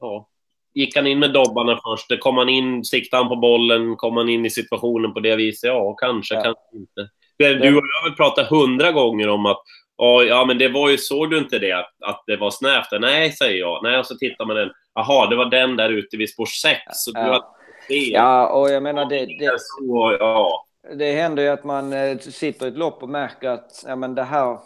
Ja. 0.00 0.28
Gick 0.74 0.96
han 0.96 1.06
in 1.06 1.18
med 1.18 1.32
dobbarna 1.32 1.78
först? 1.84 2.20
Kom 2.20 2.36
han 2.36 2.48
in, 2.48 2.84
siktade 2.84 3.22
han 3.22 3.28
på 3.28 3.36
bollen? 3.36 3.96
Kom 3.96 4.16
han 4.16 4.28
in 4.28 4.46
i 4.46 4.50
situationen 4.50 5.14
på 5.14 5.20
det 5.20 5.36
viset? 5.36 5.68
Ja, 5.68 5.92
kanske, 5.94 6.34
Ja. 6.34 6.42
kanske 6.42 6.62
inte. 6.76 7.08
Du 7.38 7.46
och 7.56 7.66
jag 7.66 7.72
har 8.02 8.08
väl 8.08 8.16
pratat 8.16 8.48
hundra 8.50 8.92
gånger 8.92 9.28
om 9.28 9.46
att 9.46 9.62
"Ja, 9.98 10.22
ja, 10.22 10.44
men 10.44 10.58
det 10.58 10.68
var 10.68 10.88
ju, 10.90 10.98
såg 10.98 11.30
du 11.30 11.38
inte 11.38 11.58
det? 11.58 11.72
Att, 11.72 11.92
att 12.06 12.22
det 12.26 12.36
var 12.36 12.50
snävt? 12.50 12.86
Nej, 13.00 13.32
säger 13.32 13.58
jag. 13.58 13.82
Nej, 13.82 13.98
och 13.98 14.06
så 14.06 14.14
tittar 14.16 14.44
man 14.44 14.56
den. 14.56 14.70
Jaha, 14.94 15.26
det 15.26 15.36
var 15.36 15.44
den 15.44 15.76
där 15.76 15.88
ute 15.90 16.16
vid 16.16 16.30
spår 16.30 16.46
6. 16.46 16.80
Så 16.92 17.10
du 17.12 17.20
Ja. 17.20 17.26
har 17.26 17.40
fel. 17.88 18.12
Ja, 18.12 18.48
och 18.48 18.70
jag 18.70 18.82
menar 18.82 19.04
det, 19.06 19.26
det, 19.26 19.52
Så, 19.60 20.16
ja. 20.20 20.64
det 20.94 21.12
händer 21.12 21.42
ju 21.42 21.48
att 21.48 21.64
man 21.64 21.92
eh, 21.92 22.18
sitter 22.18 22.66
i 22.66 22.68
ett 22.68 22.76
lopp 22.78 23.02
och 23.02 23.08
märker 23.08 23.48
att 23.48 23.84
ja, 23.86 23.96
men 23.96 24.14
det 24.14 24.22
här 24.22 24.58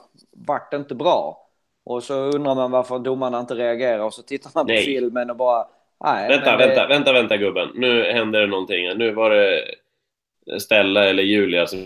vart 0.46 0.74
inte 0.74 0.94
bra. 0.94 1.38
Och 1.84 2.02
så 2.02 2.14
undrar 2.14 2.54
man 2.54 2.70
varför 2.70 2.98
domarna 2.98 3.40
inte 3.40 3.54
reagerar 3.54 4.04
och 4.04 4.14
så 4.14 4.22
tittar 4.22 4.50
man 4.54 4.66
på 4.66 4.72
Nej. 4.72 4.84
filmen 4.84 5.30
och 5.30 5.36
bara... 5.36 5.66
Nej, 6.04 6.28
Vänta, 6.28 6.56
det- 6.56 6.66
vänta, 6.66 6.86
vänta, 6.86 7.12
vänta 7.12 7.36
gubben. 7.36 7.68
Nu 7.74 8.04
händer 8.12 8.40
det 8.40 8.46
någonting. 8.46 8.98
Nu 8.98 9.12
var 9.12 9.30
det 9.30 9.64
Stella 10.60 11.04
eller 11.04 11.22
Julia 11.22 11.66
som 11.66 11.78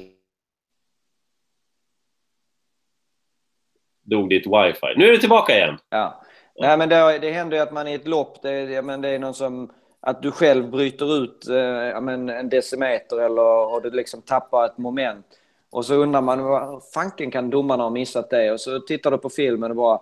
dog 4.07 4.29
ditt 4.29 4.47
wifi. 4.47 4.95
Nu 4.97 5.09
är 5.09 5.11
du 5.11 5.19
tillbaka 5.19 5.57
igen. 5.57 5.79
Ja. 5.91 6.23
Nej, 6.59 6.79
men 6.79 6.89
det, 6.89 7.19
det 7.19 7.31
händer 7.31 7.57
ju 7.57 7.63
att 7.63 7.73
man 7.73 7.89
i 7.89 7.95
ett 7.95 8.09
lopp, 8.09 8.43
det, 8.43 8.85
men 8.85 9.01
det 9.01 9.09
är 9.09 9.19
någon 9.19 9.35
som... 9.35 9.73
Att 10.01 10.23
du 10.23 10.31
själv 10.31 10.71
bryter 10.71 11.17
ut 11.17 11.49
eh, 11.49 12.01
men 12.01 12.29
en 12.29 12.49
decimeter 12.49 13.21
eller 13.21 13.75
och 13.75 13.83
du 13.83 13.91
liksom 13.91 14.23
tappar 14.23 14.67
ett 14.67 14.79
moment. 14.79 15.27
Och 15.71 15.85
så 15.85 15.95
undrar 15.95 16.21
man, 16.21 16.45
vad 16.45 16.83
fanken 16.95 17.31
kan 17.31 17.51
domarna 17.51 17.83
ha 17.83 17.91
missat 17.91 18.31
det? 18.31 18.53
Och 18.53 18.61
så 18.61 18.81
tittar 18.81 19.11
du 19.11 19.19
på 19.19 19.31
filmen 19.31 19.71
och 19.71 19.77
bara... 19.77 20.01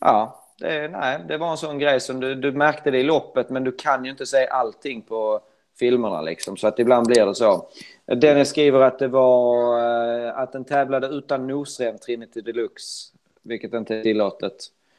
Ja, 0.00 0.44
det, 0.58 0.88
nej, 0.88 1.20
det 1.28 1.36
var 1.36 1.50
en 1.50 1.56
sån 1.56 1.78
grej 1.78 2.00
som 2.00 2.20
du, 2.20 2.34
du 2.34 2.52
märkte 2.52 2.90
det 2.90 2.98
i 2.98 3.02
loppet, 3.02 3.50
men 3.50 3.64
du 3.64 3.72
kan 3.72 4.04
ju 4.04 4.10
inte 4.10 4.26
se 4.26 4.46
allting 4.46 5.02
på 5.02 5.40
filmerna 5.78 6.20
liksom. 6.22 6.56
Så 6.56 6.66
att 6.66 6.78
ibland 6.78 7.06
blir 7.06 7.26
det 7.26 7.34
så. 7.34 7.68
Dennis 8.06 8.48
skriver 8.48 8.80
att 8.80 8.98
det 8.98 9.08
var 9.08 9.78
eh, 9.78 10.38
att 10.38 10.52
den 10.52 10.64
tävlade 10.64 11.06
utan 11.06 11.46
nosrem 11.46 11.98
Trinity 11.98 12.40
Deluxe, 12.40 13.12
vilket 13.44 13.74
inte 13.74 13.96
är 13.96 14.02
tillåtet. 14.02 14.54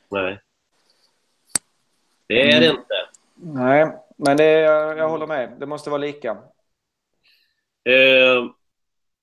Nej. 0.09 0.39
Det 2.27 2.51
är 2.51 2.61
det 2.61 2.67
inte. 2.67 3.07
Nej, 3.35 3.91
men 4.17 4.37
det, 4.37 4.51
jag, 4.51 4.97
jag 4.97 5.09
håller 5.09 5.27
med. 5.27 5.51
Det 5.59 5.65
måste 5.65 5.89
vara 5.89 6.01
lika. 6.01 6.29
Eh, 7.89 8.45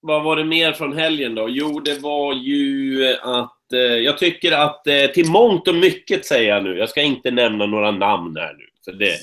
vad 0.00 0.24
var 0.24 0.36
det 0.36 0.44
mer 0.44 0.72
från 0.72 0.92
helgen 0.92 1.34
då? 1.34 1.48
Jo, 1.48 1.80
det 1.80 1.98
var 1.98 2.34
ju 2.34 3.16
att... 3.22 3.72
Eh, 3.72 3.80
jag 3.80 4.18
tycker 4.18 4.52
att 4.52 4.86
eh, 4.86 5.06
till 5.06 5.30
mångt 5.30 5.68
och 5.68 5.74
mycket 5.74 6.26
säger 6.26 6.54
jag 6.54 6.64
nu. 6.64 6.78
Jag 6.78 6.88
ska 6.88 7.02
inte 7.02 7.30
nämna 7.30 7.66
några 7.66 7.90
namn 7.90 8.36
här 8.36 8.54
nu. 8.54 8.64
För 8.84 8.92
det 8.92 9.18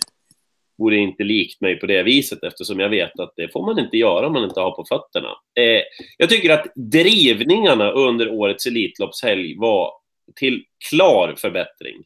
vore 0.79 0.97
inte 0.97 1.23
likt 1.23 1.61
mig 1.61 1.79
på 1.79 1.85
det 1.85 2.03
viset 2.03 2.43
eftersom 2.43 2.79
jag 2.79 2.89
vet 2.89 3.19
att 3.19 3.33
det 3.35 3.51
får 3.51 3.65
man 3.65 3.79
inte 3.79 3.97
göra 3.97 4.27
om 4.27 4.33
man 4.33 4.43
inte 4.43 4.59
har 4.59 4.71
på 4.71 4.85
fötterna. 4.89 5.29
Eh, 5.59 5.81
jag 6.17 6.29
tycker 6.29 6.49
att 6.49 6.65
drivningarna 6.75 7.91
under 7.91 8.31
årets 8.31 8.65
Elitloppshelg 8.65 9.55
var 9.57 9.91
till 10.35 10.63
klar 10.89 11.35
förbättring. 11.37 12.03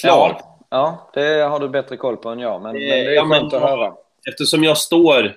Klar. 0.00 0.40
Ja, 0.40 0.66
ja, 0.70 1.10
det 1.14 1.42
har 1.42 1.60
du 1.60 1.68
bättre 1.68 1.96
koll 1.96 2.16
på 2.16 2.28
än 2.28 2.38
jag. 2.38 2.62
Men, 2.62 2.72
men 2.72 2.80
det 2.82 2.94
är 3.06 3.10
ja, 3.12 3.24
men- 3.24 3.40
skönt 3.40 3.52
att 3.52 3.62
höra. 3.62 3.94
eftersom 4.28 4.64
jag 4.64 4.78
står 4.78 5.36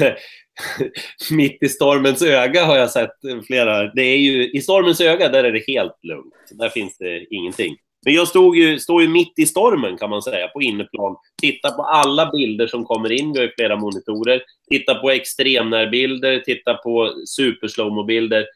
mitt 1.30 1.62
i 1.62 1.68
stormens 1.68 2.22
öga 2.22 2.64
har 2.64 2.76
jag 2.76 2.90
sett 2.90 3.16
flera. 3.46 3.94
Det 3.94 4.02
är 4.02 4.16
ju, 4.16 4.50
I 4.50 4.60
stormens 4.60 5.00
öga 5.00 5.28
där 5.28 5.44
är 5.44 5.52
det 5.52 5.64
helt 5.66 6.04
lugnt. 6.04 6.34
Där 6.50 6.68
finns 6.68 6.98
det 6.98 7.34
ingenting. 7.34 7.76
Men 8.04 8.14
jag 8.14 8.28
stod 8.28 8.56
ju, 8.56 8.78
står 8.78 9.02
ju 9.02 9.08
mitt 9.08 9.38
i 9.38 9.46
stormen 9.46 9.96
kan 9.96 10.10
man 10.10 10.22
säga, 10.22 10.48
på 10.48 10.62
inneplan. 10.62 11.16
Titta 11.42 11.70
på 11.70 11.82
alla 11.82 12.30
bilder 12.30 12.66
som 12.66 12.84
kommer 12.84 13.12
in, 13.12 13.32
vi 13.32 13.38
har 13.38 13.46
ju 13.46 13.52
flera 13.56 13.76
monitorer. 13.76 14.42
Titta 14.70 14.94
på 14.94 15.10
extremnärbilder, 15.10 16.38
titta 16.38 16.74
på 16.74 17.14
superslowmo-bilder. 17.26 18.46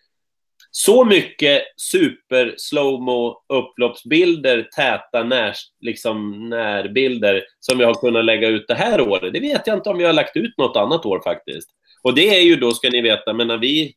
Så 0.70 1.05
mycket 1.05 1.62
super 1.76 2.55
slowmo 2.57 3.42
upploppsbilder, 3.49 4.68
täta 4.76 5.22
när, 5.24 5.55
liksom, 5.80 6.49
närbilder 6.49 7.42
som 7.61 7.78
vi 7.78 7.84
har 7.84 7.95
kunnat 7.95 8.24
lägga 8.24 8.49
ut 8.49 8.68
det 8.68 8.74
här 8.74 9.01
året. 9.01 9.32
Det 9.32 9.40
vet 9.40 9.66
jag 9.66 9.76
inte 9.76 9.90
om 9.90 9.99
vi 9.99 10.05
har 10.05 10.12
lagt 10.12 10.36
ut 10.36 10.59
något 10.59 10.76
annat 10.76 11.07
år 11.07 11.20
faktiskt. 11.24 11.70
Och 12.03 12.14
det 12.14 12.38
är 12.38 12.42
ju 12.42 12.57
då, 12.57 12.70
ska 12.70 12.90
ni 12.90 13.01
veta, 13.01 13.32
men 13.32 13.47
när 13.47 13.59
vi 13.59 13.95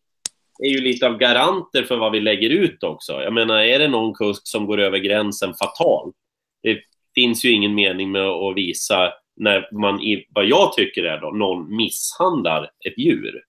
är 0.59 0.69
ju 0.69 0.81
lite 0.81 1.07
av 1.07 1.17
garanter 1.17 1.83
för 1.83 1.97
vad 1.97 2.11
vi 2.11 2.19
lägger 2.19 2.49
ut 2.49 2.83
också. 2.83 3.13
Jag 3.13 3.33
menar, 3.33 3.59
är 3.59 3.79
det 3.79 3.87
någon 3.87 4.13
kusk 4.13 4.41
som 4.47 4.65
går 4.65 4.79
över 4.79 4.97
gränsen 4.97 5.53
fatalt, 5.53 6.15
det 6.63 6.79
finns 7.15 7.45
ju 7.45 7.51
ingen 7.51 7.75
mening 7.75 8.11
med 8.11 8.25
att 8.27 8.55
visa 8.55 9.13
när 9.35 9.69
man, 9.73 9.99
vad 10.29 10.45
jag 10.45 10.73
tycker 10.73 11.03
är 11.03 11.21
då, 11.21 11.29
någon 11.29 11.75
misshandlar 11.75 12.69
ett 12.85 12.97
djur. 12.97 13.43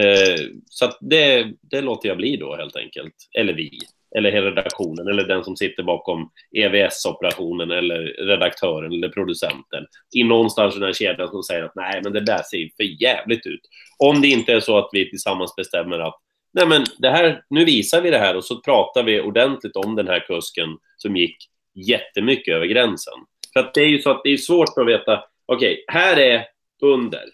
Eh, 0.00 0.46
så 0.66 0.84
att 0.84 0.98
det, 1.00 1.52
det 1.62 1.80
låter 1.80 2.08
jag 2.08 2.16
bli 2.16 2.36
då 2.36 2.56
helt 2.56 2.76
enkelt. 2.76 3.14
Eller 3.38 3.52
vi. 3.52 3.78
Eller 4.16 4.32
hela 4.32 4.46
redaktionen. 4.46 5.08
Eller 5.08 5.24
den 5.24 5.44
som 5.44 5.56
sitter 5.56 5.82
bakom 5.82 6.30
EVS-operationen. 6.56 7.70
Eller 7.70 7.98
redaktören 8.26 8.92
eller 8.92 9.08
producenten. 9.08 9.86
I 10.14 10.24
någonstans 10.24 10.76
i 10.76 10.78
den 10.78 10.86
här 10.86 10.92
kedjan 10.92 11.28
som 11.28 11.42
säger 11.42 11.62
att 11.62 11.74
nej, 11.74 12.00
men 12.04 12.12
det 12.12 12.20
där 12.20 12.42
ser 12.42 12.70
för 12.76 13.02
jävligt 13.02 13.46
ut. 13.46 13.60
Om 13.98 14.20
det 14.20 14.28
inte 14.28 14.52
är 14.52 14.60
så 14.60 14.78
att 14.78 14.90
vi 14.92 15.10
tillsammans 15.10 15.56
bestämmer 15.56 15.98
att 15.98 16.20
nej 16.52 16.66
men 16.66 16.84
det 16.98 17.10
här, 17.10 17.44
nu 17.50 17.64
visar 17.64 18.00
vi 18.00 18.10
det 18.10 18.18
här 18.18 18.36
och 18.36 18.44
så 18.44 18.60
pratar 18.60 19.02
vi 19.02 19.20
ordentligt 19.20 19.76
om 19.76 19.96
den 19.96 20.08
här 20.08 20.20
kusken 20.20 20.68
som 20.96 21.16
gick 21.16 21.36
jättemycket 21.74 22.54
över 22.54 22.66
gränsen. 22.66 23.14
För 23.52 23.60
att 23.60 23.74
det 23.74 23.80
är 23.80 23.88
ju 23.88 23.98
så 23.98 24.10
att 24.10 24.20
det 24.24 24.30
är 24.30 24.36
svårt 24.36 24.78
att 24.78 24.86
veta, 24.86 25.24
okej, 25.46 25.72
okay, 25.72 25.84
här 25.88 26.16
är 26.16 26.46
under. 26.82 27.24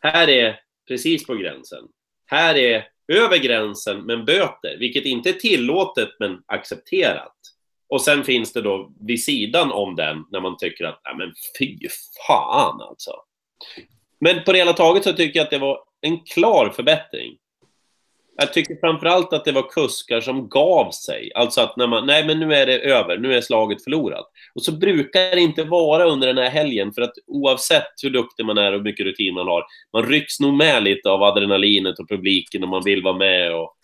Här 0.00 0.28
är 0.28 0.60
precis 0.88 1.26
på 1.26 1.34
gränsen. 1.34 1.84
Här 2.26 2.54
är 2.54 2.88
över 3.08 3.38
gränsen 3.38 4.02
men 4.06 4.24
böter, 4.24 4.76
vilket 4.78 5.04
inte 5.04 5.28
är 5.28 5.32
tillåtet 5.32 6.08
men 6.18 6.42
accepterat. 6.46 7.32
Och 7.88 8.02
sen 8.02 8.24
finns 8.24 8.52
det 8.52 8.62
då 8.62 8.92
vid 9.00 9.24
sidan 9.24 9.72
om 9.72 9.96
den 9.96 10.24
när 10.30 10.40
man 10.40 10.56
tycker 10.56 10.84
att, 10.84 11.00
nej 11.04 11.14
men 11.16 11.34
fy 11.58 11.78
fan 12.26 12.80
alltså. 12.80 13.12
Men 14.20 14.44
på 14.44 14.52
det 14.52 14.58
hela 14.58 14.72
taget 14.72 15.04
så 15.04 15.12
tycker 15.12 15.38
jag 15.38 15.44
att 15.44 15.50
det 15.50 15.58
var 15.58 15.78
en 16.00 16.20
klar 16.20 16.70
förbättring. 16.70 17.36
Jag 18.38 18.52
tycker 18.52 18.76
framförallt 18.80 19.32
att 19.32 19.44
det 19.44 19.52
var 19.52 19.70
kuskar 19.70 20.20
som 20.20 20.48
gav 20.48 20.90
sig. 20.90 21.32
Alltså 21.34 21.60
att 21.60 21.76
när 21.76 21.86
man, 21.86 22.06
nej 22.06 22.26
men 22.26 22.40
nu 22.40 22.54
är 22.54 22.66
det 22.66 22.78
över, 22.78 23.18
nu 23.18 23.34
är 23.34 23.40
slaget 23.40 23.84
förlorat. 23.84 24.26
Och 24.54 24.62
så 24.62 24.72
brukar 24.72 25.20
det 25.20 25.40
inte 25.40 25.64
vara 25.64 26.04
under 26.04 26.26
den 26.26 26.38
här 26.38 26.50
helgen, 26.50 26.92
för 26.92 27.02
att 27.02 27.12
oavsett 27.26 27.92
hur 28.02 28.10
duktig 28.10 28.46
man 28.46 28.58
är 28.58 28.66
och 28.66 28.78
hur 28.78 28.84
mycket 28.84 29.06
rutin 29.06 29.34
man 29.34 29.46
har, 29.46 29.64
man 29.92 30.06
rycks 30.06 30.40
nog 30.40 30.54
med 30.54 30.82
lite 30.82 31.10
av 31.10 31.22
adrenalinet 31.22 31.98
och 31.98 32.08
publiken 32.08 32.62
och 32.62 32.68
man 32.68 32.82
vill 32.84 33.02
vara 33.02 33.16
med 33.16 33.54
och 33.54 33.76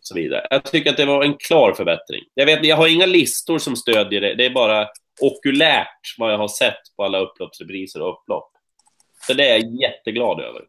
så 0.00 0.14
vidare. 0.14 0.46
Jag 0.50 0.64
tycker 0.64 0.90
att 0.90 0.96
det 0.96 1.04
var 1.04 1.24
en 1.24 1.34
klar 1.34 1.72
förbättring. 1.72 2.24
Jag, 2.34 2.46
vet, 2.46 2.64
jag 2.64 2.76
har 2.76 2.88
inga 2.88 3.06
listor 3.06 3.58
som 3.58 3.76
stödjer 3.76 4.20
det, 4.20 4.34
det 4.34 4.46
är 4.46 4.50
bara 4.50 4.88
okulärt 5.20 6.14
vad 6.18 6.32
jag 6.32 6.38
har 6.38 6.48
sett 6.48 6.96
på 6.96 7.04
alla 7.04 7.18
upploppsrepriser 7.18 8.02
och 8.02 8.12
upplopp. 8.12 8.50
Så 9.26 9.32
det 9.32 9.48
är 9.48 9.58
jag 9.58 9.80
jätteglad 9.82 10.40
över. 10.40 10.62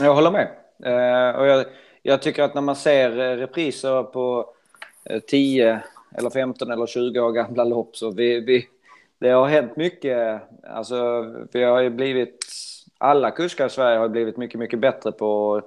Jag 0.00 0.14
håller 0.14 0.30
med. 0.30 0.48
Eh, 0.84 1.40
och 1.40 1.46
jag, 1.46 1.64
jag, 2.02 2.22
tycker 2.22 2.42
att 2.42 2.54
när 2.54 2.62
man 2.62 2.76
ser 2.76 3.18
eh, 3.18 3.36
repriser 3.36 4.02
på 4.02 4.54
eh, 5.04 5.20
10 5.20 5.80
eller 6.18 6.30
15 6.30 6.70
eller 6.70 6.86
20 6.86 7.20
år 7.20 7.32
gamla 7.32 7.64
lopp 7.64 7.96
så 7.96 8.10
vi, 8.10 8.40
vi, 8.40 8.68
det 9.20 9.28
har 9.28 9.46
hänt 9.46 9.76
mycket. 9.76 10.42
Alltså, 10.62 11.26
vi 11.52 11.62
har 11.62 11.80
ju 11.80 11.90
blivit, 11.90 12.46
alla 12.98 13.30
kuskar 13.30 13.66
i 13.66 13.70
Sverige 13.70 13.98
har 13.98 14.08
blivit 14.08 14.36
mycket, 14.36 14.60
mycket 14.60 14.78
bättre 14.78 15.12
på 15.12 15.62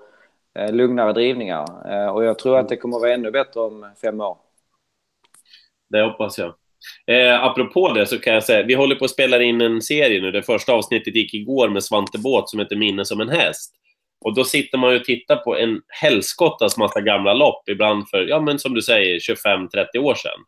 eh, 0.55 0.73
lugnare 0.73 1.13
drivningar. 1.13 1.65
Och 2.13 2.23
jag 2.23 2.39
tror 2.39 2.57
att 2.57 2.69
det 2.69 2.77
kommer 2.77 2.95
att 2.95 3.01
vara 3.01 3.13
ännu 3.13 3.31
bättre 3.31 3.59
om 3.59 3.91
fem 4.01 4.21
år. 4.21 4.37
Det 5.89 6.03
hoppas 6.03 6.37
jag. 6.37 6.53
Eh, 7.07 7.43
apropå 7.43 7.93
det 7.93 8.05
så 8.05 8.19
kan 8.19 8.33
jag 8.33 8.43
säga, 8.43 8.65
vi 8.65 8.73
håller 8.73 8.95
på 8.95 9.05
att 9.05 9.11
spela 9.11 9.41
in 9.41 9.61
en 9.61 9.81
serie 9.81 10.21
nu. 10.21 10.31
Det 10.31 10.43
första 10.43 10.73
avsnittet 10.73 11.15
gick 11.15 11.33
igår 11.33 11.69
med 11.69 11.83
Svante 11.83 12.17
Båt 12.17 12.49
som 12.49 12.59
heter 12.59 12.75
Minne 12.75 13.05
som 13.05 13.21
en 13.21 13.29
häst. 13.29 13.75
Och 14.21 14.35
då 14.35 14.43
sitter 14.43 14.77
man 14.77 14.91
ju 14.91 14.99
och 14.99 15.05
tittar 15.05 15.35
på 15.35 15.57
en 15.57 15.81
helskottas 15.87 16.77
massa 16.77 17.01
gamla 17.01 17.33
lopp, 17.33 17.69
ibland 17.69 18.09
för, 18.09 18.21
ja 18.21 18.41
men 18.41 18.59
som 18.59 18.73
du 18.73 18.81
säger, 18.81 19.19
25-30 19.19 19.97
år 19.97 20.15
sedan. 20.15 20.39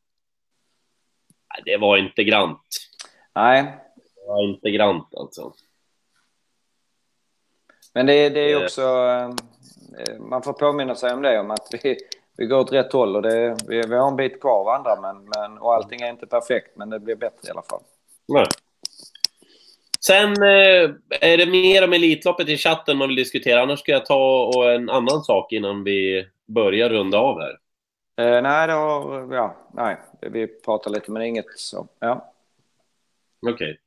Det 1.66 1.78
var 1.78 1.98
inte 1.98 2.24
grant. 2.24 2.68
Nej. 3.36 3.64
Det 4.16 4.28
var 4.28 4.44
inte 4.44 4.70
grant 4.70 5.16
alltså. 5.16 5.54
Men 7.94 8.06
det, 8.06 8.30
det 8.30 8.52
är 8.52 8.64
också, 8.64 8.82
eh, 10.00 10.20
man 10.20 10.44
får 10.44 10.54
påminna 10.54 10.96
sig 10.96 11.14
om 11.14 11.22
det, 11.22 11.40
om 11.40 11.52
att 11.52 11.68
vi, 11.84 11.98
vi 12.38 12.46
går 12.46 12.60
åt 12.60 12.72
rätt 12.72 12.94
håll 12.94 13.16
och 13.16 13.22
det, 13.22 13.58
vi, 13.68 13.82
vi 13.82 13.96
har 13.96 14.08
en 14.08 14.16
bit 14.16 14.42
kvar 14.42 14.60
av 14.60 14.68
andra, 14.68 15.02
men, 15.02 15.30
men, 15.36 15.58
och 15.58 15.74
allting 15.74 16.02
är 16.02 16.10
inte 16.10 16.28
perfekt, 16.28 16.78
men 16.78 16.90
det 16.90 17.00
blir 17.00 17.16
bättre 17.16 17.48
i 17.48 17.52
alla 17.52 17.62
fall. 17.62 17.82
Nej. 18.28 18.46
Sen 20.06 20.44
eh, 20.44 20.92
är 21.22 21.38
det 21.38 21.46
mer 21.46 21.84
om 21.84 21.94
Elitloppet 21.94 22.50
i 22.50 22.58
chatten 22.58 22.98
man 22.98 23.08
vill 23.08 23.18
diskutera. 23.18 23.62
Annars 23.62 23.80
ska 23.80 23.92
jag 23.92 24.06
ta 24.06 24.52
och 24.56 24.72
en 24.72 24.90
annan 24.90 25.24
sak 25.24 25.52
innan 25.52 25.84
vi 25.84 26.28
börjar 26.48 26.90
runda 26.90 27.18
av 27.18 27.42
här. 27.42 27.58
Eh, 28.18 28.42
nej, 28.42 28.68
då, 28.68 29.30
ja, 29.32 29.70
nej, 29.74 29.98
vi 30.22 30.48
pratar 30.48 30.92
lite 30.92 31.12
men 31.12 31.22
inget 31.22 31.46
så. 31.56 31.88
Ja. 32.00 32.34
Okej. 33.42 33.54
Okay. 33.54 33.78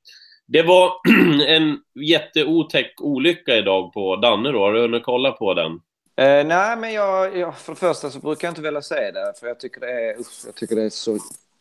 Det 0.47 0.63
var 0.63 0.93
en 1.47 1.79
jätteotäck 1.95 3.01
olycka 3.01 3.57
idag 3.57 3.93
på 3.93 4.17
Danne 4.17 4.53
då. 4.53 4.59
Har 4.59 4.73
du 4.73 4.81
hunnit 4.81 5.05
kolla 5.05 5.33
på 5.33 5.55
den? 5.55 5.73
Eh, 6.17 6.47
nej, 6.47 6.77
men 6.77 6.93
jag, 6.93 7.37
jag, 7.37 7.59
för 7.59 7.73
det 7.73 7.79
första 7.79 8.11
så 8.11 8.19
brukar 8.19 8.49
jag 8.49 8.53
inte 8.53 8.63
vilja 8.63 8.83
säga 8.83 9.13
det. 9.13 9.33
För 9.41 9.47
jag 9.47 9.61
tycker 9.61 9.81
det 9.81 9.91
är, 9.91 10.21
usch, 10.21 10.43
jag 10.47 10.55
tycker 10.55 10.77
det 10.77 10.83
är 10.83 10.91
så 10.91 11.19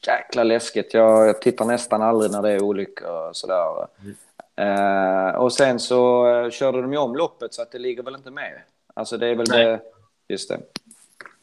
jäkla 0.08 0.43
läskigt. 0.43 0.93
Jag, 0.93 1.28
jag 1.28 1.41
tittar 1.41 1.66
nästan 1.66 2.01
aldrig 2.01 2.32
när 2.32 2.41
det 2.41 2.51
är 2.51 2.64
olyckor 2.64 3.28
och 3.30 3.36
sådär. 3.36 3.88
Mm. 4.01 4.16
Uh, 4.62 5.36
och 5.36 5.53
sen 5.53 5.80
så 5.80 6.28
uh, 6.28 6.49
körde 6.49 6.82
de 6.82 6.91
ju 6.91 6.97
om 6.97 7.16
loppet 7.16 7.53
så 7.53 7.62
att 7.62 7.72
det 7.72 7.80
ligger 7.80 8.03
väl 8.03 8.16
inte 8.16 8.32
med. 8.32 8.62
Alltså 8.93 9.18
det 9.18 9.28
är 9.28 9.36
väl 9.36 9.47
Nej. 9.49 9.66
det. 9.66 9.82
Just 10.28 10.49
det. 10.49 10.60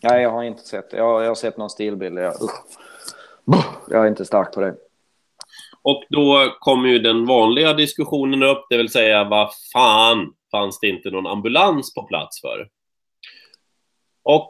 Nej, 0.03 0.23
jag 0.23 0.31
har 0.31 0.43
inte 0.43 0.63
sett 0.63 0.91
det. 0.91 0.97
Jag, 0.97 1.23
jag 1.23 1.29
har 1.29 1.35
sett 1.35 1.57
någon 1.57 1.71
stilbild. 1.71 2.19
Jag, 2.19 2.35
jag 3.89 4.05
är 4.05 4.09
inte 4.09 4.25
stark 4.25 4.53
på 4.53 4.61
det. 4.61 4.75
Och 5.83 6.05
då 6.09 6.57
kommer 6.61 6.89
ju 6.89 6.99
den 6.99 7.27
vanliga 7.27 7.73
diskussionen 7.73 8.43
upp, 8.43 8.67
det 8.71 8.77
vill 8.77 8.93
säga 8.93 9.25
vad 9.25 9.51
fan 9.73 10.35
fanns 10.51 10.81
det 10.81 10.89
inte 10.89 11.11
någon 11.11 11.27
ambulans 11.27 11.95
på 11.95 12.03
plats 12.03 12.41
för? 12.41 12.69
Och 14.23 14.49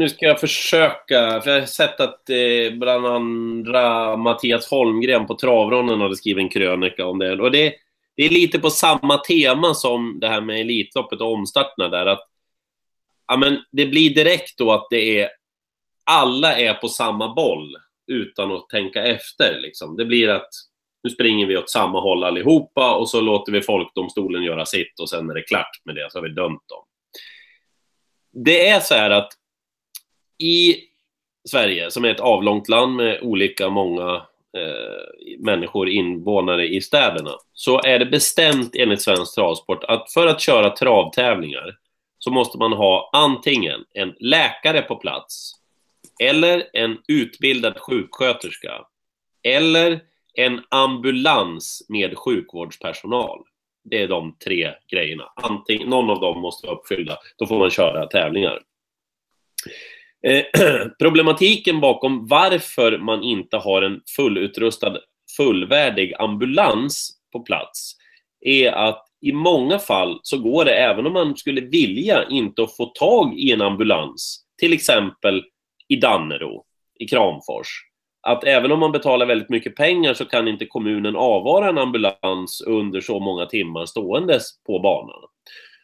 nu 0.00 0.08
ska 0.08 0.26
jag 0.26 0.40
försöka, 0.40 1.40
för 1.40 1.50
jag 1.50 1.60
har 1.60 1.66
sett 1.66 2.00
att 2.00 2.30
eh, 2.30 2.78
bland 2.78 3.06
andra 3.06 4.16
Mattias 4.16 4.70
Holmgren 4.70 5.26
på 5.26 5.34
Travronden 5.34 6.00
hade 6.00 6.16
skrivit 6.16 6.42
en 6.42 6.48
krönika 6.48 7.06
om 7.06 7.18
det. 7.18 7.40
Och 7.40 7.50
det, 7.50 7.74
det, 8.16 8.24
är 8.24 8.30
lite 8.30 8.58
på 8.58 8.70
samma 8.70 9.18
tema 9.18 9.74
som 9.74 10.18
det 10.20 10.28
här 10.28 10.40
med 10.40 10.60
Elitloppet 10.60 11.20
och 11.20 11.32
omstarterna 11.32 11.88
där. 11.88 12.06
Att, 12.06 12.28
ja, 13.26 13.36
men 13.36 13.58
det 13.72 13.86
blir 13.86 14.14
direkt 14.14 14.58
då 14.58 14.72
att 14.72 14.86
det 14.90 15.20
är 15.20 15.28
alla 16.04 16.56
är 16.56 16.74
på 16.74 16.88
samma 16.88 17.34
boll 17.34 17.76
utan 18.06 18.52
att 18.52 18.68
tänka 18.68 19.04
efter. 19.04 19.60
Liksom. 19.60 19.96
Det 19.96 20.04
blir 20.04 20.28
att 20.28 20.50
nu 21.02 21.10
springer 21.10 21.46
vi 21.46 21.56
åt 21.56 21.70
samma 21.70 22.00
håll 22.00 22.24
allihopa 22.24 22.94
och 22.94 23.08
så 23.08 23.20
låter 23.20 23.52
vi 23.52 23.62
folkdomstolen 23.62 24.42
göra 24.42 24.66
sitt 24.66 25.00
och 25.00 25.10
sen 25.10 25.30
är 25.30 25.34
det 25.34 25.42
klart 25.42 25.80
med 25.84 25.94
det, 25.94 26.08
så 26.10 26.18
har 26.18 26.22
vi 26.22 26.34
dömt 26.34 26.68
dem. 26.68 26.84
Det 28.44 28.68
är 28.68 28.80
så 28.80 28.94
här 28.94 29.10
att 29.10 29.39
i 30.40 30.76
Sverige, 31.48 31.90
som 31.90 32.04
är 32.04 32.08
ett 32.08 32.20
avlångt 32.20 32.68
land 32.68 32.96
med 32.96 33.18
olika 33.22 33.68
många 33.68 34.14
eh, 34.56 35.38
människor, 35.38 35.88
invånare 35.88 36.68
i 36.68 36.80
städerna, 36.80 37.34
så 37.52 37.80
är 37.82 37.98
det 37.98 38.06
bestämt 38.06 38.76
enligt 38.76 39.02
Svensk 39.02 39.34
Travsport 39.34 39.84
att 39.84 40.12
för 40.12 40.26
att 40.26 40.40
köra 40.40 40.70
travtävlingar 40.70 41.76
så 42.18 42.30
måste 42.30 42.58
man 42.58 42.72
ha 42.72 43.10
antingen 43.12 43.84
en 43.94 44.14
läkare 44.20 44.82
på 44.82 44.96
plats, 44.96 45.52
eller 46.22 46.70
en 46.72 46.98
utbildad 47.08 47.78
sjuksköterska, 47.78 48.84
eller 49.42 50.00
en 50.34 50.60
ambulans 50.68 51.86
med 51.88 52.18
sjukvårdspersonal. 52.18 53.40
Det 53.84 54.02
är 54.02 54.08
de 54.08 54.36
tre 54.44 54.72
grejerna. 54.90 55.32
Antingen, 55.36 55.88
någon 55.88 56.10
av 56.10 56.20
dem 56.20 56.40
måste 56.40 56.66
vara 56.66 56.76
uppfyllda, 56.76 57.18
då 57.38 57.46
får 57.46 57.58
man 57.58 57.70
köra 57.70 58.06
tävlingar. 58.06 58.62
Eh, 60.26 60.44
problematiken 60.98 61.80
bakom 61.80 62.26
varför 62.26 62.98
man 62.98 63.22
inte 63.22 63.56
har 63.56 63.82
en 63.82 64.00
fullutrustad, 64.16 64.96
fullvärdig 65.36 66.14
ambulans 66.18 67.10
på 67.32 67.40
plats 67.40 67.96
är 68.40 68.72
att 68.72 69.06
i 69.22 69.32
många 69.32 69.78
fall 69.78 70.20
så 70.22 70.38
går 70.38 70.64
det, 70.64 70.74
även 70.74 71.06
om 71.06 71.12
man 71.12 71.36
skulle 71.36 71.60
vilja, 71.60 72.24
inte 72.28 72.62
att 72.62 72.76
få 72.76 72.86
tag 72.86 73.38
i 73.38 73.52
en 73.52 73.60
ambulans. 73.60 74.44
Till 74.58 74.72
exempel 74.72 75.44
i 75.88 75.96
Dannero, 75.96 76.64
i 76.98 77.06
Kramfors, 77.06 77.68
att 78.22 78.44
även 78.44 78.72
om 78.72 78.78
man 78.78 78.92
betalar 78.92 79.26
väldigt 79.26 79.48
mycket 79.48 79.76
pengar 79.76 80.14
så 80.14 80.24
kan 80.24 80.48
inte 80.48 80.66
kommunen 80.66 81.16
avvara 81.16 81.68
en 81.68 81.78
ambulans 81.78 82.62
under 82.66 83.00
så 83.00 83.20
många 83.20 83.46
timmar 83.46 83.86
ståendes 83.86 84.62
på 84.66 84.78
banan. 84.78 85.20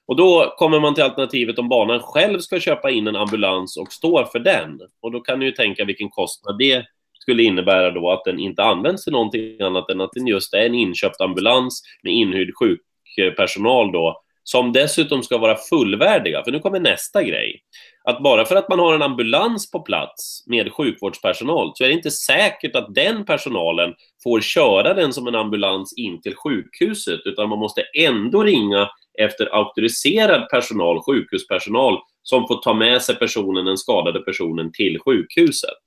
Och 0.08 0.16
då 0.16 0.54
kommer 0.56 0.80
man 0.80 0.94
till 0.94 1.04
alternativet 1.04 1.58
om 1.58 1.68
banan 1.68 2.00
själv 2.00 2.38
ska 2.38 2.60
köpa 2.60 2.90
in 2.90 3.06
en 3.06 3.16
ambulans 3.16 3.76
och 3.76 3.92
står 3.92 4.24
för 4.24 4.38
den. 4.38 4.80
Och 5.02 5.12
då 5.12 5.20
kan 5.20 5.38
ni 5.38 5.44
ju 5.44 5.52
tänka 5.52 5.84
vilken 5.84 6.10
kostnad 6.10 6.58
det 6.58 6.84
skulle 7.20 7.42
innebära 7.42 7.90
då 7.90 8.10
att 8.10 8.24
den 8.24 8.38
inte 8.38 8.62
används 8.62 9.04
till 9.04 9.12
någonting 9.12 9.62
annat 9.62 9.90
än 9.90 10.00
att 10.00 10.12
den 10.12 10.26
just 10.26 10.54
är 10.54 10.66
en 10.66 10.74
inköpt 10.74 11.20
ambulans 11.20 11.82
med 12.02 12.12
inhyrd 12.12 12.50
sjukpersonal 12.54 13.92
då, 13.92 14.22
som 14.42 14.72
dessutom 14.72 15.22
ska 15.22 15.38
vara 15.38 15.56
fullvärdiga. 15.56 16.44
För 16.44 16.52
nu 16.52 16.58
kommer 16.58 16.80
nästa 16.80 17.22
grej. 17.22 17.60
Att 18.04 18.22
bara 18.22 18.44
för 18.44 18.56
att 18.56 18.68
man 18.68 18.78
har 18.78 18.94
en 18.94 19.02
ambulans 19.02 19.70
på 19.70 19.80
plats 19.80 20.44
med 20.46 20.72
sjukvårdspersonal 20.72 21.72
så 21.74 21.84
är 21.84 21.88
det 21.88 21.94
inte 21.94 22.10
säkert 22.10 22.76
att 22.76 22.94
den 22.94 23.24
personalen 23.24 23.94
får 24.22 24.40
köra 24.40 24.94
den 24.94 25.12
som 25.12 25.26
en 25.26 25.34
ambulans 25.34 25.94
in 25.96 26.20
till 26.20 26.34
sjukhuset, 26.34 27.20
utan 27.24 27.48
man 27.48 27.58
måste 27.58 27.82
ändå 27.98 28.42
ringa 28.42 28.88
efter 29.18 29.54
auktoriserad 29.54 30.48
personal, 30.48 31.02
sjukhuspersonal, 31.02 31.98
som 32.22 32.48
får 32.48 32.56
ta 32.62 32.74
med 32.74 33.02
sig 33.02 33.16
personen, 33.16 33.64
den 33.64 33.78
skadade 33.78 34.20
personen, 34.20 34.72
till 34.72 34.98
sjukhuset. 35.00 35.82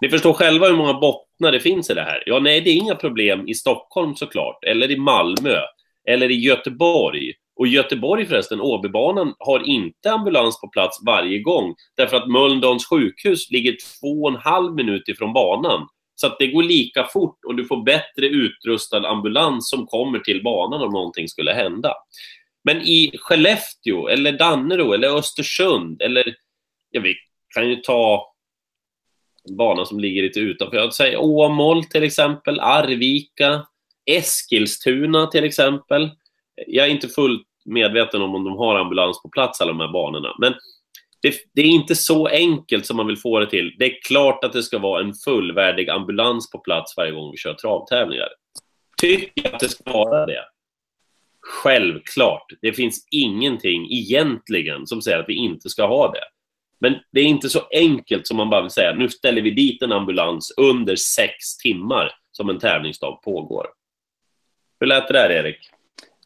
Ni 0.00 0.08
förstår 0.08 0.32
själva 0.32 0.66
hur 0.66 0.76
många 0.76 0.94
bottnar 0.94 1.52
det 1.52 1.60
finns 1.60 1.90
i 1.90 1.94
det 1.94 2.02
här. 2.02 2.22
Ja, 2.26 2.38
nej, 2.38 2.60
det 2.60 2.70
är 2.70 2.74
inga 2.74 2.94
problem 2.94 3.48
i 3.48 3.54
Stockholm 3.54 4.16
såklart, 4.16 4.64
eller 4.64 4.90
i 4.90 4.96
Malmö, 4.96 5.58
eller 6.08 6.30
i 6.30 6.34
Göteborg. 6.34 7.32
Och 7.56 7.66
Göteborg 7.66 8.26
förresten, 8.26 8.60
Åbybanan, 8.60 9.34
har 9.38 9.66
inte 9.66 10.10
ambulans 10.10 10.60
på 10.60 10.68
plats 10.68 10.98
varje 11.06 11.38
gång, 11.38 11.74
därför 11.96 12.16
att 12.16 12.28
Mölndals 12.28 12.86
sjukhus 12.86 13.50
ligger 13.50 13.72
två 13.72 14.22
och 14.22 14.30
en 14.30 14.36
halv 14.36 14.74
minut 14.74 15.08
ifrån 15.08 15.32
banan. 15.32 15.88
Så 16.20 16.26
att 16.26 16.38
det 16.38 16.46
går 16.46 16.62
lika 16.62 17.04
fort 17.04 17.44
och 17.46 17.54
du 17.54 17.64
får 17.64 17.82
bättre 17.82 18.26
utrustad 18.26 19.08
ambulans 19.08 19.70
som 19.70 19.86
kommer 19.86 20.18
till 20.18 20.42
banan 20.42 20.82
om 20.82 20.92
någonting 20.92 21.28
skulle 21.28 21.52
hända. 21.52 21.94
Men 22.64 22.82
i 22.82 23.12
Skellefteå, 23.18 24.08
eller 24.08 24.32
Dannero, 24.32 24.92
eller 24.92 25.18
Östersund, 25.18 26.02
eller 26.02 26.34
ja, 26.90 27.00
vi 27.00 27.14
kan 27.54 27.68
ju 27.68 27.76
ta 27.76 28.32
en 29.48 29.56
bana 29.56 29.84
som 29.84 30.00
ligger 30.00 30.22
lite 30.22 30.40
utanför. 30.40 30.76
Jag 30.76 30.94
säger 30.94 31.20
Åmål 31.20 31.84
till 31.84 32.02
exempel, 32.02 32.60
Arvika, 32.60 33.66
Eskilstuna 34.06 35.26
till 35.26 35.44
exempel. 35.44 36.10
Jag 36.66 36.86
är 36.86 36.90
inte 36.90 37.08
fullt 37.08 37.46
medveten 37.64 38.22
om 38.22 38.34
om 38.34 38.44
de 38.44 38.56
har 38.56 38.78
ambulans 38.78 39.22
på 39.22 39.28
plats 39.28 39.60
alla 39.60 39.72
de 39.72 39.80
här 39.80 39.92
banorna. 39.92 40.34
Men 40.38 40.54
det, 41.22 41.34
det, 41.54 41.62
är 41.62 41.66
inte 41.66 41.96
så 41.96 42.26
enkelt 42.26 42.86
som 42.86 42.96
man 42.96 43.06
vill 43.06 43.16
få 43.16 43.40
det 43.40 43.50
till. 43.50 43.74
Det 43.78 43.84
är 43.84 44.02
klart 44.02 44.44
att 44.44 44.52
det 44.52 44.62
ska 44.62 44.78
vara 44.78 45.00
en 45.02 45.14
fullvärdig 45.14 45.90
ambulans 45.90 46.50
på 46.50 46.58
plats 46.58 46.96
varje 46.96 47.12
gång 47.12 47.30
vi 47.30 47.36
kör 47.36 47.54
travtävlingar. 47.54 48.28
Tycker 49.00 49.32
jag 49.34 49.54
att 49.54 49.60
det 49.60 49.68
ska 49.68 49.92
vara 49.92 50.26
det? 50.26 50.44
Självklart. 51.40 52.46
Det 52.62 52.72
finns 52.72 53.06
ingenting 53.10 53.92
egentligen 53.92 54.86
som 54.86 55.02
säger 55.02 55.18
att 55.18 55.28
vi 55.28 55.34
inte 55.34 55.68
ska 55.68 55.86
ha 55.86 56.12
det. 56.12 56.24
Men 56.80 56.94
det 57.12 57.20
är 57.20 57.24
inte 57.24 57.48
så 57.48 57.60
enkelt 57.70 58.26
som 58.26 58.36
man 58.36 58.50
bara 58.50 58.62
vill 58.62 58.70
säga 58.70 58.94
nu 58.94 59.08
ställer 59.08 59.42
vi 59.42 59.50
dit 59.50 59.82
en 59.82 59.92
ambulans 59.92 60.54
under 60.56 60.96
sex 60.96 61.56
timmar 61.56 62.12
som 62.32 62.50
en 62.50 62.58
tävlingsdag 62.58 63.22
pågår. 63.24 63.66
Hur 64.80 64.86
lät 64.86 65.08
det 65.08 65.14
där, 65.14 65.30
Erik? 65.30 65.70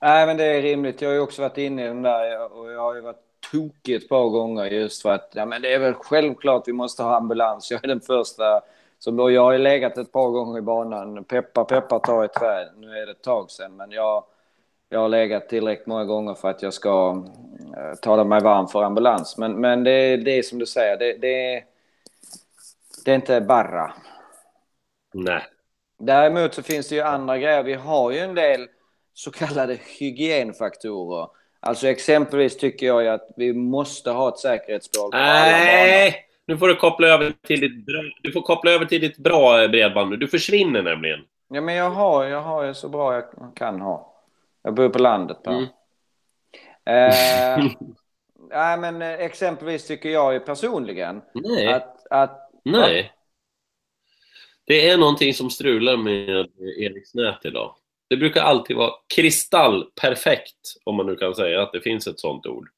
Nej, 0.05 0.27
men 0.27 0.37
det 0.37 0.45
är 0.45 0.63
rimligt. 0.63 1.03
Jag 1.03 1.09
har 1.09 1.15
ju 1.15 1.21
också 1.21 1.43
varit 1.43 1.59
inne 1.59 1.85
i 1.85 1.89
den 1.89 2.03
där 2.03 2.53
och 2.53 2.73
jag 2.73 2.81
har 2.81 2.95
ju 2.95 3.01
varit 3.01 3.23
tokig 3.53 3.95
ett 3.95 4.09
par 4.09 4.29
gånger 4.29 4.65
just 4.65 5.03
för 5.03 5.13
att 5.13 5.31
ja, 5.35 5.47
men 5.47 5.63
det 5.63 5.75
är 5.75 5.79
väl 5.79 5.95
självklart 5.95 6.69
vi 6.69 6.73
måste 6.73 7.03
ha 7.03 7.17
ambulans. 7.17 7.71
Jag 7.71 7.85
är 7.85 7.89
den 7.89 8.01
första 8.01 8.61
som 8.99 9.17
då, 9.17 9.31
jag 9.31 9.43
har 9.43 9.53
ju 9.53 9.59
legat 9.59 9.99
ett 9.99 10.13
par 10.13 10.31
gånger 10.31 10.59
i 10.59 10.63
banan. 10.63 11.25
Peppa, 11.25 11.65
peppa, 11.65 11.99
ta 11.99 12.25
ett 12.25 12.33
träd. 12.33 12.69
Nu 12.77 12.91
är 12.91 13.07
det 13.07 13.13
ett 13.13 13.23
tag 13.23 13.51
sedan, 13.51 13.77
men 13.77 13.91
jag, 13.91 14.25
jag 14.89 15.01
har 15.01 15.09
legat 15.09 15.49
tillräckligt 15.49 15.87
många 15.87 16.05
gånger 16.05 16.35
för 16.35 16.51
att 16.51 16.63
jag 16.63 16.75
ska 16.75 17.13
uh, 17.13 17.95
tala 18.03 18.25
mig 18.25 18.41
varm 18.41 18.69
för 18.69 18.83
ambulans. 18.83 19.39
Men, 19.39 19.61
men 19.61 19.85
det, 19.85 20.17
det 20.17 20.39
är 20.39 20.43
som 20.43 20.59
du 20.59 20.67
säger, 20.67 20.97
det, 20.97 21.13
det, 21.13 21.65
det 23.05 23.11
är 23.11 23.15
inte 23.15 23.41
bara. 23.41 23.93
Nej. 25.15 25.43
Däremot 25.99 26.55
så 26.55 26.63
finns 26.63 26.89
det 26.89 26.95
ju 26.95 27.01
andra 27.01 27.39
grejer. 27.39 27.63
Vi 27.63 27.75
har 27.75 28.11
ju 28.11 28.19
en 28.19 28.35
del 28.35 28.69
så 29.15 29.31
kallade 29.31 29.79
hygienfaktorer. 29.99 31.29
Alltså 31.61 31.89
exempelvis 31.89 32.57
tycker 32.57 32.87
jag 32.87 33.03
ju 33.03 33.09
att 33.09 33.29
vi 33.37 33.53
måste 33.53 34.11
ha 34.11 34.29
ett 34.29 34.39
säkerhetsspår 34.39 35.11
på 35.11 35.17
Nej, 35.17 36.27
nu 36.47 36.59
får 36.59 36.69
du 36.69 36.77
koppla 36.77 37.07
över 37.07 37.33
till 37.47 37.61
ditt 37.61 37.87
bra, 37.87 38.03
du 38.23 38.33
får 38.33 38.43
koppla 38.43 38.71
över 38.71 38.87
till 38.87 39.01
ditt 39.01 39.19
bra 39.19 39.69
bredband. 39.69 40.21
Du 40.21 40.29
försvinner 40.29 40.83
nämligen. 40.83 41.21
Ja, 41.49 41.61
men 41.61 41.75
jag 41.75 41.91
har, 41.91 42.25
jag 42.25 42.41
har 42.41 42.73
så 42.73 42.89
bra 42.89 43.15
jag 43.15 43.25
kan 43.57 43.81
ha. 43.81 44.15
Jag 44.63 44.75
bor 44.75 44.89
på 44.89 44.99
landet. 44.99 45.47
Mm. 45.47 45.63
Eh, 46.85 47.65
nej, 48.51 48.79
men 48.79 49.03
eh, 49.03 49.13
exempelvis 49.13 49.87
tycker 49.87 50.09
jag 50.09 50.33
ju 50.33 50.41
personligen 50.41 51.23
nej. 51.35 51.73
att... 51.73 52.07
att 52.11 52.51
nej. 52.65 53.01
Att, 53.01 53.11
det 54.67 54.89
är 54.89 54.99
någonting 54.99 55.35
som 55.35 55.51
strular 55.51 55.97
med 55.97 56.49
Eriks 56.79 57.15
nät 57.15 57.45
idag. 57.45 57.75
Det 58.15 58.19
brukar 58.19 58.43
alltid 58.43 58.77
vara 58.77 58.91
kristallperfekt, 59.17 60.61
om 60.85 60.97
man 60.97 61.07
nu 61.07 61.17
kan 61.17 61.35
säga 61.35 61.63
att 61.63 61.73
det 61.73 61.81
finns 61.81 62.07
ett 62.07 62.21
sånt 62.21 62.47
ord. 62.47 62.69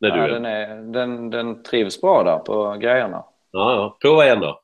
När 0.00 0.10
du 0.10 0.18
ja, 0.18 0.24
är. 0.24 0.28
Den, 0.28 0.44
är, 0.44 0.76
den, 0.92 1.30
den 1.30 1.62
trivs 1.62 2.00
bra 2.00 2.22
där 2.22 2.38
på 2.38 2.76
grejerna. 2.80 3.24
Ja, 3.50 3.74
ja. 3.74 3.96
Prova 4.00 4.24
igen 4.24 4.40
då. 4.40 4.60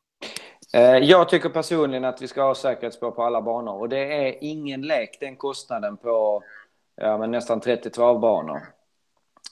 Eh, 0.74 0.96
jag 0.96 1.28
tycker 1.28 1.48
personligen 1.48 2.04
att 2.04 2.22
vi 2.22 2.28
ska 2.28 2.42
ha 2.42 2.54
säkerhetsspår 2.54 3.10
på 3.10 3.22
alla 3.22 3.42
banor 3.42 3.80
och 3.80 3.88
det 3.88 4.26
är 4.28 4.34
ingen 4.40 4.82
lek 4.82 5.16
den 5.20 5.36
kostnaden 5.36 5.96
på 5.96 6.42
ja, 6.96 7.18
men 7.18 7.30
nästan 7.30 7.60
30 7.60 7.90
travbanor. 7.90 8.60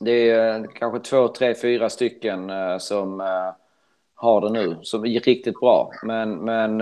Det 0.01 0.31
är 0.31 0.59
eh, 0.59 0.65
kanske 0.75 1.01
två, 1.01 1.29
tre, 1.29 1.55
fyra 1.55 1.91
stycken 1.91 2.51
eh, 2.51 2.79
som 2.79 3.21
har 4.15 4.41
det 4.41 4.51
nu, 4.51 4.79
som 4.83 5.05
är 5.05 5.21
riktigt 5.21 5.61
bra. 5.61 5.93
Men, 6.03 6.45
men 6.45 6.81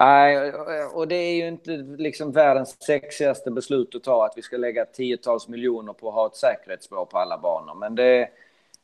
Nej, 0.00 0.52
och 0.94 1.08
det 1.08 1.14
är 1.14 1.34
ju 1.34 1.48
inte 1.48 1.70
liksom 1.98 2.32
världens 2.32 2.82
sexigaste 2.82 3.50
beslut 3.50 3.94
att 3.94 4.02
ta 4.02 4.26
att 4.26 4.32
vi 4.36 4.42
ska 4.42 4.56
lägga 4.56 4.84
tiotals 4.84 5.48
miljoner 5.48 5.92
på 5.92 6.08
att 6.08 6.14
ha 6.14 6.26
ett 6.26 6.36
säkerhetsspår 6.36 7.04
på 7.04 7.18
alla 7.18 7.38
banor. 7.38 7.74
Men 7.74 7.94
det, 7.94 8.28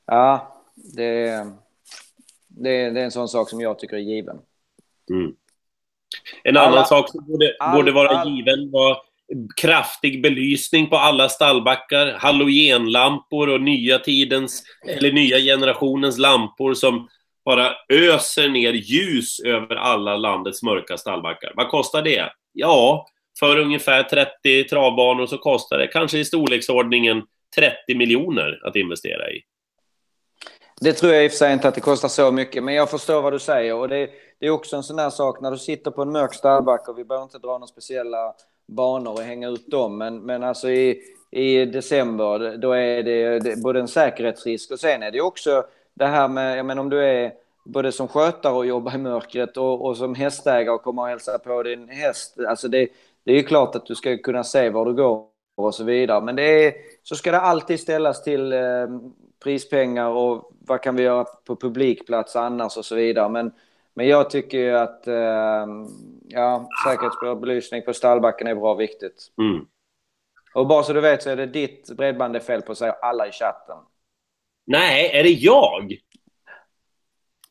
ja, 0.06 0.56
det, 0.74 1.46
det, 2.48 2.90
det 2.90 3.00
är 3.00 3.04
en 3.04 3.10
sån 3.10 3.28
sak 3.28 3.50
som 3.50 3.60
jag 3.60 3.78
tycker 3.78 3.96
är 3.96 4.00
given. 4.00 4.38
Mm. 5.10 5.34
En 6.44 6.56
alla, 6.56 6.70
annan 6.70 6.86
sak 6.86 7.10
som 7.10 7.26
borde, 7.26 7.56
all, 7.58 7.76
borde 7.76 7.92
vara 7.92 8.08
all, 8.08 8.28
given 8.28 8.70
var 8.70 8.96
kraftig 9.56 10.22
belysning 10.22 10.90
på 10.90 10.96
alla 10.96 11.28
stallbackar, 11.28 12.06
halogenlampor 12.06 13.48
och 13.48 13.60
nya 13.60 13.98
tidens, 13.98 14.62
eller 14.86 15.12
nya 15.12 15.38
generationens 15.38 16.18
lampor 16.18 16.74
som 16.74 17.08
bara 17.44 17.76
öser 17.88 18.48
ner 18.48 18.72
ljus 18.72 19.40
över 19.40 19.76
alla 19.76 20.16
landets 20.16 20.62
mörka 20.62 20.96
stallbackar. 20.96 21.52
Vad 21.56 21.68
kostar 21.68 22.02
det? 22.02 22.32
Ja, 22.52 23.06
för 23.38 23.58
ungefär 23.58 24.02
30 24.02 24.68
travbanor 24.68 25.26
så 25.26 25.38
kostar 25.38 25.78
det 25.78 25.86
kanske 25.86 26.18
i 26.18 26.24
storleksordningen 26.24 27.22
30 27.56 27.94
miljoner 27.94 28.60
att 28.64 28.76
investera 28.76 29.30
i. 29.30 29.42
Det 30.80 30.92
tror 30.92 31.12
jag 31.12 31.24
i 31.24 31.28
och 31.28 31.30
för 31.30 31.38
sig 31.38 31.52
inte 31.52 31.68
att 31.68 31.74
det 31.74 31.80
kostar 31.80 32.08
så 32.08 32.32
mycket, 32.32 32.64
men 32.64 32.74
jag 32.74 32.90
förstår 32.90 33.22
vad 33.22 33.32
du 33.32 33.38
säger. 33.38 33.74
Och 33.74 33.88
det, 33.88 34.10
det 34.38 34.46
är 34.46 34.50
också 34.50 34.76
en 34.76 34.82
sån 34.82 34.96
där 34.96 35.10
sak 35.10 35.40
när 35.40 35.50
du 35.50 35.58
sitter 35.58 35.90
på 35.90 36.02
en 36.02 36.12
mörk 36.12 36.34
stallbacke 36.34 36.90
och 36.90 36.98
vi 36.98 37.04
behöver 37.04 37.24
inte 37.24 37.38
dra 37.38 37.52
några 37.52 37.66
speciella 37.66 38.34
banor 38.68 39.12
och 39.12 39.20
hänga 39.20 39.48
ut 39.48 39.70
dem, 39.70 39.98
men, 39.98 40.18
men 40.18 40.42
alltså 40.42 40.70
i, 40.70 41.02
i 41.30 41.64
december 41.64 42.56
då 42.56 42.72
är 42.72 43.02
det, 43.02 43.38
det 43.38 43.62
både 43.62 43.80
en 43.80 43.88
säkerhetsrisk 43.88 44.70
och 44.70 44.80
sen 44.80 45.02
är 45.02 45.10
det 45.10 45.20
också 45.20 45.64
det 45.94 46.06
här 46.06 46.28
med, 46.28 46.58
jag 46.58 46.66
menar 46.66 46.82
om 46.82 46.88
du 46.88 47.04
är 47.04 47.32
både 47.64 47.92
som 47.92 48.08
skötare 48.08 48.52
och 48.52 48.66
jobbar 48.66 48.94
i 48.94 48.98
mörkret 48.98 49.56
och, 49.56 49.84
och 49.84 49.96
som 49.96 50.14
hästägare 50.14 50.74
och 50.74 50.82
kommer 50.82 51.02
och 51.02 51.08
hälsa 51.08 51.38
på 51.38 51.62
din 51.62 51.88
häst. 51.88 52.38
Alltså 52.48 52.68
det, 52.68 52.88
det 53.24 53.32
är 53.32 53.42
klart 53.42 53.74
att 53.74 53.86
du 53.86 53.94
ska 53.94 54.16
kunna 54.18 54.44
se 54.44 54.70
var 54.70 54.86
du 54.86 54.94
går 54.94 55.26
och 55.56 55.74
så 55.74 55.84
vidare. 55.84 56.20
Men 56.20 56.36
det 56.36 56.66
är, 56.66 56.74
så 57.02 57.16
ska 57.16 57.30
det 57.30 57.40
alltid 57.40 57.80
ställas 57.80 58.22
till 58.22 58.52
eh, 58.52 58.86
prispengar 59.44 60.08
och 60.08 60.52
vad 60.66 60.82
kan 60.82 60.96
vi 60.96 61.02
göra 61.02 61.24
på 61.24 61.56
publikplats 61.56 62.36
annars 62.36 62.76
och 62.76 62.84
så 62.84 62.94
vidare. 62.94 63.28
Men, 63.28 63.52
men 63.94 64.08
jag 64.08 64.30
tycker 64.30 64.58
ju 64.58 64.76
att 64.76 65.06
eh, 65.06 65.66
ja, 66.28 66.68
säkerhetsbelysning 66.86 67.82
på 67.82 67.92
stallbacken 67.92 68.46
är 68.46 68.54
bra 68.54 68.74
viktigt. 68.74 69.32
Mm. 69.38 69.66
Och 70.54 70.66
bara 70.66 70.82
så 70.82 70.92
du 70.92 71.00
vet 71.00 71.22
så 71.22 71.30
är 71.30 71.36
det 71.36 71.46
ditt 71.46 71.96
bredband 71.96 72.34
det 72.34 72.38
är 72.38 72.40
fel 72.40 72.62
på, 72.62 72.74
säger 72.74 72.94
alla 73.02 73.26
i 73.26 73.32
chatten. 73.32 73.76
Nej, 74.70 75.10
är 75.12 75.22
det 75.22 75.30
jag? 75.30 75.96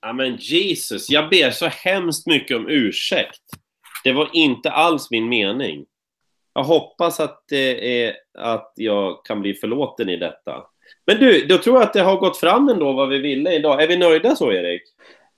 Ja 0.02 0.14
men 0.14 0.36
Jesus, 0.36 1.10
jag 1.10 1.30
ber 1.30 1.52
så 1.52 1.66
hemskt 1.66 2.28
mycket 2.28 2.58
om 2.58 2.70
ursäkt. 2.70 3.42
Det 4.04 4.14
var 4.14 4.30
inte 4.34 4.72
alls 4.72 5.12
min 5.12 5.30
mening. 5.30 5.86
Jag 6.54 6.64
hoppas 6.64 7.20
att, 7.20 7.44
det 7.50 8.04
är, 8.04 8.16
att 8.38 8.74
jag 8.76 9.26
kan 9.26 9.42
bli 9.42 9.54
förlåten 9.54 10.10
i 10.10 10.18
detta. 10.18 10.64
Men 11.06 11.20
du, 11.20 11.46
då 11.46 11.58
tror 11.58 11.76
jag 11.76 11.84
att 11.84 11.94
det 11.94 12.02
har 12.02 12.18
gått 12.18 12.38
fram 12.38 12.70
ändå 12.70 12.94
vad 12.94 13.10
vi 13.10 13.18
ville 13.18 13.54
idag. 13.54 13.84
Är 13.84 13.88
vi 13.88 13.98
nöjda 13.98 14.36
så, 14.36 14.52
Erik? 14.52 14.82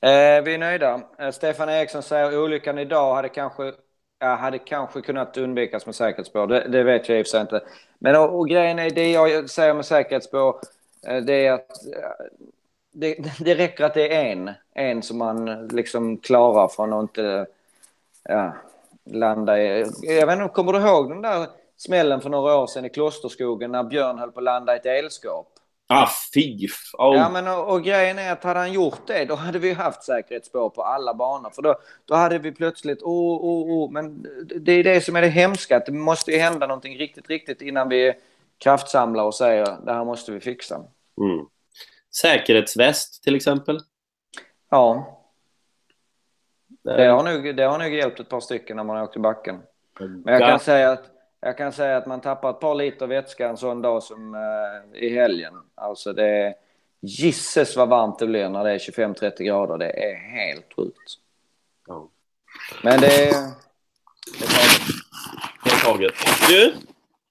Eh, 0.02 0.44
vi 0.44 0.54
är 0.54 0.58
nöjda. 0.58 1.02
Eh, 1.20 1.32
Stefan 1.32 1.70
Eriksson 1.70 2.04
säger 2.04 2.40
olyckan 2.40 2.78
idag 2.78 3.16
hade 3.16 3.30
kanske, 3.30 3.74
ja, 4.20 4.36
hade 4.36 4.60
kanske 4.60 5.02
kunnat 5.02 5.38
undvikas 5.38 5.86
med 5.86 5.96
säkerhetsspår. 5.96 6.48
Det, 6.48 6.68
det 6.68 6.84
vet 6.84 7.10
jag 7.10 7.20
i 7.20 7.22
och 7.22 7.26
för 7.26 7.32
sig 7.32 7.42
inte. 7.42 7.62
Men 8.00 8.16
och, 8.16 8.40
och 8.40 8.50
grejen 8.50 8.80
är, 8.80 8.90
det 8.90 9.12
jag 9.12 9.50
säger 9.50 9.74
med 9.74 9.86
säkerhetsspår, 9.86 10.56
det 11.02 11.46
är 11.46 11.52
att 11.52 11.86
eh, 11.86 12.26
det, 12.92 13.16
det 13.40 13.56
räcker 13.56 13.84
att 13.84 13.94
det 13.94 14.16
är 14.16 14.26
en. 14.26 14.52
En 14.74 15.04
som 15.04 15.18
man 15.18 15.68
liksom 15.68 16.18
klarar 16.18 16.68
från 16.68 16.94
att 16.94 17.02
inte 17.02 17.46
ja, 18.24 18.54
landa 19.06 19.62
i. 19.62 19.86
Jag 20.02 20.28
vet 20.28 20.40
inte, 20.40 20.54
kommer 20.54 20.74
du 20.74 20.80
ihåg 20.80 21.10
den 21.10 21.22
där 21.22 21.48
smällen 21.78 22.22
för 22.22 22.30
några 22.30 22.56
år 22.56 22.68
sedan 22.68 22.86
i 22.86 22.90
Klosterskogen 22.90 23.72
när 23.72 23.84
Björn 23.84 24.20
höll 24.20 24.32
på 24.32 24.40
att 24.40 24.44
landa 24.44 24.74
i 24.74 24.78
ett 24.78 24.86
elskåp? 24.86 25.48
Ah, 25.94 26.10
fy! 26.34 26.68
Oh. 26.98 27.16
Ja, 27.16 27.30
men 27.30 27.48
och, 27.48 27.74
och, 27.74 27.84
grejen 27.84 28.20
är 28.20 28.32
att 28.32 28.44
hade 28.44 28.60
han 28.60 28.74
gjort 28.74 29.08
det, 29.08 29.26
då 29.26 29.36
hade 29.36 29.60
vi 29.60 29.74
haft 29.74 30.04
säkerhetsspår 30.04 30.70
på 30.70 30.84
alla 30.84 31.14
banor. 31.14 31.50
För 31.50 31.62
då, 31.62 31.76
då 32.06 32.16
hade 32.16 32.38
vi 32.38 32.52
plötsligt, 32.52 33.02
oh, 33.02 33.38
oh, 33.38 33.86
oh, 33.86 33.92
men 33.92 34.26
det 34.56 34.72
är 34.72 34.84
det 34.84 35.02
som 35.02 35.16
är 35.16 35.22
det 35.22 35.28
hemska, 35.28 35.78
att 35.78 35.86
det 35.86 35.92
måste 35.92 36.32
ju 36.32 36.38
hända 36.38 36.68
någonting 36.68 36.98
riktigt, 36.98 37.30
riktigt 37.30 37.62
innan 37.62 37.90
vi 37.90 38.14
kraftsamlar 38.64 39.24
och 39.24 39.36
säger 39.36 39.78
det 39.86 39.94
här 39.94 40.06
måste 40.06 40.32
vi 40.32 40.40
fixa. 40.40 40.76
Mm. 41.22 41.46
Säkerhetsväst 42.16 43.24
till 43.24 43.36
exempel? 43.36 43.80
Ja. 44.70 45.18
Det 46.84 47.06
har, 47.06 47.24
nog, 47.24 47.56
det 47.56 47.64
har 47.64 47.80
nog 47.80 47.94
hjälpt 47.94 48.20
ett 48.20 48.30
par 48.30 48.40
stycken 48.40 48.78
när 48.78 48.84
man 48.84 48.96
har 48.96 49.04
åkt 49.04 49.16
i 49.16 49.20
backen. 49.20 49.60
Men 50.00 50.34
jag 50.34 50.50
kan 50.50 50.60
säga 50.60 50.92
att 50.92 51.12
jag 51.40 51.58
kan 51.58 51.72
säga 51.72 51.98
att 51.98 52.06
man 52.06 52.22
tappar 52.22 52.50
ett 52.50 52.60
par 52.60 52.76
liter 52.76 53.08
vätska 53.08 53.50
en 53.50 53.58
sån 53.58 53.82
dag 53.82 54.04
som 54.04 54.36
uh, 54.36 55.04
i 55.04 55.10
helgen. 55.10 55.54
Alltså 55.76 56.14
det. 56.14 56.56
Gisses 57.04 57.76
vad 57.78 57.90
varmt 57.90 58.20
det 58.20 58.28
blir 58.28 58.50
när 58.50 58.64
det 58.64 58.72
är 58.72 58.78
25-30 58.78 59.44
grader. 59.44 59.78
Det 59.78 60.12
är 60.12 60.16
helt 60.16 60.74
sjukt. 60.76 61.18
Ja. 61.88 62.10
Men 62.84 63.02
det 63.02 63.30
är... 63.30 63.34
Det 64.40 64.46
är 64.46 64.50
taget. 64.50 64.82
Det 65.64 65.70
är 65.70 65.86
taget. 65.86 66.14
Du? 66.50 66.74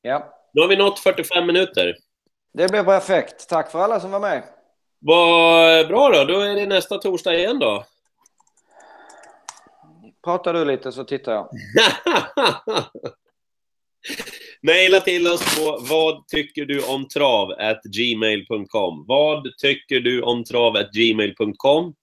Ja? 0.03 0.40
Nu 0.53 0.61
har 0.61 0.69
vi 0.69 0.77
nått 0.77 0.99
45 0.99 1.47
minuter. 1.47 1.97
Det 2.53 2.71
blir 2.71 2.85
perfekt. 2.85 3.49
Tack 3.49 3.71
för 3.71 3.79
alla 3.79 4.01
som 4.01 4.11
var 4.11 4.21
med. 4.21 4.43
Vad 4.99 5.89
bra 5.89 6.11
då. 6.11 6.25
Då 6.25 6.41
är 6.41 6.55
det 6.55 6.67
nästa 6.67 6.99
torsdag 6.99 7.35
igen 7.35 7.59
då. 7.59 7.85
Pratar 10.25 10.55
du 10.55 10.65
lite 10.65 10.93
så 10.93 11.05
tittar 11.05 11.33
jag. 11.33 11.49
Maila 14.63 15.01
till 15.01 15.27
oss 15.27 15.57
på 15.57 15.79
vad 15.81 16.29
tycker 16.29 16.65
du 16.65 16.83
om 16.83 17.09
trav 17.09 17.49
gmail.com. 17.85 19.05
Vad 19.09 19.57
tycker 19.59 20.01
du 20.01 20.23
om 20.23 20.45
trav 20.45 20.73
gmail.com. 20.93 21.95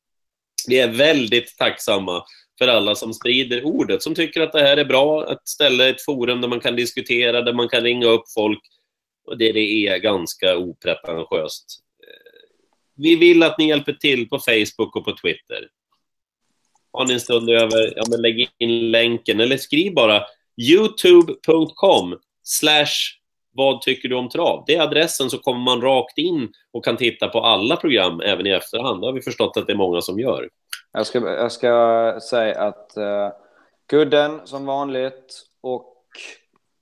Vi 0.67 0.79
är 0.79 0.87
väldigt 0.87 1.57
tacksamma 1.57 2.23
för 2.58 2.68
alla 2.68 2.95
som 2.95 3.14
sprider 3.14 3.66
ordet, 3.66 4.03
som 4.03 4.16
tycker 4.16 4.41
att 4.41 4.51
det 4.51 4.62
här 4.62 4.78
är 4.78 4.86
bra, 4.86 5.24
att 5.24 5.47
ställa 5.47 5.89
ett 5.89 6.05
forum 6.05 6.41
där 6.41 6.47
man 6.47 6.60
kan 6.60 6.76
diskutera, 6.76 7.41
där 7.41 7.53
man 7.53 7.70
kan 7.70 7.84
ringa 7.84 8.08
upp 8.08 8.32
folk 8.36 8.62
och 9.28 9.38
det, 9.38 9.51
det 9.51 9.88
är 9.88 9.97
ganska 9.97 10.58
opretentiöst. 10.58 11.80
Eh, 12.03 12.47
vi 12.95 13.16
vill 13.16 13.43
att 13.43 13.58
ni 13.58 13.68
hjälper 13.68 13.93
till 13.93 14.30
på 14.30 14.39
Facebook 14.39 14.95
och 14.95 15.05
på 15.05 15.16
Twitter. 15.22 15.68
Har 16.91 17.05
ni 17.05 17.14
en 17.14 17.20
stund 17.20 17.49
över, 17.49 17.93
ja 17.95 18.03
men 18.10 18.22
lägg 18.22 18.49
in 18.58 18.91
länken 18.91 19.39
eller 19.39 19.58
skriv 19.58 19.93
bara 19.93 20.24
youtube.com 20.62 22.20
slash 22.43 23.18
vad 23.53 23.82
tycker 23.82 24.10
du 24.10 24.16
om 24.16 24.30
trav? 24.30 24.64
Det 24.68 24.76
är 24.76 24.82
adressen 24.82 25.30
så 25.30 25.38
kommer 25.38 25.60
man 25.60 25.82
rakt 25.82 26.18
in 26.18 26.49
och 26.72 26.86
kan 26.86 26.97
titta 26.97 27.28
på 27.28 27.39
alla 27.39 27.76
program 27.76 28.20
även 28.22 28.47
i 28.47 28.49
efterhand. 28.49 29.01
Det 29.01 29.08
har 29.08 29.14
vi 29.14 29.22
förstått 29.22 29.58
att 29.58 29.68
det 29.68 29.74
är 29.74 29.78
många 29.78 30.01
som 30.01 30.20
gör. 30.20 30.49
Jag 30.97 31.07
ska, 31.07 31.19
jag 31.19 31.51
ska 31.51 32.19
säga 32.21 32.61
att 32.61 32.93
uh, 32.97 33.29
Kudden 33.85 34.41
som 34.47 34.65
vanligt 34.65 35.45
och 35.61 36.05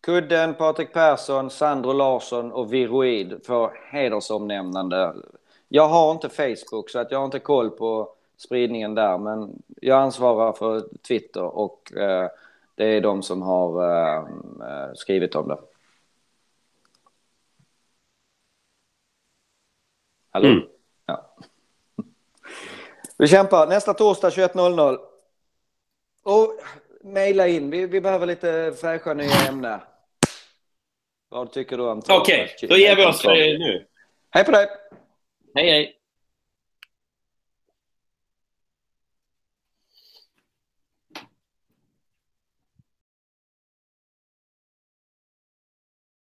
Kudden, 0.02 0.54
Patrik 0.54 0.94
Persson, 0.94 1.50
Sandro 1.50 1.94
Larsson 1.94 2.52
och 2.52 2.74
Viroid 2.74 3.46
får 3.46 3.78
hedersomnämnande. 3.92 5.16
Jag 5.68 5.88
har 5.88 6.12
inte 6.12 6.30
Facebook 6.30 6.90
så 6.90 7.00
att 7.00 7.12
jag 7.12 7.20
har 7.20 7.26
inte 7.26 7.40
koll 7.40 7.70
på 7.70 8.10
spridningen 8.38 8.96
där 8.96 9.18
men 9.18 9.64
jag 9.82 10.02
ansvarar 10.02 10.54
för 10.54 10.84
Twitter 11.08 11.44
och 11.44 11.92
uh, 11.96 12.28
det 12.76 12.86
är 12.86 13.02
de 13.02 13.24
som 13.24 13.42
har 13.42 13.84
uh, 13.84 14.94
skrivit 14.94 15.36
om 15.36 15.48
det. 15.48 15.58
Hallå? 20.32 20.48
Mm. 20.48 20.75
Vi 23.18 23.28
kämpar. 23.28 23.68
Nästa 23.68 23.94
torsdag 23.94 24.30
21.00. 24.30 24.98
Och 26.24 26.60
mejla 27.04 27.48
in. 27.48 27.70
Vi, 27.70 27.86
vi 27.86 28.02
behöver 28.02 28.26
lite 28.26 28.74
fräscha 28.82 29.14
nya 29.14 29.48
ämnen. 29.50 29.80
Vad 31.30 31.52
tycker 31.52 31.78
du 31.78 31.84
om 31.84 32.02
Okej, 32.10 32.54
okay, 32.56 32.70
då 32.70 32.78
ger 32.78 32.96
vi 32.96 33.06
oss 33.06 33.22
för 33.22 33.30
nu. 33.60 33.88
Hej 34.30 34.46
på 34.46 34.52
dig! 34.52 34.68
Hej, 35.56 35.70
hej! 35.70 35.95